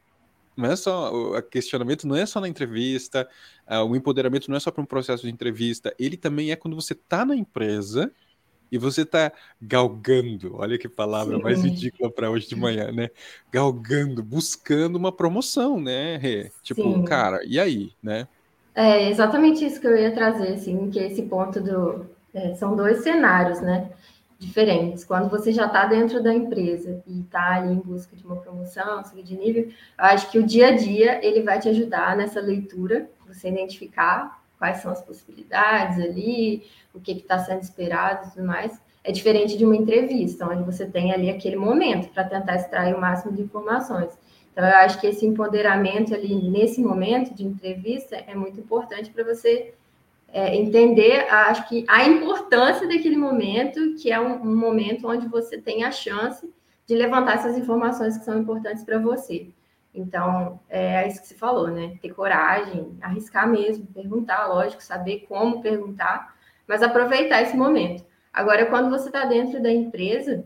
Não 0.61 0.71
é 0.71 0.77
só 0.77 1.13
o 1.13 1.43
questionamento, 1.43 2.07
não 2.07 2.15
é 2.15 2.25
só 2.27 2.41
na 2.41 2.49
entrevista, 2.49 3.29
uh, 3.69 3.85
o 3.85 3.97
empoderamento 3.97 4.49
não 4.49 4.57
é 4.57 4.61
só 4.61 4.71
para 4.71 4.83
um 4.83 4.87
processo 4.87 5.25
de 5.25 5.33
entrevista, 5.33 5.95
ele 5.99 6.17
também 6.17 6.51
é 6.51 6.57
quando 6.57 6.75
você 6.75 6.93
está 6.93 7.25
na 7.25 7.35
empresa 7.35 8.13
e 8.71 8.79
você 8.79 9.03
está 9.03 9.33
galgando, 9.61 10.57
olha 10.57 10.79
que 10.79 10.89
palavra 10.89 11.37
Sim. 11.37 11.43
mais 11.43 11.63
ridícula 11.63 12.11
para 12.11 12.31
hoje 12.31 12.49
de 12.49 12.55
manhã, 12.55 12.93
né? 12.93 13.09
Galgando, 13.51 14.23
buscando 14.23 14.97
uma 14.97 15.11
promoção, 15.11 15.81
né, 15.81 16.17
Rê? 16.19 16.53
Tipo, 16.63 16.83
Sim. 16.83 17.05
cara, 17.05 17.41
e 17.45 17.59
aí, 17.59 17.93
né? 18.03 18.29
É 18.75 19.11
exatamente 19.11 19.65
isso 19.65 19.81
que 19.81 19.87
eu 19.87 19.97
ia 19.97 20.15
trazer, 20.15 20.55
assim, 20.55 20.89
que 20.91 20.99
esse 21.01 21.23
ponto 21.23 21.61
do. 21.61 22.07
É, 22.33 22.55
são 22.55 22.77
dois 22.77 23.03
cenários, 23.03 23.61
né? 23.61 23.91
Diferentes. 24.41 25.05
Quando 25.05 25.29
você 25.29 25.53
já 25.53 25.67
está 25.67 25.85
dentro 25.85 26.23
da 26.23 26.35
empresa 26.35 27.03
e 27.07 27.21
está 27.21 27.57
ali 27.57 27.75
em 27.75 27.79
busca 27.79 28.17
de 28.17 28.25
uma 28.25 28.37
promoção, 28.37 29.05
subir 29.05 29.23
de 29.23 29.37
nível, 29.37 29.65
eu 29.65 30.05
acho 30.07 30.31
que 30.31 30.39
o 30.39 30.47
dia 30.47 30.69
a 30.69 30.77
dia 30.77 31.25
ele 31.25 31.43
vai 31.43 31.61
te 31.61 31.69
ajudar 31.69 32.17
nessa 32.17 32.41
leitura, 32.41 33.09
você 33.29 33.49
identificar 33.49 34.43
quais 34.59 34.79
são 34.79 34.91
as 34.91 35.03
possibilidades 35.03 36.03
ali, 36.03 36.65
o 36.95 37.01
que 37.01 37.13
está 37.13 37.39
sendo 37.39 37.63
esperado 37.63 38.27
e 38.27 38.31
tudo 38.31 38.47
mais. 38.47 38.81
É 39.05 39.13
diferente 39.13 39.57
de 39.57 39.65
uma 39.65 39.77
entrevista, 39.77 40.47
onde 40.47 40.63
você 40.63 40.87
tem 40.87 41.13
ali 41.13 41.31
aquele 41.31 41.57
momento 41.57 42.09
para 42.09 42.25
tentar 42.25 42.57
extrair 42.57 42.95
o 42.95 43.01
máximo 43.01 43.33
de 43.33 43.43
informações. 43.43 44.19
Então, 44.53 44.67
eu 44.67 44.77
acho 44.77 45.01
que 45.01 45.07
esse 45.07 45.25
empoderamento 45.25 46.15
ali 46.15 46.35
nesse 46.51 46.83
momento 46.83 47.33
de 47.35 47.47
entrevista 47.47 48.17
é 48.17 48.35
muito 48.35 48.59
importante 48.59 49.11
para 49.11 49.25
você 49.25 49.75
é, 50.33 50.57
entender, 50.57 51.29
acho 51.29 51.69
que 51.69 51.85
a 51.89 52.05
importância 52.05 52.87
daquele 52.87 53.17
momento, 53.17 53.95
que 53.97 54.11
é 54.11 54.21
um, 54.21 54.43
um, 54.43 54.57
momento 54.57 55.09
onde 55.09 55.27
você 55.27 55.61
tem 55.61 55.85
a 55.85 55.91
chance 55.91 56.49
de 56.87 56.95
levantar 56.95 57.35
essas 57.35 57.59
informações 57.59 58.17
que 58.17 58.25
são 58.25 58.39
importantes 58.39 58.85
para 58.85 58.99
você. 58.99 59.51
Então, 59.93 60.61
é 60.69 61.07
isso 61.09 61.21
que 61.21 61.29
você 61.29 61.35
falou, 61.35 61.69
né? 61.69 61.97
Ter 62.01 62.15
coragem, 62.15 62.97
arriscar 63.01 63.49
mesmo, 63.49 63.87
perguntar, 63.87 64.47
lógico, 64.47 64.83
saber 64.83 65.27
como 65.29 65.61
perguntar, 65.61 66.35
mas 66.67 66.83
aproveitar 66.83 67.43
esse 67.43 67.57
momento. 67.57 68.05
Agora, 68.33 68.67
quando 68.67 68.89
você 68.89 69.09
está 69.09 69.25
dentro 69.25 69.61
da 69.61 69.71
empresa, 69.71 70.45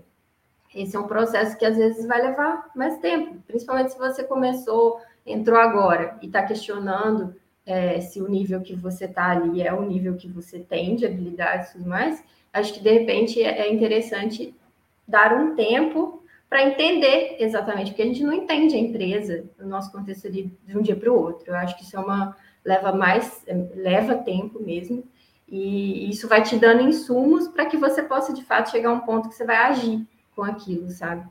esse 0.74 0.96
é 0.96 0.98
um 0.98 1.06
processo 1.06 1.58
que 1.58 1.64
às 1.64 1.76
vezes 1.76 2.06
vai 2.06 2.22
levar 2.22 2.70
mais 2.74 2.98
tempo, 2.98 3.36
principalmente 3.46 3.92
se 3.92 3.98
você 3.98 4.24
começou, 4.24 5.00
entrou 5.26 5.58
agora 5.58 6.18
e 6.22 6.26
está 6.26 6.42
questionando 6.42 7.36
é, 7.66 8.00
se 8.00 8.20
o 8.20 8.28
nível 8.28 8.60
que 8.60 8.74
você 8.74 9.06
está 9.06 9.30
ali 9.30 9.62
é 9.62 9.72
o 9.72 9.82
nível 9.82 10.14
que 10.16 10.28
você 10.28 10.58
tem 10.58 10.96
de 10.96 11.06
habilidades 11.06 11.70
e 11.70 11.72
tudo 11.74 11.88
mais, 11.88 12.22
acho 12.52 12.74
que 12.74 12.80
de 12.80 12.92
repente 12.92 13.42
é, 13.42 13.60
é 13.60 13.72
interessante 13.72 14.54
dar 15.06 15.34
um 15.34 15.54
tempo 15.54 16.22
para 16.48 16.68
entender 16.68 17.36
exatamente, 17.40 17.90
porque 17.90 18.02
a 18.02 18.06
gente 18.06 18.22
não 18.22 18.32
entende 18.32 18.76
a 18.76 18.78
empresa, 18.78 19.44
no 19.58 19.66
nosso 19.66 19.90
contexto 19.90 20.26
ali, 20.28 20.52
de 20.66 20.78
um 20.78 20.82
dia 20.82 20.94
para 20.94 21.10
o 21.10 21.18
outro. 21.18 21.50
Eu 21.50 21.56
acho 21.56 21.76
que 21.76 21.82
isso 21.82 21.96
é 21.96 22.00
uma 22.00 22.36
leva 22.64 22.92
mais, 22.92 23.44
leva 23.74 24.14
tempo 24.14 24.62
mesmo, 24.62 25.02
e 25.48 26.08
isso 26.08 26.28
vai 26.28 26.42
te 26.42 26.56
dando 26.56 26.82
insumos 26.82 27.48
para 27.48 27.66
que 27.66 27.76
você 27.76 28.02
possa 28.02 28.32
de 28.32 28.42
fato 28.44 28.70
chegar 28.70 28.90
a 28.90 28.92
um 28.92 29.00
ponto 29.00 29.28
que 29.28 29.34
você 29.34 29.44
vai 29.44 29.56
agir 29.56 30.06
com 30.34 30.42
aquilo, 30.42 30.88
sabe? 30.90 31.26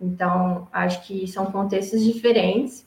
Então, 0.00 0.66
acho 0.72 1.06
que 1.06 1.26
são 1.26 1.46
contextos 1.52 2.02
diferentes, 2.02 2.86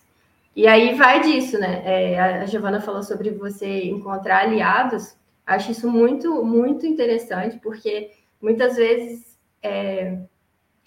e 0.55 0.67
aí 0.67 0.93
vai 0.95 1.21
disso, 1.21 1.57
né? 1.59 1.81
É, 1.83 2.19
a 2.19 2.45
Giovana 2.45 2.79
falou 2.79 3.01
sobre 3.01 3.31
você 3.31 3.85
encontrar 3.85 4.41
aliados. 4.41 5.17
Acho 5.45 5.71
isso 5.71 5.89
muito, 5.89 6.43
muito 6.45 6.85
interessante, 6.85 7.59
porque 7.59 8.11
muitas 8.39 8.75
vezes 8.75 9.37
é, 9.61 10.19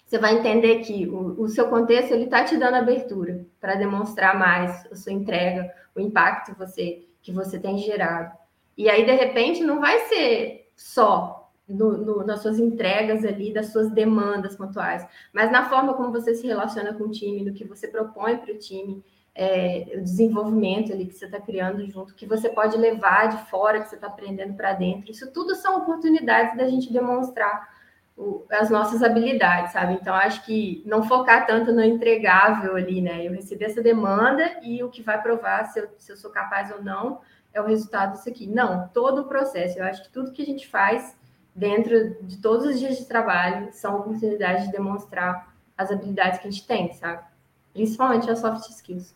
você 0.05 0.17
vai 0.17 0.37
entender 0.37 0.79
que 0.79 1.05
o, 1.07 1.41
o 1.41 1.49
seu 1.49 1.67
contexto 1.67 2.13
ele 2.13 2.23
está 2.23 2.45
te 2.45 2.55
dando 2.55 2.75
abertura 2.75 3.45
para 3.59 3.75
demonstrar 3.75 4.39
mais 4.39 4.85
a 4.89 4.95
sua 4.95 5.11
entrega, 5.11 5.69
o 5.93 5.99
impacto 5.99 6.57
você, 6.57 7.05
que 7.21 7.31
você 7.33 7.59
tem 7.59 7.77
gerado. 7.77 8.31
E 8.77 8.89
aí, 8.89 9.05
de 9.05 9.11
repente, 9.11 9.63
não 9.63 9.81
vai 9.81 9.99
ser 10.07 10.71
só 10.77 11.51
no, 11.67 11.97
no, 11.97 12.25
nas 12.25 12.41
suas 12.41 12.57
entregas 12.57 13.25
ali, 13.25 13.53
das 13.53 13.67
suas 13.73 13.91
demandas 13.91 14.55
pontuais, 14.55 15.05
mas 15.33 15.51
na 15.51 15.67
forma 15.67 15.93
como 15.93 16.11
você 16.11 16.33
se 16.33 16.47
relaciona 16.47 16.93
com 16.93 17.03
o 17.03 17.11
time, 17.11 17.43
no 17.43 17.53
que 17.53 17.65
você 17.65 17.89
propõe 17.89 18.37
para 18.37 18.53
o 18.53 18.57
time 18.57 19.03
é, 19.39 19.85
o 19.95 20.01
desenvolvimento 20.01 20.91
ali 20.91 21.05
que 21.05 21.13
você 21.13 21.25
está 21.25 21.39
criando 21.39 21.85
junto, 21.85 22.15
que 22.15 22.25
você 22.25 22.49
pode 22.49 22.75
levar 22.75 23.27
de 23.27 23.49
fora, 23.51 23.79
que 23.79 23.87
você 23.87 23.93
está 23.93 24.07
aprendendo 24.07 24.55
para 24.55 24.73
dentro. 24.73 25.11
Isso 25.11 25.31
tudo 25.31 25.53
são 25.53 25.77
oportunidades 25.77 26.57
da 26.57 26.67
gente 26.67 26.91
demonstrar 26.91 27.69
o, 28.17 28.43
as 28.49 28.71
nossas 28.71 29.03
habilidades, 29.03 29.73
sabe? 29.73 29.93
Então, 29.93 30.15
acho 30.15 30.43
que 30.43 30.81
não 30.87 31.03
focar 31.03 31.45
tanto 31.45 31.71
no 31.71 31.83
entregável 31.83 32.75
ali, 32.75 32.99
né? 32.99 33.27
Eu 33.27 33.31
recebi 33.31 33.63
essa 33.63 33.79
demanda 33.79 34.57
e 34.63 34.83
o 34.83 34.89
que 34.89 35.03
vai 35.03 35.21
provar 35.21 35.65
se 35.65 35.81
eu, 35.81 35.89
se 35.99 36.11
eu 36.11 36.17
sou 36.17 36.31
capaz 36.31 36.71
ou 36.71 36.83
não 36.83 37.21
é 37.53 37.61
o 37.61 37.67
resultado 37.67 38.13
disso 38.13 38.27
aqui. 38.27 38.47
Não, 38.47 38.87
todo 38.87 39.21
o 39.21 39.25
processo. 39.25 39.77
Eu 39.77 39.85
acho 39.85 40.01
que 40.01 40.09
tudo 40.09 40.31
que 40.31 40.41
a 40.41 40.45
gente 40.45 40.67
faz 40.67 41.15
dentro 41.53 42.15
de 42.23 42.37
todos 42.37 42.65
os 42.65 42.79
dias 42.79 42.97
de 42.97 43.05
trabalho 43.05 43.69
são 43.71 43.99
oportunidades 43.99 44.65
de 44.65 44.71
demonstrar 44.71 45.55
as 45.77 45.91
habilidades 45.91 46.39
que 46.39 46.47
a 46.47 46.51
gente 46.51 46.65
tem, 46.65 46.91
sabe? 46.93 47.23
Principalmente 47.71 48.27
as 48.31 48.39
soft 48.39 48.67
skills. 48.71 49.15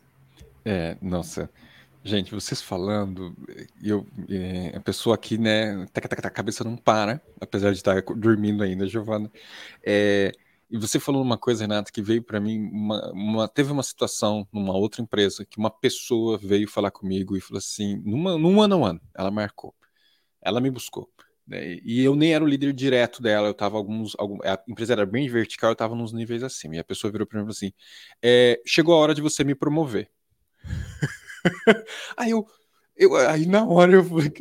É, 0.66 0.98
nossa. 1.02 1.50
Gente, 2.04 2.32
vocês 2.34 2.62
falando, 2.62 3.36
eu, 3.82 4.08
é, 4.28 4.76
a 4.76 4.80
pessoa 4.80 5.16
aqui, 5.16 5.38
né, 5.38 5.86
tac, 5.94 6.08
tac, 6.08 6.22
tac, 6.22 6.26
a 6.28 6.30
cabeça 6.32 6.64
não 6.64 6.76
para, 6.76 7.22
apesar 7.40 7.72
de 7.72 7.78
estar 7.78 8.02
dormindo 8.16 8.64
ainda, 8.64 8.88
Giovana. 8.88 9.32
É, 9.86 10.32
e 10.70 10.78
você 10.78 11.00
falou 11.00 11.22
uma 11.22 11.38
coisa, 11.38 11.64
Renata, 11.64 11.92
que 11.92 12.02
veio 12.02 12.24
para 12.24 12.40
mim, 12.40 12.70
uma, 12.72 13.12
uma, 13.12 13.48
teve 13.48 13.72
uma 13.72 13.84
situação 13.84 14.48
numa 14.52 14.74
outra 14.76 15.02
empresa 15.02 15.46
que 15.46 15.60
uma 15.60 15.70
pessoa 15.70 16.38
veio 16.40 16.68
falar 16.68 16.90
comigo 16.92 17.38
e 17.38 17.42
falou 17.42 17.60
assim, 17.60 17.98
numa, 18.04 18.38
num 18.38 18.62
ano 18.62 18.86
a 18.86 18.90
ano, 18.90 19.02
ela 19.14 19.30
marcou, 19.30 19.76
ela 20.42 20.62
me 20.62 20.72
buscou. 20.72 21.10
Né, 21.48 21.80
e 21.84 22.04
eu 22.04 22.16
nem 22.16 22.34
era 22.34 22.44
o 22.44 22.48
líder 22.48 22.74
direto 22.74 23.22
dela, 23.22 23.48
eu 23.48 23.52
estava 23.52 23.78
alguns, 23.78 24.16
algum, 24.18 24.40
a 24.44 24.60
empresa 24.68 24.94
era 24.94 25.06
bem 25.06 25.30
vertical, 25.30 25.72
eu 25.72 25.74
estava 25.74 25.96
nos 25.96 26.14
níveis 26.14 26.44
acima. 26.44 26.76
E 26.78 26.80
a 26.80 26.84
pessoa 26.84 27.12
virou 27.12 27.28
para 27.28 27.40
mim 27.40 27.44
e 27.44 27.46
falou 27.46 27.58
assim: 27.58 27.74
é, 28.24 28.62
chegou 28.66 28.96
a 28.96 28.98
hora 29.00 29.16
de 29.16 29.22
você 29.22 29.44
me 29.44 29.56
promover. 29.56 30.10
aí 32.18 32.32
eu, 32.32 32.46
eu, 32.96 33.16
aí 33.16 33.46
na 33.46 33.66
hora 33.66 33.94
eu 33.94 34.04
falei, 34.04 34.32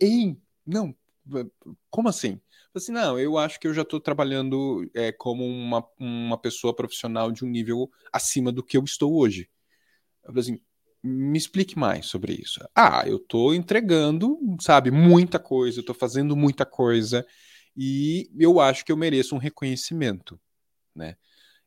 ei, 0.00 0.36
não, 0.66 0.94
como 1.90 2.08
assim? 2.08 2.40
assim, 2.74 2.92
não, 2.92 3.18
eu 3.18 3.36
acho 3.36 3.58
que 3.60 3.66
eu 3.66 3.74
já 3.74 3.82
estou 3.82 4.00
trabalhando 4.00 4.88
é, 4.94 5.12
como 5.12 5.44
uma, 5.44 5.84
uma 5.98 6.38
pessoa 6.38 6.74
profissional 6.74 7.30
de 7.30 7.44
um 7.44 7.48
nível 7.48 7.90
acima 8.12 8.52
do 8.52 8.62
que 8.62 8.76
eu 8.76 8.84
estou 8.84 9.14
hoje. 9.14 9.48
Eu 10.24 10.28
falei 10.28 10.40
assim, 10.40 10.60
me 11.02 11.38
explique 11.38 11.78
mais 11.78 12.06
sobre 12.06 12.34
isso. 12.34 12.60
Ah, 12.74 13.02
eu 13.06 13.16
estou 13.16 13.54
entregando, 13.54 14.38
sabe, 14.60 14.90
muita 14.90 15.38
coisa, 15.38 15.78
eu 15.78 15.82
estou 15.82 15.94
fazendo 15.94 16.36
muita 16.36 16.64
coisa 16.64 17.26
e 17.76 18.30
eu 18.38 18.60
acho 18.60 18.84
que 18.84 18.92
eu 18.92 18.96
mereço 18.96 19.34
um 19.34 19.38
reconhecimento, 19.38 20.40
né? 20.94 21.16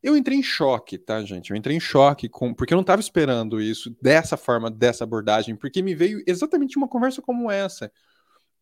Eu 0.04 0.18
entrei 0.18 0.38
em 0.38 0.43
choque, 0.43 0.97
tá, 0.97 1.22
gente? 1.24 1.52
Eu 1.52 1.58
entrei 1.58 1.76
em 1.76 1.80
choque 1.80 2.28
com, 2.28 2.54
porque 2.54 2.74
eu 2.74 2.78
não 2.78 2.82
estava 2.82 2.99
esperando 2.99 3.62
isso 3.62 3.95
dessa 4.02 4.36
forma, 4.36 4.70
dessa 4.72 5.04
abordagem, 5.04 5.56
porque 5.56 5.82
me 5.82 5.93
veio 5.93 6.24
exatamente 6.28 6.78
uma 6.78 6.88
conversa 6.88 7.22
como 7.22 7.52
essa. 7.52 7.91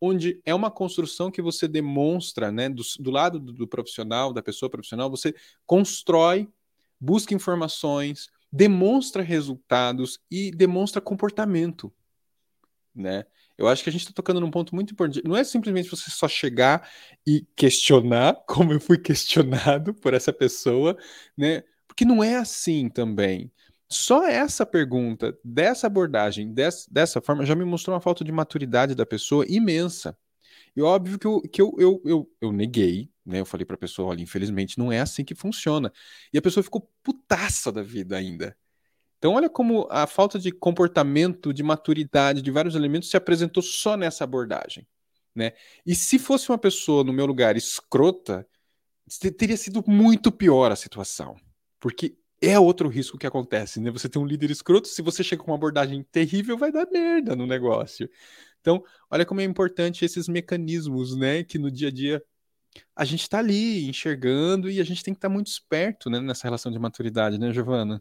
onde 0.00 0.40
é 0.46 0.54
uma 0.54 0.70
construção 0.70 1.30
que 1.30 1.42
você 1.42 1.68
demonstra, 1.68 2.50
né, 2.50 2.68
do, 2.68 2.82
do 2.98 3.10
lado 3.10 3.38
do, 3.38 3.52
do 3.52 3.68
profissional, 3.68 4.32
da 4.32 4.42
pessoa 4.42 4.70
profissional, 4.70 5.10
você 5.10 5.34
constrói, 5.66 6.48
busca 6.98 7.34
informações, 7.34 8.30
demonstra 8.52 9.22
resultados 9.22 10.20
e 10.30 10.50
demonstra 10.50 11.00
comportamento, 11.00 11.92
né? 12.94 13.24
Eu 13.60 13.68
acho 13.68 13.84
que 13.84 13.90
a 13.90 13.92
gente 13.92 14.02
está 14.02 14.12
tocando 14.14 14.40
num 14.40 14.50
ponto 14.50 14.74
muito 14.74 14.92
importante. 14.92 15.22
Não 15.26 15.36
é 15.36 15.44
simplesmente 15.44 15.90
você 15.90 16.10
só 16.10 16.26
chegar 16.26 16.88
e 17.26 17.46
questionar, 17.54 18.34
como 18.48 18.72
eu 18.72 18.80
fui 18.80 18.96
questionado 18.98 19.92
por 19.94 20.14
essa 20.14 20.32
pessoa, 20.32 20.96
né? 21.36 21.62
Porque 21.86 22.04
não 22.04 22.24
é 22.24 22.36
assim 22.36 22.88
também. 22.88 23.52
Só 23.88 24.26
essa 24.26 24.64
pergunta, 24.64 25.36
dessa 25.44 25.88
abordagem, 25.88 26.54
dessa, 26.54 26.86
dessa 26.90 27.20
forma, 27.20 27.44
já 27.44 27.54
me 27.54 27.64
mostrou 27.64 27.94
uma 27.94 28.00
falta 28.00 28.24
de 28.24 28.32
maturidade 28.32 28.94
da 28.94 29.04
pessoa 29.04 29.44
imensa. 29.48 30.16
E 30.76 30.80
óbvio 30.80 31.18
que 31.18 31.26
eu, 31.26 31.40
que 31.42 31.60
eu, 31.60 31.74
eu, 31.78 32.02
eu, 32.04 32.30
eu 32.40 32.52
neguei, 32.52 33.10
né? 33.26 33.40
Eu 33.40 33.46
falei 33.46 33.66
para 33.66 33.74
a 33.74 33.78
pessoa: 33.78 34.08
olha, 34.10 34.22
infelizmente 34.22 34.78
não 34.78 34.90
é 34.90 35.00
assim 35.00 35.24
que 35.24 35.34
funciona. 35.34 35.92
E 36.32 36.38
a 36.38 36.42
pessoa 36.42 36.64
ficou 36.64 36.90
putaça 37.02 37.70
da 37.72 37.82
vida 37.82 38.16
ainda. 38.16 38.56
Então, 39.20 39.34
olha 39.34 39.50
como 39.50 39.86
a 39.90 40.06
falta 40.06 40.38
de 40.38 40.50
comportamento, 40.50 41.52
de 41.52 41.62
maturidade, 41.62 42.40
de 42.40 42.50
vários 42.50 42.74
elementos 42.74 43.10
se 43.10 43.18
apresentou 43.18 43.62
só 43.62 43.94
nessa 43.94 44.24
abordagem. 44.24 44.88
Né? 45.34 45.52
E 45.84 45.94
se 45.94 46.18
fosse 46.18 46.48
uma 46.48 46.56
pessoa 46.56 47.04
no 47.04 47.12
meu 47.12 47.26
lugar 47.26 47.54
escrota, 47.54 48.48
teria 49.36 49.58
sido 49.58 49.84
muito 49.86 50.32
pior 50.32 50.72
a 50.72 50.76
situação. 50.76 51.36
Porque 51.78 52.16
é 52.40 52.58
outro 52.58 52.88
risco 52.88 53.18
que 53.18 53.26
acontece, 53.26 53.78
né? 53.78 53.90
Você 53.90 54.08
tem 54.08 54.20
um 54.20 54.24
líder 54.24 54.50
escroto, 54.50 54.88
se 54.88 55.02
você 55.02 55.22
chega 55.22 55.42
com 55.42 55.50
uma 55.50 55.56
abordagem 55.56 56.02
terrível, 56.10 56.56
vai 56.56 56.72
dar 56.72 56.88
merda 56.90 57.36
no 57.36 57.46
negócio. 57.46 58.08
Então, 58.62 58.82
olha 59.10 59.26
como 59.26 59.42
é 59.42 59.44
importante 59.44 60.02
esses 60.02 60.28
mecanismos, 60.28 61.14
né? 61.14 61.44
Que 61.44 61.58
no 61.58 61.70
dia 61.70 61.88
a 61.88 61.90
dia 61.90 62.24
a 62.96 63.04
gente 63.04 63.22
está 63.22 63.38
ali 63.38 63.86
enxergando 63.86 64.70
e 64.70 64.80
a 64.80 64.84
gente 64.84 65.02
tem 65.02 65.12
que 65.12 65.18
estar 65.18 65.28
tá 65.28 65.34
muito 65.34 65.48
esperto 65.48 66.08
né, 66.08 66.20
nessa 66.20 66.44
relação 66.44 66.72
de 66.72 66.78
maturidade, 66.78 67.38
né, 67.38 67.52
Giovana? 67.52 68.00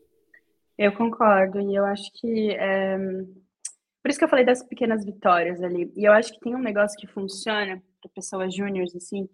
Eu 0.82 0.94
concordo, 0.94 1.60
e 1.60 1.76
eu 1.76 1.84
acho 1.84 2.10
que. 2.14 2.52
É... 2.52 2.98
Por 4.02 4.10
isso 4.10 4.18
que 4.18 4.24
eu 4.24 4.30
falei 4.30 4.46
das 4.46 4.64
pequenas 4.64 5.04
vitórias 5.04 5.62
ali. 5.62 5.92
E 5.94 6.06
eu 6.06 6.14
acho 6.14 6.32
que 6.32 6.40
tem 6.40 6.56
um 6.56 6.62
negócio 6.62 6.98
que 6.98 7.06
funciona 7.06 7.84
para 8.02 8.12
pessoas 8.16 8.56
júniores, 8.56 8.96
assim, 8.96 9.28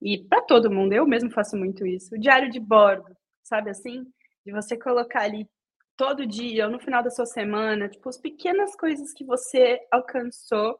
e 0.00 0.22
para 0.28 0.42
todo 0.42 0.70
mundo, 0.70 0.92
eu 0.92 1.04
mesmo 1.04 1.28
faço 1.32 1.56
muito 1.56 1.84
isso. 1.84 2.14
O 2.14 2.18
diário 2.18 2.48
de 2.48 2.60
bordo, 2.60 3.16
sabe 3.42 3.70
assim? 3.70 4.04
De 4.46 4.52
você 4.52 4.78
colocar 4.78 5.22
ali 5.22 5.48
todo 5.96 6.24
dia 6.24 6.66
ou 6.66 6.72
no 6.72 6.78
final 6.78 7.02
da 7.02 7.10
sua 7.10 7.26
semana, 7.26 7.88
tipo, 7.88 8.08
as 8.08 8.18
pequenas 8.18 8.76
coisas 8.76 9.12
que 9.12 9.24
você 9.24 9.80
alcançou 9.90 10.78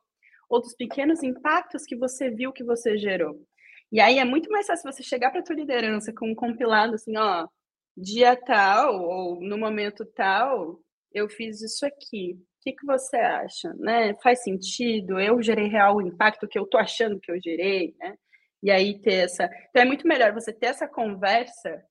ou 0.49 0.61
dos 0.61 0.75
pequenos 0.77 1.23
impactos 1.25 1.85
que 1.85 1.97
você 1.97 2.31
viu 2.31 2.53
que 2.53 2.63
você 2.63 2.97
gerou. 2.97 3.45
E 3.91 4.01
aí 4.01 4.19
é 4.19 4.25
muito 4.25 4.49
mais 4.51 4.69
fácil 4.69 4.91
você 4.91 5.03
chegar 5.03 5.33
para 5.33 5.43
tua 5.43 5.57
liderança 5.57 6.13
com 6.13 6.31
um 6.31 6.35
compilado 6.35 6.95
assim, 6.95 7.17
ó, 7.17 7.49
dia 7.97 8.37
tal 8.37 9.03
ou 9.03 9.41
no 9.41 9.59
momento 9.59 10.05
tal, 10.05 10.81
eu 11.13 11.29
fiz 11.29 11.61
isso 11.61 11.85
aqui. 11.85 12.35
O 12.35 12.63
que, 12.63 12.73
que 12.73 12.87
você 12.87 13.17
acha? 13.17 13.75
Né? 13.75 14.15
Faz 14.23 14.43
sentido? 14.43 15.21
Eu 15.21 15.43
gerei 15.43 15.67
real 15.69 15.97
o 15.97 16.03
impacto 16.03 16.49
que 16.49 16.59
eu 16.59 16.67
tô 16.67 16.79
achando 16.79 17.21
que 17.21 17.31
eu 17.31 17.41
gerei, 17.43 17.95
né? 17.99 18.17
E 18.63 18.71
aí 18.71 19.01
ter 19.01 19.25
essa. 19.25 19.45
Então 19.71 19.83
é 19.83 19.85
muito 19.85 20.07
melhor 20.07 20.33
você 20.33 20.53
ter 20.53 20.67
essa 20.67 20.87
conversa 20.87 21.83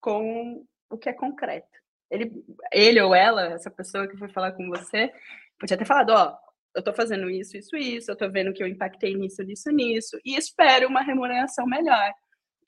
com 0.00 0.64
o 0.90 0.96
que 0.96 1.08
é 1.08 1.12
concreto. 1.12 1.66
Ele, 2.10 2.32
ele 2.72 3.00
ou 3.02 3.14
ela, 3.14 3.52
essa 3.52 3.70
pessoa 3.70 4.08
que 4.08 4.16
foi 4.16 4.28
falar 4.28 4.52
com 4.52 4.68
você, 4.68 5.12
podia 5.58 5.76
ter 5.76 5.84
falado, 5.84 6.10
ó, 6.10 6.38
eu 6.74 6.82
tô 6.82 6.92
fazendo 6.94 7.28
isso, 7.28 7.56
isso, 7.56 7.76
isso, 7.76 8.10
eu 8.10 8.16
tô 8.16 8.30
vendo 8.30 8.52
que 8.52 8.62
eu 8.62 8.66
impactei 8.66 9.14
nisso, 9.14 9.42
nisso, 9.42 9.70
nisso, 9.70 10.18
e 10.24 10.36
espero 10.36 10.88
uma 10.88 11.02
remuneração 11.02 11.66
melhor 11.66 12.12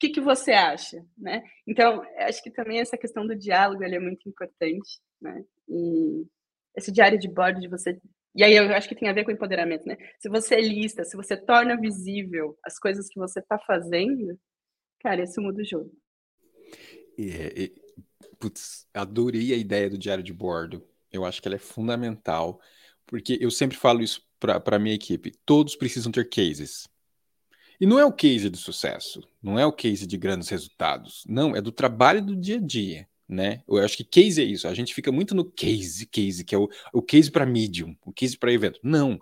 que, 0.01 0.09
que 0.09 0.19
você 0.19 0.51
acha, 0.51 1.05
né? 1.15 1.43
Então, 1.67 2.01
acho 2.17 2.41
que 2.41 2.49
também 2.49 2.79
essa 2.79 2.97
questão 2.97 3.25
do 3.25 3.35
diálogo 3.37 3.83
é 3.83 3.99
muito 3.99 4.27
importante, 4.27 4.99
né? 5.21 5.43
E 5.69 6.25
esse 6.75 6.91
diário 6.91 7.19
de 7.19 7.29
bordo 7.29 7.59
de 7.59 7.67
você 7.67 7.99
e 8.33 8.43
aí 8.45 8.55
eu 8.55 8.73
acho 8.73 8.87
que 8.87 8.95
tem 8.95 9.09
a 9.09 9.13
ver 9.13 9.25
com 9.25 9.31
empoderamento, 9.31 9.85
né? 9.85 9.97
Se 10.17 10.29
você 10.29 10.59
lista, 10.61 11.03
se 11.03 11.17
você 11.17 11.35
torna 11.35 11.79
visível 11.79 12.57
as 12.65 12.79
coisas 12.79 13.09
que 13.09 13.19
você 13.19 13.39
está 13.39 13.59
fazendo, 13.59 14.39
cara, 15.01 15.21
isso 15.21 15.41
muda 15.41 15.61
o 15.61 15.65
jogo. 15.65 15.91
É, 17.19 17.65
é, 17.65 17.71
putz, 18.39 18.87
adorei 18.93 19.53
a 19.53 19.57
ideia 19.57 19.89
do 19.89 19.97
diário 19.97 20.23
de 20.23 20.31
bordo. 20.31 20.81
Eu 21.11 21.25
acho 21.25 21.41
que 21.41 21.47
ela 21.47 21.55
é 21.55 21.59
fundamental, 21.59 22.61
porque 23.05 23.37
eu 23.41 23.51
sempre 23.51 23.75
falo 23.77 24.01
isso 24.01 24.25
para 24.39 24.77
a 24.77 24.79
minha 24.79 24.95
equipe. 24.95 25.33
Todos 25.45 25.75
precisam 25.75 26.09
ter 26.09 26.29
cases. 26.29 26.87
E 27.81 27.85
não 27.87 27.97
é 27.97 28.05
o 28.05 28.13
case 28.13 28.47
do 28.47 28.57
sucesso, 28.57 29.27
não 29.41 29.57
é 29.57 29.65
o 29.65 29.73
case 29.73 30.05
de 30.05 30.15
grandes 30.15 30.47
resultados, 30.49 31.23
não, 31.27 31.55
é 31.55 31.61
do 31.61 31.71
trabalho 31.71 32.23
do 32.23 32.35
dia 32.35 32.57
a 32.57 32.61
dia, 32.61 33.09
né? 33.27 33.63
Eu 33.67 33.79
acho 33.79 33.97
que 33.97 34.03
case 34.03 34.39
é 34.39 34.45
isso, 34.45 34.67
a 34.67 34.73
gente 34.75 34.93
fica 34.93 35.11
muito 35.11 35.33
no 35.33 35.43
case, 35.43 36.05
case, 36.05 36.45
que 36.45 36.53
é 36.53 36.59
o, 36.59 36.69
o 36.93 37.01
case 37.01 37.31
para 37.31 37.43
medium, 37.43 37.97
o 38.05 38.13
case 38.13 38.37
para 38.37 38.53
evento. 38.53 38.79
Não. 38.83 39.19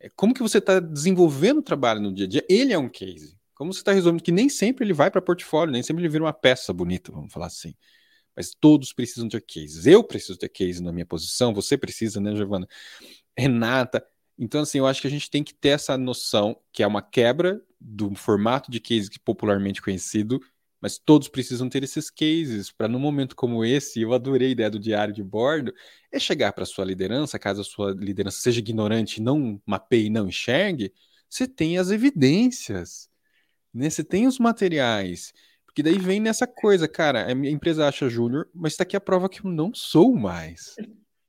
É 0.00 0.08
como 0.16 0.32
que 0.32 0.40
você 0.40 0.56
está 0.56 0.80
desenvolvendo 0.80 1.58
o 1.58 1.62
trabalho 1.62 2.00
no 2.00 2.10
dia 2.10 2.24
a 2.24 2.28
dia, 2.28 2.46
ele 2.48 2.72
é 2.72 2.78
um 2.78 2.88
case. 2.88 3.36
Como 3.54 3.70
você 3.70 3.80
está 3.80 3.92
resolvendo 3.92 4.22
que 4.22 4.32
nem 4.32 4.48
sempre 4.48 4.82
ele 4.82 4.94
vai 4.94 5.10
para 5.10 5.20
portfólio, 5.20 5.70
nem 5.70 5.82
sempre 5.82 6.02
ele 6.02 6.08
vira 6.08 6.24
uma 6.24 6.32
peça 6.32 6.72
bonita, 6.72 7.12
vamos 7.12 7.30
falar 7.30 7.48
assim. 7.48 7.74
Mas 8.34 8.54
todos 8.58 8.94
precisam 8.94 9.28
ter 9.28 9.42
cases. 9.42 9.84
Eu 9.84 10.02
preciso 10.02 10.38
ter 10.38 10.48
case 10.48 10.82
na 10.82 10.90
minha 10.90 11.04
posição, 11.04 11.52
você 11.52 11.76
precisa, 11.76 12.18
né, 12.18 12.34
Giovana? 12.34 12.66
Renata, 13.36 14.02
então, 14.38 14.62
assim, 14.62 14.78
eu 14.78 14.86
acho 14.86 15.00
que 15.00 15.06
a 15.06 15.10
gente 15.10 15.30
tem 15.30 15.44
que 15.44 15.54
ter 15.54 15.70
essa 15.70 15.96
noção 15.96 16.56
que 16.72 16.82
é 16.82 16.86
uma 16.86 17.02
quebra 17.02 17.62
do 17.80 18.14
formato 18.14 18.70
de 18.70 18.80
case 18.80 19.10
popularmente 19.24 19.80
conhecido, 19.80 20.40
mas 20.80 20.98
todos 20.98 21.28
precisam 21.28 21.68
ter 21.68 21.82
esses 21.82 22.10
cases 22.10 22.70
para, 22.70 22.88
num 22.88 22.98
momento 22.98 23.36
como 23.36 23.64
esse, 23.64 24.00
eu 24.02 24.12
adorei 24.12 24.48
a 24.48 24.50
ideia 24.50 24.70
do 24.70 24.78
diário 24.78 25.14
de 25.14 25.22
bordo, 25.22 25.72
é 26.12 26.18
chegar 26.18 26.52
para 26.52 26.64
a 26.64 26.66
sua 26.66 26.84
liderança, 26.84 27.38
caso 27.38 27.60
a 27.60 27.64
sua 27.64 27.92
liderança 27.92 28.40
seja 28.40 28.58
ignorante, 28.58 29.22
não 29.22 29.60
mapeie, 29.64 30.10
não 30.10 30.28
enxergue, 30.28 30.92
você 31.28 31.48
tem 31.48 31.78
as 31.78 31.90
evidências, 31.90 33.08
né? 33.72 33.88
Você 33.90 34.04
tem 34.04 34.26
os 34.26 34.38
materiais. 34.38 35.32
Porque 35.64 35.82
daí 35.82 35.98
vem 35.98 36.20
nessa 36.20 36.46
coisa, 36.46 36.86
cara, 36.86 37.30
a 37.30 37.34
minha 37.34 37.52
empresa 37.52 37.88
acha 37.88 38.08
júnior, 38.08 38.48
mas 38.54 38.74
está 38.74 38.84
aqui 38.84 38.96
a 38.96 39.00
prova 39.00 39.28
que 39.28 39.44
eu 39.44 39.50
não 39.50 39.72
sou 39.74 40.14
mais. 40.14 40.76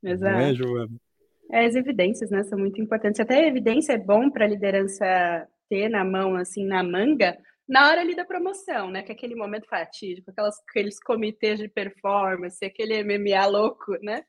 Exato. 0.04 0.34
Não 0.38 0.40
é, 0.40 0.54
Joana? 0.54 0.96
É, 1.52 1.66
as 1.66 1.76
evidências, 1.76 2.32
né, 2.32 2.44
são 2.44 2.58
muito 2.58 2.82
importantes. 2.82 3.20
Até 3.20 3.40
a 3.40 3.48
evidência 3.48 3.94
é 3.94 3.98
bom 3.98 4.30
para 4.30 4.46
a 4.46 4.48
liderança 4.48 5.48
ter 5.70 5.90
na 5.90 6.04
mão, 6.04 6.36
assim, 6.36 6.66
na 6.66 6.84
manga, 6.84 7.38
na 7.68 7.90
hora 7.90 8.02
ali 8.02 8.16
da 8.16 8.24
promoção, 8.24 8.92
né, 8.92 9.02
que 9.02 9.12
é 9.12 9.16
aquele 9.16 9.36
momento 9.36 9.68
fatídico, 9.68 10.30
aquelas, 10.30 10.56
aqueles 10.70 11.00
comitês 11.00 11.60
de 11.60 11.68
performance, 11.68 12.64
aquele 12.64 13.04
MMA 13.04 13.46
louco, 13.48 13.98
né, 14.04 14.24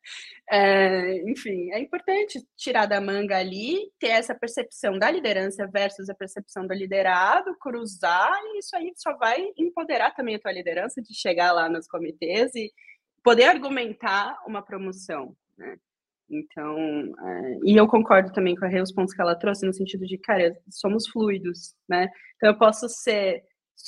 é, 0.50 1.20
enfim, 1.30 1.70
é 1.70 1.78
importante 1.78 2.42
tirar 2.56 2.86
da 2.86 2.98
manga 2.98 3.36
ali, 3.36 3.90
ter 3.98 4.08
essa 4.08 4.34
percepção 4.34 4.98
da 4.98 5.10
liderança 5.10 5.66
versus 5.66 6.08
a 6.08 6.14
percepção 6.14 6.66
do 6.66 6.72
liderado, 6.72 7.54
cruzar, 7.58 8.32
e 8.54 8.58
isso 8.58 8.74
aí 8.74 8.90
só 8.96 9.14
vai 9.18 9.46
empoderar 9.58 10.14
também 10.14 10.36
a 10.36 10.40
tua 10.40 10.52
liderança 10.52 11.02
de 11.02 11.14
chegar 11.14 11.52
lá 11.52 11.68
nos 11.68 11.86
comitês 11.86 12.54
e 12.54 12.72
poder 13.22 13.44
argumentar 13.44 14.38
uma 14.46 14.62
promoção, 14.62 15.36
né. 15.58 15.76
Então, 16.28 16.76
é, 16.78 17.58
e 17.64 17.76
eu 17.76 17.86
concordo 17.86 18.32
também 18.32 18.56
com 18.56 18.66
os 18.66 18.92
pontos 18.92 19.14
que 19.14 19.22
ela 19.22 19.38
trouxe, 19.38 19.66
no 19.66 19.72
sentido 19.72 20.04
de, 20.06 20.18
cara, 20.18 20.56
somos 20.70 21.08
fluidos, 21.08 21.74
né? 21.88 22.08
Então, 22.36 22.50
eu 22.50 22.58
posso 22.58 22.88
ser 22.88 23.42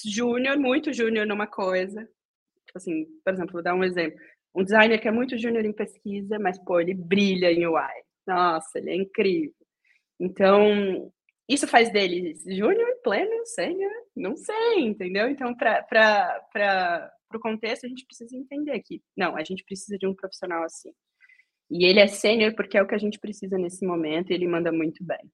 júnior, 0.06 0.58
muito 0.58 0.92
júnior 0.92 1.26
numa 1.26 1.46
coisa, 1.46 2.02
tipo 2.66 2.76
assim, 2.78 3.06
por 3.24 3.34
exemplo, 3.34 3.52
vou 3.54 3.62
dar 3.62 3.74
um 3.74 3.84
exemplo. 3.84 4.18
Um 4.54 4.64
designer 4.64 5.00
que 5.00 5.08
é 5.08 5.12
muito 5.12 5.38
júnior 5.38 5.64
em 5.64 5.72
pesquisa, 5.72 6.38
mas, 6.38 6.58
pô, 6.64 6.80
ele 6.80 6.94
brilha 6.94 7.52
em 7.52 7.66
UI. 7.66 8.02
Nossa, 8.26 8.78
ele 8.78 8.90
é 8.90 8.96
incrível. 8.96 9.54
Então, 10.20 11.12
isso 11.48 11.66
faz 11.66 11.90
dele 11.92 12.34
júnior, 12.46 12.88
pleno, 13.02 13.46
sênior? 13.46 13.90
Não 14.16 14.36
sei, 14.36 14.80
entendeu? 14.80 15.28
Então, 15.28 15.54
para 15.56 17.10
o 17.34 17.40
contexto, 17.40 17.86
a 17.86 17.88
gente 17.88 18.04
precisa 18.06 18.36
entender 18.36 18.80
que, 18.80 19.02
não, 19.16 19.36
a 19.36 19.44
gente 19.44 19.64
precisa 19.64 19.96
de 19.98 20.06
um 20.06 20.14
profissional 20.14 20.62
assim. 20.64 20.92
E 21.70 21.84
ele 21.84 22.00
é 22.00 22.06
sênior 22.06 22.54
porque 22.54 22.78
é 22.78 22.82
o 22.82 22.86
que 22.86 22.94
a 22.94 22.98
gente 22.98 23.18
precisa 23.18 23.58
nesse 23.58 23.86
momento 23.86 24.30
e 24.30 24.34
ele 24.34 24.48
manda 24.48 24.72
muito 24.72 25.04
bem. 25.04 25.30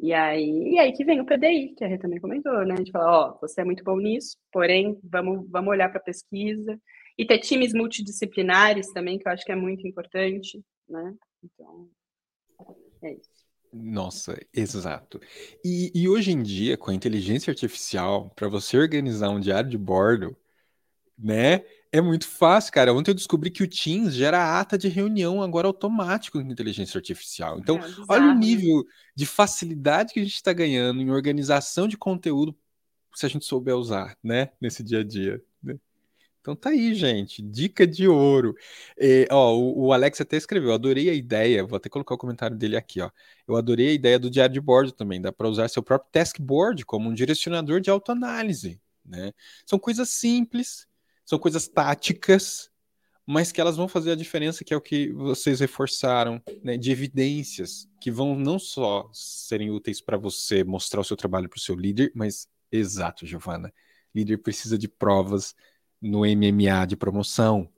E 0.00 0.12
aí, 0.12 0.74
e 0.74 0.78
aí 0.78 0.92
que 0.92 1.04
vem 1.04 1.20
o 1.20 1.26
PDI, 1.26 1.74
que 1.74 1.84
a 1.84 1.88
Rê 1.88 1.98
também 1.98 2.20
comentou, 2.20 2.64
né? 2.64 2.74
A 2.74 2.76
gente 2.76 2.92
fala, 2.92 3.10
ó, 3.10 3.38
você 3.40 3.62
é 3.62 3.64
muito 3.64 3.82
bom 3.82 3.98
nisso, 3.98 4.36
porém, 4.52 4.98
vamos, 5.02 5.48
vamos 5.50 5.70
olhar 5.70 5.88
para 5.88 5.98
a 5.98 6.04
pesquisa. 6.04 6.80
E 7.16 7.26
ter 7.26 7.38
times 7.40 7.72
multidisciplinares 7.72 8.92
também, 8.92 9.18
que 9.18 9.26
eu 9.26 9.32
acho 9.32 9.44
que 9.44 9.50
é 9.50 9.56
muito 9.56 9.86
importante, 9.88 10.62
né? 10.88 11.14
Então, 11.42 11.88
é 13.02 13.14
isso. 13.14 13.38
Nossa, 13.72 14.38
exato. 14.54 15.20
E, 15.64 15.90
e 15.92 16.08
hoje 16.08 16.30
em 16.30 16.42
dia, 16.42 16.76
com 16.76 16.90
a 16.90 16.94
inteligência 16.94 17.50
artificial, 17.50 18.30
para 18.36 18.48
você 18.48 18.78
organizar 18.78 19.30
um 19.30 19.40
diário 19.40 19.68
de 19.68 19.76
bordo, 19.76 20.36
né? 21.18 21.64
É 21.90 22.00
muito 22.00 22.28
fácil, 22.28 22.72
cara. 22.72 22.92
Ontem 22.92 23.10
eu 23.10 23.14
descobri 23.14 23.50
que 23.50 23.62
o 23.62 23.68
Teams 23.68 24.14
gera 24.14 24.60
ata 24.60 24.76
de 24.76 24.88
reunião 24.88 25.42
agora 25.42 25.66
automático 25.66 26.40
com 26.40 26.50
inteligência 26.50 26.98
artificial. 26.98 27.58
Então, 27.58 27.78
é, 27.78 27.82
olha 28.08 28.26
o 28.26 28.34
nível 28.34 28.84
de 29.14 29.26
facilidade 29.26 30.12
que 30.12 30.20
a 30.20 30.22
gente 30.22 30.34
está 30.34 30.52
ganhando 30.52 31.00
em 31.00 31.10
organização 31.10 31.88
de 31.88 31.96
conteúdo 31.96 32.56
se 33.14 33.26
a 33.26 33.28
gente 33.28 33.44
souber 33.44 33.74
usar, 33.74 34.16
né? 34.22 34.50
Nesse 34.60 34.82
dia 34.84 35.00
a 35.00 35.04
dia. 35.04 35.42
Né? 35.62 35.76
Então 36.40 36.54
tá 36.54 36.70
aí, 36.70 36.94
gente. 36.94 37.42
Dica 37.42 37.86
de 37.86 38.06
ouro. 38.06 38.54
É, 38.98 39.26
ó, 39.30 39.56
o, 39.56 39.86
o, 39.86 39.92
Alex 39.92 40.20
até 40.20 40.36
escreveu, 40.36 40.72
adorei 40.72 41.10
a 41.10 41.14
ideia. 41.14 41.64
Vou 41.64 41.76
até 41.76 41.88
colocar 41.88 42.14
o 42.14 42.18
comentário 42.18 42.56
dele 42.56 42.76
aqui, 42.76 43.00
ó. 43.00 43.10
Eu 43.46 43.56
adorei 43.56 43.88
a 43.88 43.92
ideia 43.92 44.18
do 44.18 44.30
diário 44.30 44.52
de 44.52 44.60
bordo 44.60 44.92
também. 44.92 45.20
Dá 45.20 45.32
para 45.32 45.48
usar 45.48 45.68
seu 45.68 45.82
próprio 45.82 46.10
task 46.12 46.38
board 46.40 46.84
como 46.84 47.08
um 47.08 47.14
direcionador 47.14 47.80
de 47.80 47.90
autoanálise. 47.90 48.80
Né? 49.04 49.32
São 49.66 49.78
coisas 49.78 50.10
simples 50.10 50.87
são 51.28 51.38
coisas 51.38 51.68
táticas, 51.68 52.70
mas 53.26 53.52
que 53.52 53.60
elas 53.60 53.76
vão 53.76 53.86
fazer 53.86 54.12
a 54.12 54.16
diferença, 54.16 54.64
que 54.64 54.72
é 54.72 54.76
o 54.76 54.80
que 54.80 55.12
vocês 55.12 55.60
reforçaram, 55.60 56.42
né, 56.64 56.78
de 56.78 56.90
evidências 56.90 57.86
que 58.00 58.10
vão 58.10 58.34
não 58.34 58.58
só 58.58 59.10
serem 59.12 59.70
úteis 59.70 60.00
para 60.00 60.16
você 60.16 60.64
mostrar 60.64 61.02
o 61.02 61.04
seu 61.04 61.18
trabalho 61.18 61.46
para 61.46 61.58
o 61.58 61.60
seu 61.60 61.74
líder, 61.74 62.10
mas 62.14 62.48
exato, 62.72 63.26
Giovana, 63.26 63.70
líder 64.14 64.38
precisa 64.38 64.78
de 64.78 64.88
provas 64.88 65.54
no 66.00 66.20
MMA 66.20 66.86
de 66.86 66.96
promoção. 66.96 67.68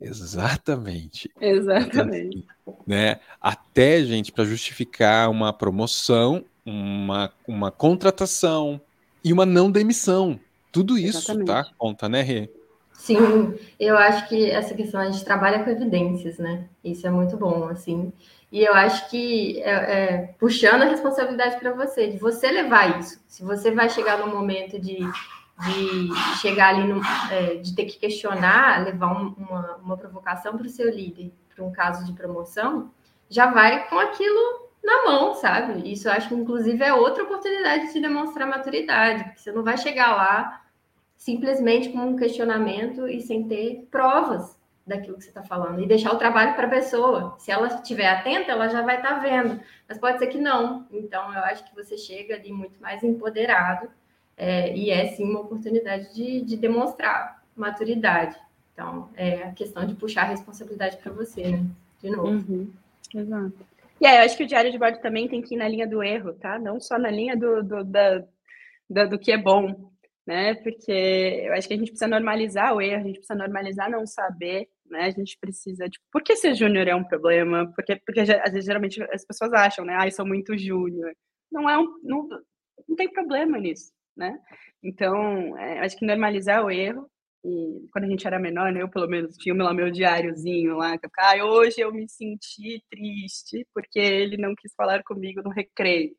Exatamente. 0.00 1.30
Exatamente. 1.40 2.44
né? 2.84 3.20
Até, 3.40 4.04
gente, 4.04 4.32
para 4.32 4.44
justificar 4.44 5.30
uma 5.30 5.52
promoção, 5.52 6.44
uma, 6.66 7.32
uma 7.46 7.70
contratação 7.70 8.80
e 9.22 9.32
uma 9.32 9.46
não 9.46 9.70
demissão. 9.70 10.40
Tudo 10.72 10.98
isso, 10.98 11.24
tá? 11.24 11.34
Exatamente. 11.34 11.46
tá? 11.46 11.74
Conta, 11.78 12.08
né, 12.08 12.20
Rê? 12.20 12.50
Sim, 12.94 13.58
eu 13.78 13.98
acho 13.98 14.28
que 14.28 14.50
essa 14.50 14.72
questão 14.74 15.00
a 15.00 15.10
gente 15.10 15.24
trabalha 15.24 15.62
com 15.62 15.68
evidências, 15.68 16.38
né? 16.38 16.68
Isso 16.82 17.06
é 17.06 17.10
muito 17.10 17.36
bom, 17.36 17.68
assim. 17.68 18.12
E 18.50 18.62
eu 18.64 18.72
acho 18.72 19.10
que 19.10 19.60
é, 19.62 19.72
é, 19.72 20.34
puxando 20.38 20.82
a 20.82 20.86
responsabilidade 20.86 21.58
para 21.58 21.72
você, 21.72 22.06
de 22.06 22.18
você 22.18 22.50
levar 22.50 23.00
isso. 23.00 23.20
Se 23.26 23.42
você 23.42 23.70
vai 23.72 23.90
chegar 23.90 24.18
no 24.18 24.28
momento 24.28 24.78
de, 24.78 24.98
de 24.98 26.08
chegar 26.40 26.68
ali, 26.68 26.86
no, 26.86 27.02
é, 27.30 27.56
de 27.56 27.74
ter 27.74 27.84
que 27.84 27.98
questionar, 27.98 28.84
levar 28.84 29.12
um, 29.12 29.34
uma, 29.36 29.76
uma 29.76 29.96
provocação 29.96 30.56
para 30.56 30.66
o 30.66 30.70
seu 30.70 30.88
líder, 30.88 31.32
para 31.54 31.64
um 31.64 31.72
caso 31.72 32.06
de 32.06 32.12
promoção, 32.12 32.90
já 33.28 33.46
vai 33.46 33.88
com 33.88 33.98
aquilo 33.98 34.70
na 34.82 35.04
mão, 35.04 35.34
sabe? 35.34 35.90
Isso 35.90 36.08
eu 36.08 36.12
acho 36.12 36.28
que, 36.28 36.34
inclusive, 36.34 36.82
é 36.82 36.94
outra 36.94 37.24
oportunidade 37.24 37.92
de 37.92 38.00
demonstrar 38.00 38.46
maturidade, 38.46 39.24
porque 39.24 39.40
você 39.40 39.50
não 39.50 39.64
vai 39.64 39.76
chegar 39.76 40.14
lá 40.14 40.63
simplesmente 41.24 41.88
com 41.88 42.00
um 42.00 42.16
questionamento 42.16 43.08
e 43.08 43.18
sem 43.22 43.48
ter 43.48 43.88
provas 43.90 44.58
daquilo 44.86 45.16
que 45.16 45.22
você 45.22 45.30
está 45.30 45.42
falando 45.42 45.80
e 45.80 45.86
deixar 45.86 46.12
o 46.12 46.18
trabalho 46.18 46.54
para 46.54 46.66
a 46.66 46.70
pessoa. 46.70 47.34
Se 47.38 47.50
ela 47.50 47.66
estiver 47.66 48.06
atenta, 48.06 48.52
ela 48.52 48.68
já 48.68 48.82
vai 48.82 48.96
estar 48.96 49.14
tá 49.14 49.18
vendo, 49.20 49.58
mas 49.88 49.96
pode 49.96 50.18
ser 50.18 50.26
que 50.26 50.36
não. 50.36 50.86
Então, 50.92 51.32
eu 51.32 51.40
acho 51.44 51.64
que 51.64 51.74
você 51.74 51.96
chega 51.96 52.34
ali 52.34 52.52
muito 52.52 52.78
mais 52.78 53.02
empoderado 53.02 53.88
é, 54.36 54.76
e 54.76 54.90
é 54.90 55.06
sim 55.06 55.24
uma 55.24 55.40
oportunidade 55.40 56.14
de, 56.14 56.42
de 56.42 56.58
demonstrar 56.58 57.42
maturidade. 57.56 58.36
Então, 58.74 59.08
é 59.16 59.44
a 59.44 59.52
questão 59.52 59.86
de 59.86 59.94
puxar 59.94 60.24
a 60.24 60.28
responsabilidade 60.28 60.98
para 60.98 61.10
você, 61.10 61.52
né? 61.52 61.64
De 62.02 62.10
novo. 62.10 62.28
Uhum. 62.28 62.70
Exato. 63.14 63.54
E 63.98 64.06
aí, 64.06 64.18
eu 64.18 64.24
acho 64.24 64.36
que 64.36 64.44
o 64.44 64.46
diário 64.46 64.70
de 64.70 64.78
bordo 64.78 65.00
também 65.00 65.26
tem 65.26 65.40
que 65.40 65.54
ir 65.54 65.58
na 65.58 65.68
linha 65.68 65.88
do 65.88 66.02
erro, 66.02 66.34
tá? 66.34 66.58
Não 66.58 66.78
só 66.78 66.98
na 66.98 67.08
linha 67.08 67.34
do, 67.34 67.62
do, 67.62 67.82
da, 67.82 68.18
do, 68.90 69.08
do 69.08 69.18
que 69.18 69.32
é 69.32 69.38
bom, 69.38 69.93
né? 70.26 70.54
Porque 70.54 70.92
eu 70.92 71.52
acho 71.52 71.68
que 71.68 71.74
a 71.74 71.76
gente 71.76 71.90
precisa 71.90 72.08
normalizar 72.08 72.74
o 72.74 72.80
erro, 72.80 73.02
a 73.02 73.06
gente 73.06 73.18
precisa 73.18 73.34
normalizar 73.34 73.90
não 73.90 74.06
saber, 74.06 74.68
né? 74.86 75.04
A 75.04 75.10
gente 75.10 75.38
precisa, 75.38 75.88
tipo, 75.88 76.04
por 76.10 76.22
que 76.22 76.36
ser 76.36 76.54
júnior 76.54 76.88
é 76.88 76.94
um 76.94 77.04
problema? 77.04 77.70
Porque, 77.74 77.96
porque 77.96 78.20
às 78.20 78.52
vezes 78.52 78.64
geralmente 78.64 79.02
as 79.12 79.24
pessoas 79.24 79.52
acham, 79.52 79.84
né? 79.84 79.96
Ah, 79.98 80.06
eu 80.06 80.12
sou 80.12 80.26
muito 80.26 80.56
júnior. 80.56 81.14
Não 81.52 81.68
é 81.68 81.78
um, 81.78 81.86
não, 82.02 82.28
não 82.88 82.96
tem 82.96 83.10
problema 83.12 83.58
nisso, 83.58 83.92
né? 84.16 84.38
Então, 84.82 85.58
é, 85.58 85.80
acho 85.80 85.96
que 85.98 86.06
normalizar 86.06 86.64
o 86.64 86.70
erro 86.70 87.08
e 87.44 87.88
quando 87.92 88.04
a 88.04 88.08
gente 88.08 88.26
era 88.26 88.38
menor, 88.38 88.72
né, 88.72 88.80
eu 88.80 88.88
pelo 88.88 89.06
menos 89.06 89.36
tinha 89.36 89.54
lá 89.54 89.74
meu 89.74 89.90
diáriozinho 89.90 90.76
lá, 90.76 90.96
que 90.96 91.04
eu 91.04 91.10
ficava, 91.10 91.38
ah, 91.38 91.44
hoje 91.44 91.78
eu 91.78 91.92
me 91.92 92.08
senti 92.08 92.82
triste 92.90 93.66
porque 93.74 93.98
ele 93.98 94.38
não 94.38 94.54
quis 94.54 94.74
falar 94.74 95.02
comigo 95.02 95.42
no 95.42 95.50
recreio. 95.50 96.16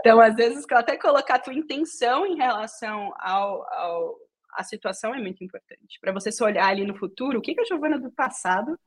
Então, 0.00 0.20
às 0.20 0.34
vezes, 0.34 0.64
até 0.72 0.96
colocar 0.96 1.36
a 1.36 1.38
tua 1.38 1.54
intenção 1.54 2.26
em 2.26 2.36
relação 2.36 3.14
ao, 3.20 3.62
ao 3.72 4.18
a 4.52 4.64
situação 4.64 5.14
é 5.14 5.20
muito 5.20 5.44
importante. 5.44 5.98
Para 6.00 6.12
você 6.12 6.32
se 6.32 6.42
olhar 6.42 6.66
ali 6.66 6.84
no 6.84 6.96
futuro, 6.96 7.38
o 7.38 7.42
que, 7.42 7.54
que 7.54 7.60
a 7.60 7.64
Giovana 7.64 7.98
do 7.98 8.10
passado, 8.10 8.72
o 8.72 8.78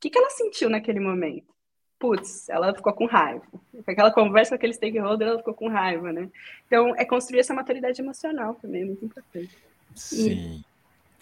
que, 0.00 0.08
que 0.08 0.18
ela 0.18 0.30
sentiu 0.30 0.70
naquele 0.70 1.00
momento? 1.00 1.54
Putz, 1.98 2.48
ela 2.48 2.74
ficou 2.74 2.92
com 2.92 3.06
raiva. 3.06 3.42
Aquela 3.86 4.10
conversa 4.10 4.50
com 4.50 4.56
aquele 4.56 4.74
stakeholder, 4.74 5.28
ela 5.28 5.38
ficou 5.38 5.54
com 5.54 5.68
raiva, 5.68 6.12
né? 6.12 6.30
Então, 6.66 6.94
é 6.96 7.04
construir 7.04 7.40
essa 7.40 7.54
maturidade 7.54 8.00
emocional 8.00 8.54
também, 8.54 8.82
é 8.82 8.84
muito 8.86 9.04
importante. 9.04 9.56
Sim. 9.94 10.62
E... 10.62 10.75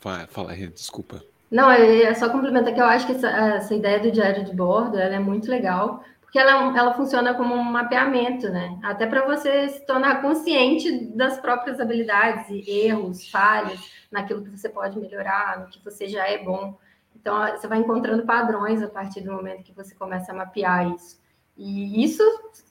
Fala, 0.05 0.27
fala 0.27 0.55
desculpa. 0.55 1.25
Não, 1.51 1.71
é, 1.71 2.13
só 2.13 2.29
complementar 2.29 2.75
que 2.75 2.81
eu 2.81 2.85
acho 2.85 3.07
que 3.07 3.13
essa, 3.13 3.27
essa 3.27 3.75
ideia 3.75 3.99
do 3.99 4.13
diário 4.13 4.45
de 4.45 4.55
bordo 4.55 4.99
é 4.99 5.19
muito 5.19 5.51
legal, 5.51 6.05
porque 6.21 6.39
ela, 6.39 6.77
ela 6.77 6.93
funciona 6.93 7.33
como 7.33 7.55
um 7.55 7.65
mapeamento, 7.65 8.51
né? 8.51 8.79
Até 8.83 9.07
para 9.07 9.25
você 9.25 9.71
se 9.71 9.87
tornar 9.87 10.21
consciente 10.21 11.07
das 11.17 11.39
próprias 11.41 11.81
habilidades 11.81 12.51
e 12.51 12.87
erros, 12.87 13.31
falhas, 13.31 13.81
naquilo 14.13 14.45
que 14.45 14.51
você 14.51 14.69
pode 14.69 14.99
melhorar, 14.99 15.61
no 15.61 15.69
que 15.69 15.83
você 15.83 16.07
já 16.07 16.29
é 16.29 16.37
bom. 16.37 16.79
Então, 17.17 17.41
você 17.53 17.67
vai 17.67 17.79
encontrando 17.79 18.27
padrões 18.27 18.83
a 18.83 18.89
partir 18.89 19.23
do 19.23 19.33
momento 19.33 19.63
que 19.63 19.73
você 19.73 19.95
começa 19.95 20.33
a 20.33 20.35
mapear 20.35 20.93
isso. 20.95 21.19
E 21.57 22.05
isso 22.05 22.23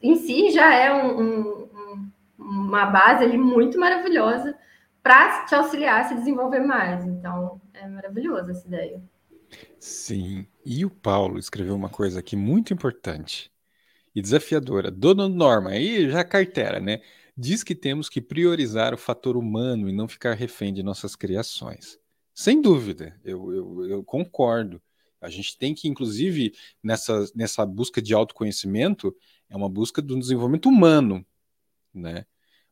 em 0.03 0.15
si 0.17 0.51
já 0.51 0.71
é 0.71 0.93
um, 0.93 1.19
um, 1.19 2.11
uma 2.37 2.85
base 2.85 3.23
ali 3.23 3.39
muito 3.39 3.79
maravilhosa 3.79 4.55
para 5.03 5.45
te 5.45 5.53
auxiliar 5.53 6.01
a 6.01 6.07
se 6.07 6.15
desenvolver 6.15 6.61
mais. 6.61 7.05
Então, 7.05 7.61
é 7.73 7.87
maravilhoso 7.87 8.49
essa 8.49 8.65
ideia. 8.65 9.03
Sim. 9.77 10.47
E 10.65 10.85
o 10.85 10.89
Paulo 10.89 11.37
escreveu 11.37 11.75
uma 11.75 11.89
coisa 11.89 12.21
aqui 12.21 12.35
muito 12.35 12.73
importante 12.73 13.51
e 14.15 14.21
desafiadora. 14.21 14.89
Dona 14.89 15.27
Norma, 15.27 15.71
aí 15.71 16.09
já 16.09 16.23
carteira, 16.23 16.79
né? 16.79 17.01
Diz 17.35 17.63
que 17.63 17.75
temos 17.75 18.09
que 18.09 18.21
priorizar 18.21 18.93
o 18.93 18.97
fator 18.97 19.35
humano 19.35 19.89
e 19.89 19.93
não 19.93 20.07
ficar 20.07 20.35
refém 20.35 20.73
de 20.73 20.83
nossas 20.83 21.15
criações. 21.15 21.99
Sem 22.33 22.61
dúvida, 22.61 23.19
eu, 23.23 23.53
eu, 23.53 23.85
eu 23.89 24.03
concordo. 24.03 24.81
A 25.19 25.29
gente 25.29 25.57
tem 25.57 25.73
que, 25.73 25.87
inclusive, 25.87 26.53
nessa, 26.81 27.25
nessa 27.35 27.65
busca 27.65 28.01
de 28.01 28.13
autoconhecimento, 28.13 29.15
é 29.49 29.55
uma 29.55 29.69
busca 29.69 30.01
do 30.01 30.17
desenvolvimento 30.17 30.67
humano, 30.67 31.25
né? 31.93 32.25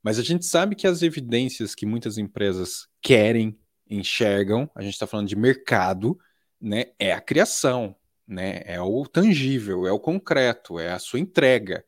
Mas 0.03 0.17
a 0.17 0.23
gente 0.23 0.45
sabe 0.45 0.75
que 0.75 0.87
as 0.87 1.01
evidências 1.01 1.75
que 1.75 1.85
muitas 1.85 2.17
empresas 2.17 2.87
querem, 3.01 3.57
enxergam, 3.89 4.69
a 4.75 4.81
gente 4.81 4.93
está 4.93 5.05
falando 5.05 5.27
de 5.27 5.35
mercado, 5.35 6.17
né, 6.59 6.85
é 6.97 7.11
a 7.11 7.21
criação, 7.21 7.95
né, 8.27 8.61
é 8.65 8.81
o 8.81 9.05
tangível, 9.05 9.85
é 9.85 9.91
o 9.91 9.99
concreto, 9.99 10.79
é 10.79 10.91
a 10.91 10.99
sua 10.99 11.19
entrega. 11.19 11.83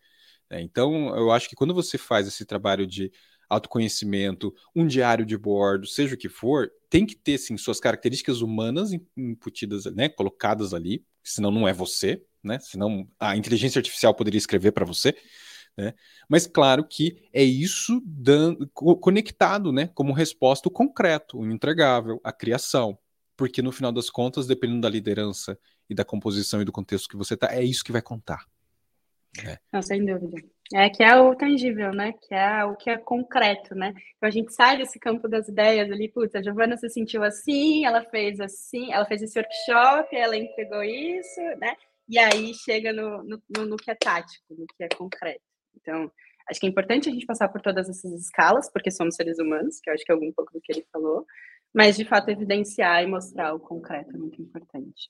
Né? 0.49 0.61
Então, 0.61 1.15
eu 1.15 1.31
acho 1.31 1.49
que 1.49 1.55
quando 1.55 1.73
você 1.73 1.97
faz 1.97 2.27
esse 2.27 2.45
trabalho 2.45 2.85
de 2.85 3.11
autoconhecimento, 3.49 4.53
um 4.75 4.85
diário 4.85 5.25
de 5.25 5.37
bordo, 5.37 5.87
seja 5.87 6.15
o 6.15 6.17
que 6.17 6.29
for, 6.29 6.71
tem 6.89 7.05
que 7.05 7.15
ter 7.15 7.37
sim 7.37 7.57
suas 7.57 7.79
características 7.79 8.41
humanas 8.41 8.91
imputidas, 9.15 9.85
né, 9.85 10.09
colocadas 10.09 10.73
ali, 10.73 11.03
senão 11.23 11.51
não 11.51 11.67
é 11.67 11.73
você, 11.73 12.21
né? 12.43 12.59
Senão 12.59 13.07
a 13.19 13.37
inteligência 13.37 13.79
artificial 13.79 14.13
poderia 14.13 14.37
escrever 14.37 14.71
para 14.71 14.85
você. 14.85 15.15
Né? 15.77 15.93
Mas 16.29 16.45
claro 16.45 16.83
que 16.83 17.27
é 17.33 17.43
isso 17.43 18.01
dando, 18.05 18.67
conectado 18.69 19.71
né, 19.71 19.89
como 19.93 20.13
resposta 20.13 20.67
o 20.67 20.71
concreto, 20.71 21.39
o 21.39 21.51
entregável, 21.51 22.19
a 22.23 22.31
criação. 22.31 22.97
Porque 23.35 23.61
no 23.61 23.71
final 23.71 23.91
das 23.91 24.09
contas, 24.09 24.45
dependendo 24.45 24.81
da 24.81 24.89
liderança 24.89 25.57
e 25.89 25.95
da 25.95 26.05
composição 26.05 26.61
e 26.61 26.65
do 26.65 26.71
contexto 26.71 27.09
que 27.09 27.17
você 27.17 27.33
está, 27.33 27.53
é 27.53 27.63
isso 27.63 27.83
que 27.83 27.91
vai 27.91 28.01
contar. 28.01 28.45
Né? 29.43 29.57
Não, 29.71 29.81
sem 29.81 30.05
dúvida. 30.05 30.37
É 30.73 30.89
que 30.89 31.03
é 31.03 31.15
o 31.19 31.35
tangível, 31.35 31.91
né? 31.91 32.13
Que 32.13 32.33
é 32.33 32.63
o 32.63 32.75
que 32.75 32.89
é 32.89 32.97
concreto, 32.97 33.75
né? 33.75 33.93
Então 34.15 34.27
a 34.27 34.31
gente 34.31 34.53
sai 34.53 34.77
desse 34.77 34.99
campo 34.99 35.27
das 35.27 35.47
ideias 35.47 35.91
ali, 35.91 36.09
putz, 36.09 36.33
a 36.35 36.41
Giovana 36.41 36.77
se 36.77 36.89
sentiu 36.89 37.23
assim, 37.23 37.85
ela 37.85 38.03
fez 38.05 38.39
assim, 38.39 38.91
ela 38.91 39.05
fez 39.05 39.21
esse 39.21 39.37
workshop, 39.37 40.15
ela 40.15 40.37
entregou 40.37 40.83
isso, 40.83 41.41
né? 41.59 41.75
E 42.07 42.17
aí 42.17 42.53
chega 42.53 42.93
no, 42.93 43.23
no, 43.23 43.65
no 43.65 43.77
que 43.77 43.91
é 43.91 43.95
tático, 43.95 44.45
no 44.49 44.65
que 44.67 44.83
é 44.83 44.87
concreto. 44.89 45.52
Então, 45.75 46.11
acho 46.49 46.59
que 46.59 46.65
é 46.65 46.69
importante 46.69 47.09
a 47.09 47.11
gente 47.11 47.25
passar 47.25 47.49
por 47.49 47.61
todas 47.61 47.89
essas 47.89 48.11
escalas, 48.13 48.69
porque 48.71 48.91
somos 48.91 49.15
seres 49.15 49.39
humanos, 49.39 49.79
que 49.79 49.89
eu 49.89 49.93
acho 49.93 50.03
que 50.03 50.11
é 50.11 50.15
algum 50.15 50.31
pouco 50.31 50.53
do 50.53 50.61
que 50.61 50.71
ele 50.71 50.85
falou, 50.91 51.25
mas 51.73 51.95
de 51.95 52.05
fato 52.05 52.29
evidenciar 52.29 53.03
e 53.03 53.07
mostrar 53.07 53.53
o 53.53 53.59
concreto 53.59 54.15
é 54.15 54.17
muito 54.17 54.41
importante. 54.41 55.09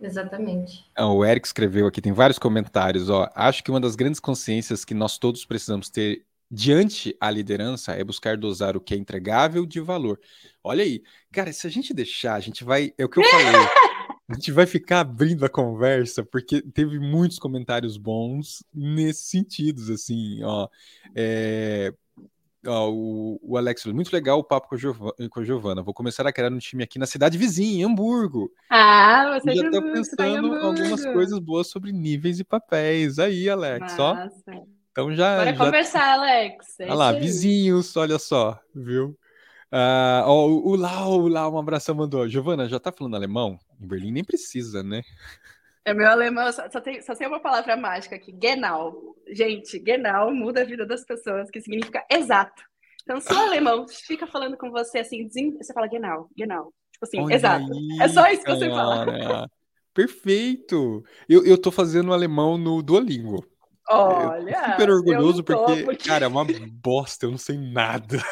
Exatamente. 0.00 0.90
O 0.98 1.24
Eric 1.24 1.46
escreveu 1.46 1.86
aqui, 1.86 2.00
tem 2.00 2.12
vários 2.12 2.38
comentários. 2.38 3.10
Ó, 3.10 3.28
acho 3.34 3.62
que 3.62 3.70
uma 3.70 3.80
das 3.80 3.94
grandes 3.94 4.18
consciências 4.18 4.84
que 4.84 4.94
nós 4.94 5.18
todos 5.18 5.44
precisamos 5.44 5.90
ter 5.90 6.24
diante 6.50 7.16
a 7.20 7.30
liderança 7.30 7.92
é 7.92 8.02
buscar 8.02 8.36
dosar 8.36 8.76
o 8.76 8.80
que 8.80 8.94
é 8.94 8.96
entregável 8.96 9.66
de 9.66 9.80
valor. 9.80 10.18
Olha 10.64 10.82
aí, 10.82 11.02
cara, 11.30 11.52
se 11.52 11.66
a 11.66 11.70
gente 11.70 11.92
deixar, 11.94 12.34
a 12.34 12.40
gente 12.40 12.64
vai. 12.64 12.94
É 12.96 13.04
o 13.04 13.08
que 13.08 13.20
eu 13.20 13.24
falei. 13.24 13.52
A 14.30 14.34
gente 14.34 14.52
vai 14.52 14.64
ficar 14.64 15.00
abrindo 15.00 15.44
a 15.44 15.48
conversa, 15.48 16.24
porque 16.24 16.62
teve 16.62 17.00
muitos 17.00 17.36
comentários 17.36 17.96
bons 17.96 18.62
nesse 18.72 19.24
sentido, 19.24 19.92
assim, 19.92 20.40
ó. 20.44 20.68
É, 21.16 21.92
ó 22.64 22.90
o, 22.92 23.40
o 23.42 23.56
Alex, 23.56 23.86
muito 23.86 24.12
legal 24.12 24.38
o 24.38 24.44
papo 24.44 24.68
com 24.68 24.76
a, 24.76 24.78
Giovana, 24.78 25.12
com 25.28 25.40
a 25.40 25.44
Giovana. 25.44 25.82
Vou 25.82 25.92
começar 25.92 26.24
a 26.28 26.32
criar 26.32 26.52
um 26.52 26.58
time 26.58 26.84
aqui 26.84 26.96
na 26.96 27.06
cidade 27.06 27.36
vizinha, 27.36 27.82
em 27.82 27.84
Hamburgo. 27.84 28.52
Ah, 28.70 29.36
você 29.40 29.52
já 29.52 29.68
tá 29.68 29.82
pensando 29.82 30.16
tá 30.16 30.64
algumas 30.64 31.04
coisas 31.06 31.40
boas 31.40 31.66
sobre 31.66 31.90
níveis 31.90 32.38
e 32.38 32.44
papéis. 32.44 33.18
Aí, 33.18 33.50
Alex, 33.50 33.96
Nossa. 33.96 34.30
ó. 34.46 34.62
Então 34.92 35.12
já. 35.12 35.38
Bora 35.38 35.52
já... 35.52 35.64
conversar, 35.64 36.12
Alex. 36.12 36.76
Olha 36.82 36.94
lá, 36.94 37.12
vizinhos, 37.12 37.96
olha 37.96 38.18
só, 38.20 38.60
viu? 38.72 39.08
Uh, 39.72 40.22
ó, 40.24 40.46
o 40.46 40.76
Lau, 40.76 41.20
o 41.20 41.26
Lau, 41.26 41.54
um 41.54 41.58
abração 41.58 41.96
mandou. 41.96 42.28
Giovana, 42.28 42.68
já 42.68 42.78
tá 42.78 42.92
falando 42.92 43.16
alemão? 43.16 43.58
Em 43.80 43.86
Berlim 43.86 44.12
nem 44.12 44.24
precisa, 44.24 44.82
né? 44.82 45.02
É 45.84 45.94
meu 45.94 46.08
alemão, 46.08 46.52
só, 46.52 46.68
só, 46.70 46.80
tem, 46.80 47.00
só 47.00 47.14
tem 47.14 47.26
uma 47.26 47.40
palavra 47.40 47.76
mágica 47.76 48.14
aqui, 48.16 48.32
genau. 48.32 49.16
Gente, 49.28 49.78
genau 49.78 50.32
muda 50.32 50.60
a 50.60 50.64
vida 50.64 50.84
das 50.84 51.04
pessoas, 51.04 51.50
que 51.50 51.60
significa 51.60 52.04
exato. 52.10 52.62
Então, 53.02 53.20
se 53.20 53.32
o 53.32 53.38
alemão 53.38 53.86
fica 53.88 54.26
falando 54.26 54.56
com 54.56 54.70
você 54.70 54.98
assim, 54.98 55.28
você 55.56 55.72
fala 55.72 55.86
genau, 55.86 56.28
genau. 56.36 56.72
Tipo 56.92 57.04
assim, 57.04 57.20
Olha 57.20 57.34
exato. 57.34 57.64
Aí, 57.72 58.02
é 58.02 58.08
só 58.08 58.28
isso 58.28 58.44
que 58.44 58.50
você 58.50 58.68
fala. 58.68 59.48
Perfeito! 59.94 61.02
Eu, 61.28 61.44
eu 61.44 61.58
tô 61.58 61.72
fazendo 61.72 62.12
alemão 62.12 62.56
no 62.56 62.82
Duolingo. 62.82 63.44
Olha! 63.88 64.72
Super 64.72 64.90
orgulhoso 64.90 65.42
porque, 65.42 65.82
porque, 65.82 66.08
cara, 66.08 66.26
é 66.26 66.28
uma 66.28 66.44
bosta, 66.70 67.26
eu 67.26 67.30
não 67.30 67.38
sei 67.38 67.56
nada. 67.58 68.22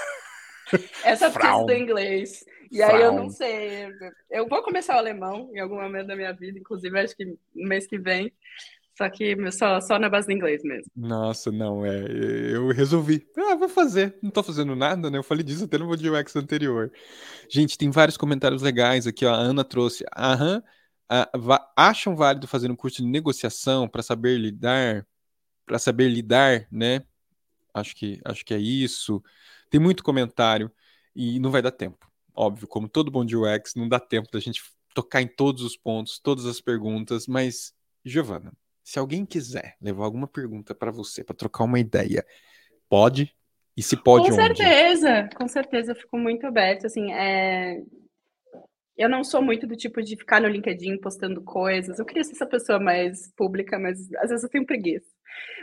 Essa 1.02 1.30
precisa 1.30 1.64
do 1.64 1.72
inglês. 1.72 2.44
E 2.70 2.82
aí 2.82 3.02
eu 3.02 3.12
não 3.12 3.30
sei. 3.30 3.88
Eu 4.30 4.48
vou 4.48 4.62
começar 4.62 4.96
o 4.96 4.98
alemão 4.98 5.50
em 5.54 5.60
algum 5.60 5.80
momento 5.80 6.08
da 6.08 6.16
minha 6.16 6.32
vida, 6.32 6.58
inclusive 6.58 6.98
acho 6.98 7.16
que 7.16 7.24
no 7.24 7.68
mês 7.68 7.86
que 7.86 7.98
vem. 7.98 8.32
Só 8.98 9.08
que 9.08 9.36
só, 9.52 9.80
só 9.80 9.96
na 9.96 10.08
base 10.08 10.26
do 10.26 10.32
inglês 10.32 10.60
mesmo. 10.64 10.90
Nossa, 10.96 11.52
não, 11.52 11.86
é. 11.86 12.04
Eu 12.52 12.68
resolvi. 12.72 13.24
Ah, 13.36 13.54
vou 13.54 13.68
fazer. 13.68 14.18
Não 14.20 14.28
tô 14.28 14.42
fazendo 14.42 14.74
nada, 14.74 15.08
né? 15.08 15.18
Eu 15.18 15.22
falei 15.22 15.44
disso 15.44 15.66
até 15.66 15.78
no 15.78 15.88
vídeo 15.88 16.18
UX 16.18 16.34
anterior. 16.34 16.90
Gente, 17.48 17.78
tem 17.78 17.92
vários 17.92 18.16
comentários 18.16 18.60
legais 18.60 19.06
aqui, 19.06 19.24
ó. 19.24 19.32
A 19.32 19.36
Ana 19.36 19.62
trouxe. 19.62 20.04
Aham. 20.16 20.60
acham 21.76 22.16
válido 22.16 22.48
fazer 22.48 22.68
um 22.72 22.76
curso 22.76 23.00
de 23.00 23.06
negociação 23.06 23.88
para 23.88 24.02
saber 24.02 24.36
lidar, 24.36 25.06
para 25.64 25.78
saber 25.78 26.08
lidar, 26.08 26.66
né? 26.68 27.04
Acho 27.72 27.94
que, 27.94 28.20
acho 28.24 28.44
que 28.44 28.52
é 28.52 28.58
isso. 28.58 29.22
Tem 29.70 29.80
muito 29.80 30.02
comentário 30.02 30.72
e 31.14 31.38
não 31.38 31.52
vai 31.52 31.62
dar 31.62 31.70
tempo. 31.70 32.07
Óbvio, 32.40 32.68
como 32.68 32.88
todo 32.88 33.10
bom 33.10 33.24
de 33.24 33.36
UX, 33.36 33.74
não 33.74 33.88
dá 33.88 33.98
tempo 33.98 34.28
da 34.32 34.38
gente 34.38 34.62
tocar 34.94 35.20
em 35.20 35.26
todos 35.26 35.64
os 35.64 35.76
pontos, 35.76 36.20
todas 36.20 36.46
as 36.46 36.60
perguntas, 36.60 37.26
mas, 37.26 37.74
Giovana, 38.04 38.52
se 38.84 38.96
alguém 38.96 39.26
quiser 39.26 39.74
levar 39.80 40.04
alguma 40.04 40.28
pergunta 40.28 40.72
para 40.72 40.92
você, 40.92 41.24
para 41.24 41.34
trocar 41.34 41.64
uma 41.64 41.80
ideia, 41.80 42.24
pode? 42.88 43.34
E 43.76 43.82
se 43.82 43.96
pode 43.96 44.28
Com 44.28 44.34
onde? 44.34 44.56
certeza, 44.56 45.28
com 45.34 45.48
certeza, 45.48 45.90
eu 45.90 45.96
fico 45.96 46.16
muito 46.16 46.46
aberto, 46.46 46.86
assim, 46.86 47.12
é... 47.12 47.82
Eu 48.96 49.08
não 49.08 49.24
sou 49.24 49.42
muito 49.42 49.66
do 49.66 49.74
tipo 49.74 50.00
de 50.00 50.16
ficar 50.16 50.40
no 50.40 50.48
LinkedIn 50.48 50.98
postando 50.98 51.42
coisas. 51.42 51.98
Eu 51.98 52.04
queria 52.04 52.22
ser 52.22 52.32
essa 52.32 52.46
pessoa 52.46 52.80
mais 52.80 53.32
pública, 53.36 53.78
mas 53.78 53.98
às 54.16 54.30
vezes 54.30 54.42
eu 54.44 54.50
tenho 54.50 54.66
preguiça. 54.66 55.06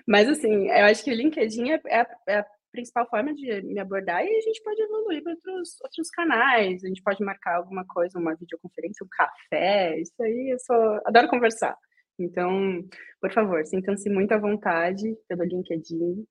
Mas, 0.07 0.27
assim, 0.27 0.67
eu 0.69 0.85
acho 0.85 1.03
que 1.03 1.11
o 1.11 1.15
LinkedIn 1.15 1.71
é, 1.71 1.81
é, 1.87 2.07
é 2.29 2.45
principal 2.75 3.07
forma 3.09 3.33
de 3.33 3.61
me 3.63 3.79
abordar 3.79 4.23
e 4.23 4.37
a 4.37 4.41
gente 4.41 4.61
pode 4.61 4.81
evoluir 4.81 5.23
para 5.23 5.33
outros, 5.33 5.81
outros 5.81 6.09
canais, 6.09 6.83
a 6.83 6.87
gente 6.87 7.01
pode 7.01 7.23
marcar 7.23 7.55
alguma 7.55 7.85
coisa, 7.85 8.19
uma 8.19 8.35
videoconferência, 8.35 9.05
um 9.05 9.09
café, 9.09 9.99
isso 9.99 10.21
aí 10.21 10.51
eu 10.51 10.59
só 10.59 10.99
adoro 11.05 11.29
conversar. 11.29 11.75
Então, 12.19 12.83
por 13.21 13.31
favor, 13.31 13.65
sintam-se 13.65 14.09
muito 14.09 14.31
à 14.33 14.37
vontade 14.37 15.15
pelo 15.27 15.43
LinkedIn 15.43 16.25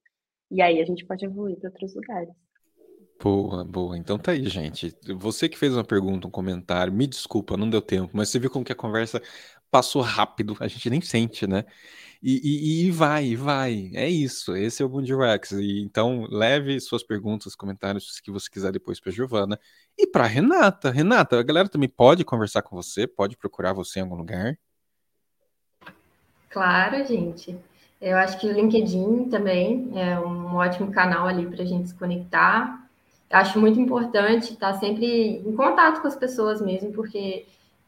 e 0.51 0.63
aí 0.63 0.81
a 0.81 0.85
gente 0.85 1.05
pode 1.07 1.25
evoluir 1.25 1.59
para 1.59 1.71
outros 1.71 1.95
lugares. 1.95 2.35
Boa, 3.23 3.65
boa. 3.65 3.97
Então 3.97 4.19
tá 4.19 4.33
aí, 4.33 4.47
gente. 4.49 4.95
Você 5.17 5.49
que 5.49 5.57
fez 5.57 5.73
uma 5.73 5.85
pergunta, 5.85 6.27
um 6.27 6.31
comentário, 6.31 6.93
me 6.93 7.07
desculpa, 7.07 7.57
não 7.57 7.71
deu 7.71 7.81
tempo, 7.81 8.11
mas 8.13 8.29
você 8.29 8.39
viu 8.39 8.51
como 8.51 8.65
que 8.65 8.73
a 8.73 8.77
conversa 8.77 9.23
passou 9.71 10.03
rápido, 10.03 10.57
a 10.61 10.69
gente 10.69 10.89
nem 10.91 11.01
sente, 11.01 11.47
né? 11.47 11.65
E, 12.27 12.41
e, 12.43 12.87
e 12.87 12.91
vai, 12.91 13.37
vai. 13.37 13.91
É 13.93 14.09
isso. 14.09 14.57
Esse 14.57 14.83
é 14.83 14.87
o 14.87 14.89
Mundo 14.89 15.19
Rex. 15.19 15.53
E, 15.53 15.83
então, 15.83 16.27
leve 16.31 16.81
suas 16.81 17.03
perguntas, 17.03 17.55
comentários 17.55 18.19
que 18.19 18.31
você 18.31 18.49
quiser 18.51 18.73
depois 18.73 18.99
para 18.99 19.13
Giovana 19.13 19.61
e 19.99 20.07
para 20.07 20.25
Renata. 20.25 20.91
Renata, 20.91 21.39
a 21.39 21.43
galera 21.43 21.69
também 21.69 21.89
pode 21.89 22.25
conversar 22.25 22.63
com 22.63 22.75
você, 22.75 23.07
pode 23.07 23.37
procurar 23.37 23.75
você 23.75 23.99
em 23.99 24.05
algum 24.05 24.17
lugar. 24.17 24.59
Claro, 26.49 27.05
gente. 27.05 27.55
Eu 28.01 28.17
acho 28.17 28.41
que 28.41 28.47
o 28.47 28.53
LinkedIn 28.53 29.29
também 29.29 29.91
é 29.95 30.19
um 30.19 30.55
ótimo 30.55 30.91
canal 30.91 31.27
ali 31.27 31.47
para 31.47 31.63
a 31.63 31.67
gente 31.67 31.91
se 31.91 31.95
conectar. 31.95 32.89
Acho 33.29 33.61
muito 33.61 33.79
importante 33.79 34.55
estar 34.55 34.73
sempre 34.75 35.43
em 35.47 35.55
contato 35.55 36.01
com 36.01 36.09
as 36.09 36.17
pessoas 36.17 36.63
mesmo, 36.63 36.91
porque 36.91 37.45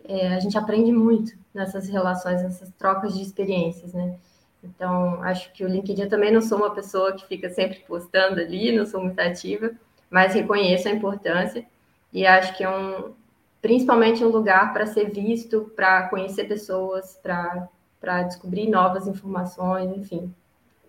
é, 0.08 0.34
a 0.34 0.40
gente 0.40 0.56
aprende 0.56 0.92
muito 0.92 1.36
nessas 1.52 1.88
relações, 1.88 2.42
nessas 2.42 2.70
trocas 2.78 3.14
de 3.14 3.22
experiências, 3.22 3.92
né? 3.92 4.16
Então, 4.62 5.22
acho 5.22 5.52
que 5.52 5.64
o 5.64 5.68
LinkedIn 5.68 6.02
eu 6.02 6.08
também 6.08 6.32
não 6.32 6.40
sou 6.40 6.58
uma 6.58 6.74
pessoa 6.74 7.12
que 7.12 7.26
fica 7.26 7.48
sempre 7.50 7.80
postando 7.86 8.40
ali, 8.40 8.76
não 8.76 8.84
sou 8.84 9.00
muito 9.00 9.18
ativa, 9.20 9.70
mas 10.10 10.34
reconheço 10.34 10.88
a 10.88 10.92
importância 10.92 11.64
e 12.12 12.26
acho 12.26 12.56
que 12.56 12.64
é 12.64 12.70
um, 12.70 13.12
principalmente 13.60 14.24
um 14.24 14.28
lugar 14.28 14.72
para 14.72 14.86
ser 14.86 15.10
visto, 15.10 15.72
para 15.76 16.08
conhecer 16.08 16.44
pessoas, 16.44 17.18
para 17.22 18.22
descobrir 18.24 18.68
novas 18.68 19.06
informações, 19.06 19.96
enfim. 19.96 20.34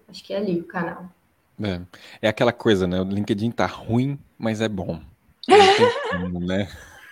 Acho 0.07 0.23
que 0.23 0.33
é 0.33 0.37
ali 0.37 0.59
o 0.59 0.63
canal. 0.63 1.05
É, 1.61 1.81
é 2.21 2.29
aquela 2.29 2.53
coisa, 2.53 2.87
né? 2.87 3.01
O 3.01 3.03
LinkedIn 3.03 3.51
tá 3.51 3.65
ruim, 3.65 4.17
mas 4.37 4.61
é 4.61 4.69
bom. 4.69 4.99
Não 5.47 5.57
tem 5.57 5.87
como, 6.11 6.39
né? 6.39 6.67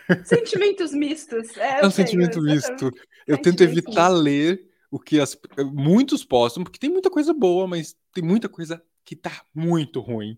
Sentimentos 0.26 0.94
mistos. 0.94 1.56
É, 1.58 1.82
é 1.82 1.86
um 1.86 1.92
sentimento 1.92 2.42
misto. 2.42 2.92
Eu 3.28 3.38
tento 3.38 3.62
evitar 3.62 4.10
ler 4.10 4.68
o 4.92 5.00
que 5.00 5.20
as, 5.20 5.38
muitos 5.74 6.24
postam, 6.24 6.64
porque 6.64 6.80
tem 6.80 6.90
muita 6.90 7.10
coisa 7.10 7.34
boa, 7.34 7.68
mas 7.68 7.96
tem 8.14 8.24
muita 8.24 8.48
coisa 8.48 8.82
que 9.04 9.16
tá 9.16 9.44
muito 9.54 10.00
ruim. 10.00 10.38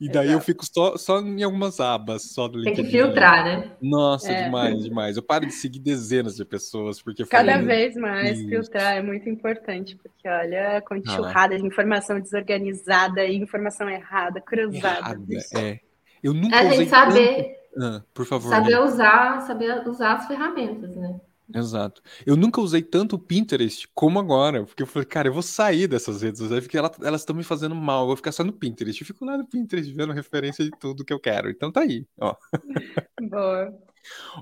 E 0.00 0.08
daí 0.08 0.28
Exato. 0.28 0.38
eu 0.38 0.40
fico 0.40 0.64
só, 0.64 0.96
só 0.96 1.20
em 1.20 1.42
algumas 1.42 1.80
abas, 1.80 2.22
só 2.30 2.46
do 2.46 2.58
LinkedIn. 2.58 2.76
Tem 2.76 2.84
que 2.84 2.90
filtrar, 2.90 3.44
né? 3.44 3.72
Nossa, 3.82 4.30
é. 4.30 4.44
demais, 4.44 4.84
demais. 4.84 5.16
Eu 5.16 5.24
paro 5.24 5.44
de 5.44 5.52
seguir 5.52 5.80
dezenas 5.80 6.36
de 6.36 6.44
pessoas, 6.44 7.02
porque... 7.02 7.26
Cada 7.26 7.52
falei, 7.52 7.66
vez 7.66 7.96
mais 7.96 8.38
isso. 8.38 8.48
filtrar 8.48 8.96
é 8.96 9.02
muito 9.02 9.28
importante, 9.28 9.96
porque, 9.96 10.28
olha, 10.28 10.80
com 10.82 10.94
enxurrada 10.94 11.56
ah. 11.56 11.58
de 11.58 11.66
informação 11.66 12.20
desorganizada 12.20 13.24
e 13.24 13.36
informação 13.36 13.90
errada, 13.90 14.40
cruzada. 14.40 14.98
Errada, 15.00 15.24
é. 15.56 15.80
Eu 16.22 16.32
nunca 16.32 16.60
a 16.60 16.64
usei 16.64 16.78
gente 16.78 16.90
saber, 16.90 17.57
ah, 17.76 18.02
por 18.14 18.26
favor. 18.26 18.50
Saber 18.50 18.80
usar, 18.80 19.40
saber 19.42 19.86
usar 19.86 20.14
as 20.14 20.26
ferramentas, 20.26 20.96
né? 20.96 21.20
Exato. 21.54 22.02
Eu 22.26 22.36
nunca 22.36 22.60
usei 22.60 22.82
tanto 22.82 23.16
o 23.16 23.18
Pinterest 23.18 23.88
como 23.94 24.18
agora, 24.18 24.64
porque 24.64 24.82
eu 24.82 24.86
falei, 24.86 25.06
cara, 25.06 25.28
eu 25.28 25.32
vou 25.32 25.42
sair 25.42 25.86
dessas 25.86 26.20
redes 26.20 26.40
sociais, 26.40 26.64
porque 26.64 26.76
ela, 26.76 26.92
elas 27.02 27.22
estão 27.22 27.34
me 27.34 27.42
fazendo 27.42 27.74
mal, 27.74 28.02
eu 28.02 28.06
vou 28.08 28.16
ficar 28.16 28.32
só 28.32 28.44
no 28.44 28.52
Pinterest. 28.52 29.00
Eu 29.00 29.06
fico 29.06 29.24
lá 29.24 29.38
no 29.38 29.46
Pinterest 29.46 29.90
vendo 29.92 30.12
referência 30.12 30.62
de 30.62 30.70
tudo 30.78 31.04
que 31.04 31.12
eu 31.12 31.18
quero. 31.18 31.48
Então 31.48 31.72
tá 31.72 31.80
aí, 31.80 32.06
ó. 32.20 32.34
Boa. 33.30 33.74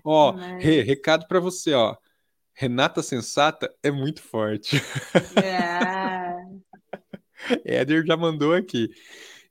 ó, 0.05 0.33
Mas... 0.33 0.65
Rê, 0.65 0.83
recado 0.83 1.29
para 1.29 1.39
você, 1.39 1.75
ó. 1.75 1.97
Renata 2.53 3.03
Sensata 3.03 3.73
é 3.83 3.91
muito 3.91 4.23
forte. 4.23 4.83
É. 5.41 6.35
Éder 7.65 8.05
já 8.05 8.17
mandou 8.17 8.55
aqui. 8.55 8.89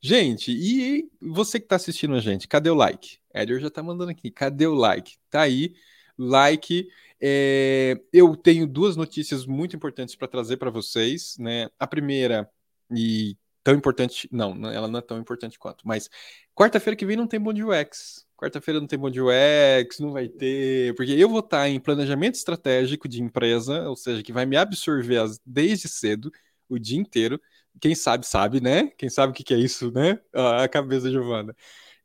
Gente, 0.05 0.51
e 0.51 1.09
você 1.19 1.59
que 1.59 1.65
tá 1.65 1.77
assistindo 1.77 2.13
a 2.13 2.19
gente, 2.19 2.47
cadê 2.47 2.69
o 2.69 2.75
like? 2.75 3.17
Éder 3.33 3.59
já 3.59 3.71
tá 3.71 3.81
mandando 3.81 4.11
aqui, 4.11 4.29
cadê 4.29 4.67
o 4.67 4.75
like? 4.75 5.17
Tá 5.31 5.41
aí, 5.41 5.73
like. 6.15 6.87
É, 7.19 7.99
eu 8.13 8.35
tenho 8.35 8.67
duas 8.67 8.95
notícias 8.95 9.47
muito 9.47 9.75
importantes 9.75 10.15
para 10.15 10.27
trazer 10.27 10.57
para 10.57 10.69
vocês, 10.69 11.35
né? 11.39 11.71
A 11.79 11.87
primeira, 11.87 12.47
e 12.91 13.35
tão 13.63 13.73
importante, 13.73 14.29
não, 14.31 14.51
ela 14.71 14.87
não 14.87 14.99
é 14.99 15.01
tão 15.01 15.17
importante 15.17 15.57
quanto, 15.57 15.87
mas 15.87 16.07
quarta-feira 16.53 16.95
que 16.95 17.03
vem 17.03 17.17
não 17.17 17.25
tem 17.25 17.39
Bom 17.39 17.49
UX. 17.49 18.27
Quarta-feira 18.37 18.79
não 18.79 18.85
tem 18.85 18.99
Bom 18.99 19.09
UX, 19.09 19.99
não 19.99 20.11
vai 20.11 20.29
ter, 20.29 20.93
porque 20.93 21.13
eu 21.13 21.27
vou 21.27 21.39
estar 21.39 21.67
em 21.67 21.79
planejamento 21.79 22.35
estratégico 22.35 23.07
de 23.07 23.23
empresa, 23.23 23.89
ou 23.89 23.95
seja, 23.95 24.21
que 24.21 24.31
vai 24.31 24.45
me 24.45 24.55
absorver 24.55 25.25
desde 25.43 25.87
cedo, 25.87 26.31
o 26.69 26.77
dia 26.77 26.99
inteiro. 26.99 27.41
Quem 27.81 27.95
sabe, 27.95 28.25
sabe, 28.25 28.61
né? 28.61 28.87
Quem 28.97 29.09
sabe 29.09 29.31
o 29.31 29.35
que, 29.35 29.43
que 29.43 29.53
é 29.53 29.57
isso, 29.57 29.91
né? 29.91 30.19
A 30.33 30.67
cabeça 30.67 31.11
Giovana. 31.11 31.55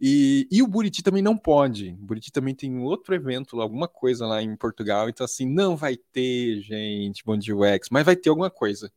E, 0.01 0.49
e 0.51 0.63
o 0.63 0.67
Buriti 0.67 1.03
também 1.03 1.23
não 1.23 1.37
pode. 1.37 1.91
O 1.91 2.07
Buriti 2.07 2.33
também 2.33 2.55
tem 2.55 2.79
outro 2.79 3.15
evento, 3.15 3.61
alguma 3.61 3.87
coisa 3.87 4.27
lá 4.27 4.43
em 4.43 4.57
Portugal. 4.57 5.09
Então, 5.09 5.25
assim, 5.25 5.47
não 5.47 5.77
vai 5.77 5.97
ter, 5.97 6.61
gente, 6.63 7.23
Bom 7.25 7.37
Dia 7.37 7.55
UX, 7.55 7.89
mas 7.91 8.05
vai 8.05 8.17
ter 8.17 8.31
alguma 8.31 8.51
coisa. 8.51 8.91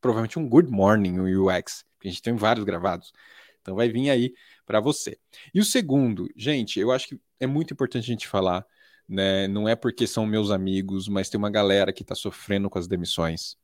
Provavelmente 0.00 0.38
um 0.38 0.48
Good 0.48 0.70
Morning 0.70 1.20
UX, 1.20 1.84
que 2.00 2.08
a 2.08 2.10
gente 2.10 2.22
tem 2.22 2.34
vários 2.34 2.64
gravados. 2.64 3.12
Então 3.60 3.76
vai 3.76 3.88
vir 3.88 4.10
aí 4.10 4.34
para 4.66 4.80
você. 4.80 5.18
E 5.54 5.60
o 5.60 5.64
segundo, 5.64 6.28
gente, 6.36 6.80
eu 6.80 6.90
acho 6.90 7.08
que 7.08 7.20
é 7.38 7.46
muito 7.46 7.72
importante 7.74 8.04
a 8.04 8.12
gente 8.12 8.26
falar, 8.26 8.64
né? 9.08 9.46
Não 9.48 9.68
é 9.68 9.76
porque 9.76 10.06
são 10.06 10.26
meus 10.26 10.50
amigos, 10.50 11.08
mas 11.08 11.28
tem 11.28 11.38
uma 11.38 11.50
galera 11.50 11.92
que 11.92 12.02
está 12.02 12.14
sofrendo 12.14 12.70
com 12.70 12.78
as 12.78 12.88
demissões. 12.88 13.56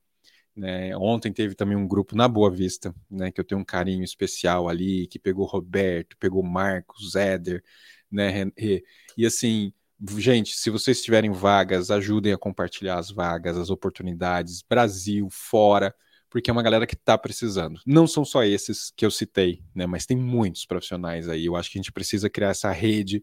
Né? 0.56 0.96
Ontem 0.96 1.32
teve 1.32 1.54
também 1.54 1.76
um 1.76 1.86
grupo 1.86 2.16
na 2.16 2.28
Boa 2.28 2.50
Vista, 2.50 2.94
né? 3.10 3.30
Que 3.32 3.40
eu 3.40 3.44
tenho 3.44 3.60
um 3.60 3.64
carinho 3.64 4.04
especial 4.04 4.68
ali, 4.68 5.06
que 5.08 5.18
pegou 5.18 5.46
Roberto, 5.46 6.16
pegou 6.18 6.42
Marcos, 6.42 7.16
Éder, 7.16 7.62
né? 8.10 8.50
E, 8.56 8.84
e 9.16 9.26
assim, 9.26 9.72
gente, 10.18 10.54
se 10.54 10.70
vocês 10.70 11.02
tiverem 11.02 11.32
vagas, 11.32 11.90
ajudem 11.90 12.32
a 12.32 12.38
compartilhar 12.38 12.98
as 12.98 13.10
vagas, 13.10 13.56
as 13.56 13.70
oportunidades, 13.70 14.62
Brasil, 14.62 15.28
fora 15.30 15.94
porque 16.34 16.50
é 16.50 16.52
uma 16.52 16.64
galera 16.64 16.84
que 16.84 16.96
está 16.96 17.16
precisando. 17.16 17.80
Não 17.86 18.08
são 18.08 18.24
só 18.24 18.42
esses 18.42 18.92
que 18.96 19.06
eu 19.06 19.10
citei, 19.12 19.62
né? 19.72 19.86
Mas 19.86 20.04
tem 20.04 20.16
muitos 20.16 20.66
profissionais 20.66 21.28
aí. 21.28 21.46
Eu 21.46 21.54
acho 21.54 21.70
que 21.70 21.78
a 21.78 21.80
gente 21.80 21.92
precisa 21.92 22.28
criar 22.28 22.48
essa 22.48 22.72
rede. 22.72 23.22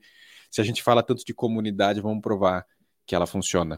Se 0.50 0.62
a 0.62 0.64
gente 0.64 0.82
fala 0.82 1.04
tanto 1.04 1.26
de 1.26 1.34
comunidade, 1.34 2.00
vamos 2.00 2.22
provar 2.22 2.66
que 3.06 3.14
ela 3.14 3.28
funciona. 3.28 3.78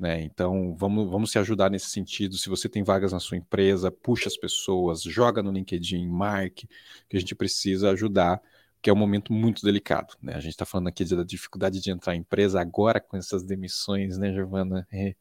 Né? 0.00 0.22
Então, 0.22 0.74
vamos, 0.74 1.10
vamos 1.10 1.30
se 1.30 1.38
ajudar 1.38 1.70
nesse 1.70 1.90
sentido. 1.90 2.38
Se 2.38 2.48
você 2.48 2.70
tem 2.70 2.82
vagas 2.82 3.12
na 3.12 3.20
sua 3.20 3.36
empresa, 3.36 3.90
puxa 3.90 4.28
as 4.28 4.36
pessoas, 4.36 5.02
joga 5.02 5.42
no 5.42 5.52
LinkedIn, 5.52 6.08
marque, 6.08 6.66
que 7.06 7.18
a 7.18 7.20
gente 7.20 7.34
precisa 7.34 7.90
ajudar, 7.90 8.40
que 8.80 8.88
é 8.88 8.92
um 8.94 8.96
momento 8.96 9.30
muito 9.30 9.62
delicado. 9.62 10.16
Né? 10.22 10.32
A 10.34 10.40
gente 10.40 10.52
está 10.52 10.64
falando 10.64 10.86
aqui 10.86 11.04
da 11.04 11.22
dificuldade 11.22 11.82
de 11.82 11.90
entrar 11.90 12.16
em 12.16 12.20
empresa 12.20 12.58
agora 12.58 12.98
com 12.98 13.14
essas 13.14 13.42
demissões, 13.42 14.16
né, 14.16 14.32
Giovana? 14.32 14.88
É, 14.90 15.14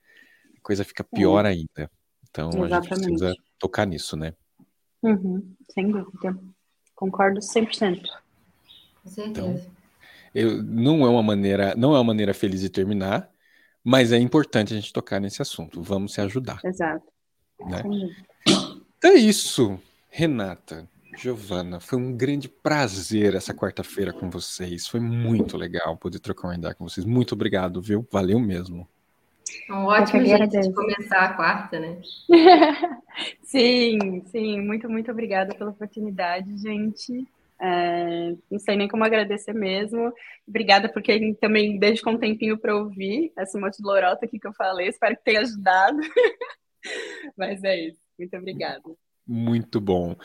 a 0.58 0.62
coisa 0.62 0.86
fica 0.86 1.04
pior 1.04 1.46
é. 1.46 1.50
ainda. 1.50 1.92
Então, 2.30 2.48
Exatamente. 2.48 2.74
a 2.74 2.96
gente 2.96 3.04
precisa 3.04 3.36
tocar 3.60 3.86
nisso, 3.86 4.16
né? 4.16 4.34
Uhum, 5.04 5.54
sem 5.74 5.92
dúvida. 5.92 6.40
Concordo 6.96 7.42
100%. 7.42 8.02
Com 9.04 9.10
certeza. 9.10 9.30
Então, 9.30 9.62
eu, 10.34 10.64
não 10.64 11.06
é 11.06 11.10
uma 11.10 11.24
maneira, 11.24 11.76
não 11.76 11.94
é 11.94 11.98
uma 11.98 12.04
maneira 12.06 12.34
feliz 12.34 12.62
de 12.62 12.70
terminar, 12.70 13.30
mas 13.90 14.12
é 14.12 14.20
importante 14.20 14.72
a 14.72 14.76
gente 14.76 14.94
tocar 14.94 15.20
nesse 15.20 15.42
assunto. 15.42 15.82
Vamos 15.82 16.14
se 16.14 16.22
ajudar. 16.22 16.60
Exato. 16.64 17.08
Né? 17.60 17.82
Então 19.00 19.12
é 19.12 19.16
isso, 19.16 19.80
Renata, 20.12 20.88
Giovana. 21.18 21.80
Foi 21.80 21.98
um 21.98 22.16
grande 22.16 22.48
prazer 22.48 23.34
essa 23.34 23.52
quarta-feira 23.52 24.14
com 24.14 24.30
vocês. 24.30 24.88
Foi 24.88 25.00
muito 25.00 25.58
legal 25.58 25.98
poder 25.98 26.20
trocar 26.20 26.50
uma 26.50 26.56
ideia 26.56 26.76
com 26.76 26.88
vocês. 26.88 27.04
Muito 27.04 27.34
obrigado, 27.34 27.82
viu? 27.82 28.08
Valeu 28.12 28.40
mesmo. 28.40 28.88
Um 29.68 29.86
ótimo 29.86 30.24
jeito 30.24 30.48
de 30.48 30.72
começar 30.72 31.22
a 31.22 31.34
quarta, 31.34 31.80
né? 31.80 32.00
sim, 33.42 34.24
sim. 34.28 34.62
Muito, 34.62 34.88
muito 34.88 35.10
obrigada 35.10 35.56
pela 35.56 35.72
oportunidade, 35.72 36.56
gente. 36.58 37.28
É, 37.62 38.36
não 38.50 38.60
sei 38.60 38.76
nem 38.76 38.88
como 38.88 39.04
agradecer 39.04 39.54
mesmo. 39.54 40.14
Obrigada 40.48 40.92
por 40.92 41.02
quem 41.02 41.34
também 41.36 41.78
dedicou 41.78 42.14
um 42.14 42.18
tempinho 42.18 42.58
para 42.58 42.76
ouvir 42.76 43.32
essa 43.38 43.60
monte 43.60 43.78
de 43.78 43.84
lorota 43.84 44.26
aqui 44.26 44.40
que 44.40 44.48
eu 44.48 44.54
falei. 44.54 44.88
Espero 44.88 45.16
que 45.18 45.24
tenha 45.24 45.42
ajudado. 45.42 45.98
Mas 47.38 47.64
é 47.64 47.88
isso. 47.88 48.00
Muito 48.18 48.36
obrigada. 48.38 48.82
Muito 49.32 49.80
bom. 49.80 50.16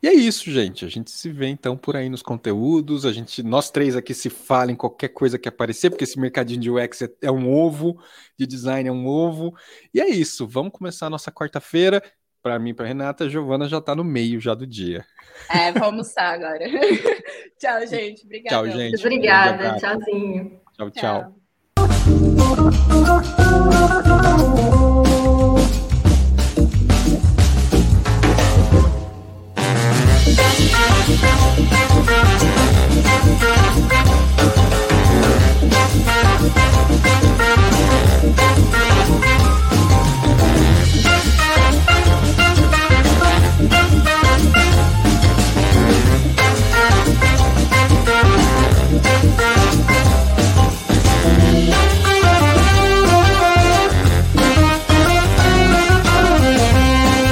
E 0.00 0.06
é 0.06 0.14
isso, 0.14 0.48
gente. 0.48 0.84
A 0.84 0.88
gente 0.88 1.10
se 1.10 1.32
vê 1.32 1.48
então 1.48 1.76
por 1.76 1.96
aí 1.96 2.08
nos 2.08 2.22
conteúdos. 2.22 3.04
A 3.04 3.12
gente, 3.12 3.42
nós 3.42 3.72
três 3.72 3.96
aqui 3.96 4.14
se 4.14 4.30
falem 4.30 4.76
qualquer 4.76 5.08
coisa 5.08 5.36
que 5.36 5.48
aparecer, 5.48 5.90
porque 5.90 6.04
esse 6.04 6.16
mercadinho 6.20 6.60
de 6.60 6.70
UX 6.70 7.02
é, 7.02 7.08
é 7.22 7.30
um 7.32 7.52
ovo, 7.52 8.00
de 8.38 8.46
design 8.46 8.88
é 8.88 8.92
um 8.92 9.04
ovo. 9.04 9.52
E 9.92 10.00
é 10.00 10.08
isso. 10.08 10.46
Vamos 10.46 10.70
começar 10.70 11.06
a 11.06 11.10
nossa 11.10 11.32
quarta-feira. 11.32 12.00
Para 12.42 12.58
mim, 12.58 12.74
para 12.74 12.86
Renata, 12.86 13.24
a 13.24 13.28
Giovana 13.28 13.68
já 13.68 13.78
está 13.78 13.94
no 13.94 14.02
meio 14.02 14.40
já 14.40 14.52
do 14.54 14.66
dia. 14.66 15.04
É, 15.48 15.70
vamos 15.70 15.82
almoçar 15.82 16.34
agora. 16.34 16.64
tchau, 17.56 17.86
gente. 17.86 18.24
Obrigada. 18.24 18.68
Tchau, 18.68 18.78
gente. 18.78 18.96
Obrigada. 18.96 19.76
Tchauzinho. 19.78 20.60
tchau. 20.76 20.90
tchau. 20.90 21.34
tchau. 24.20 24.72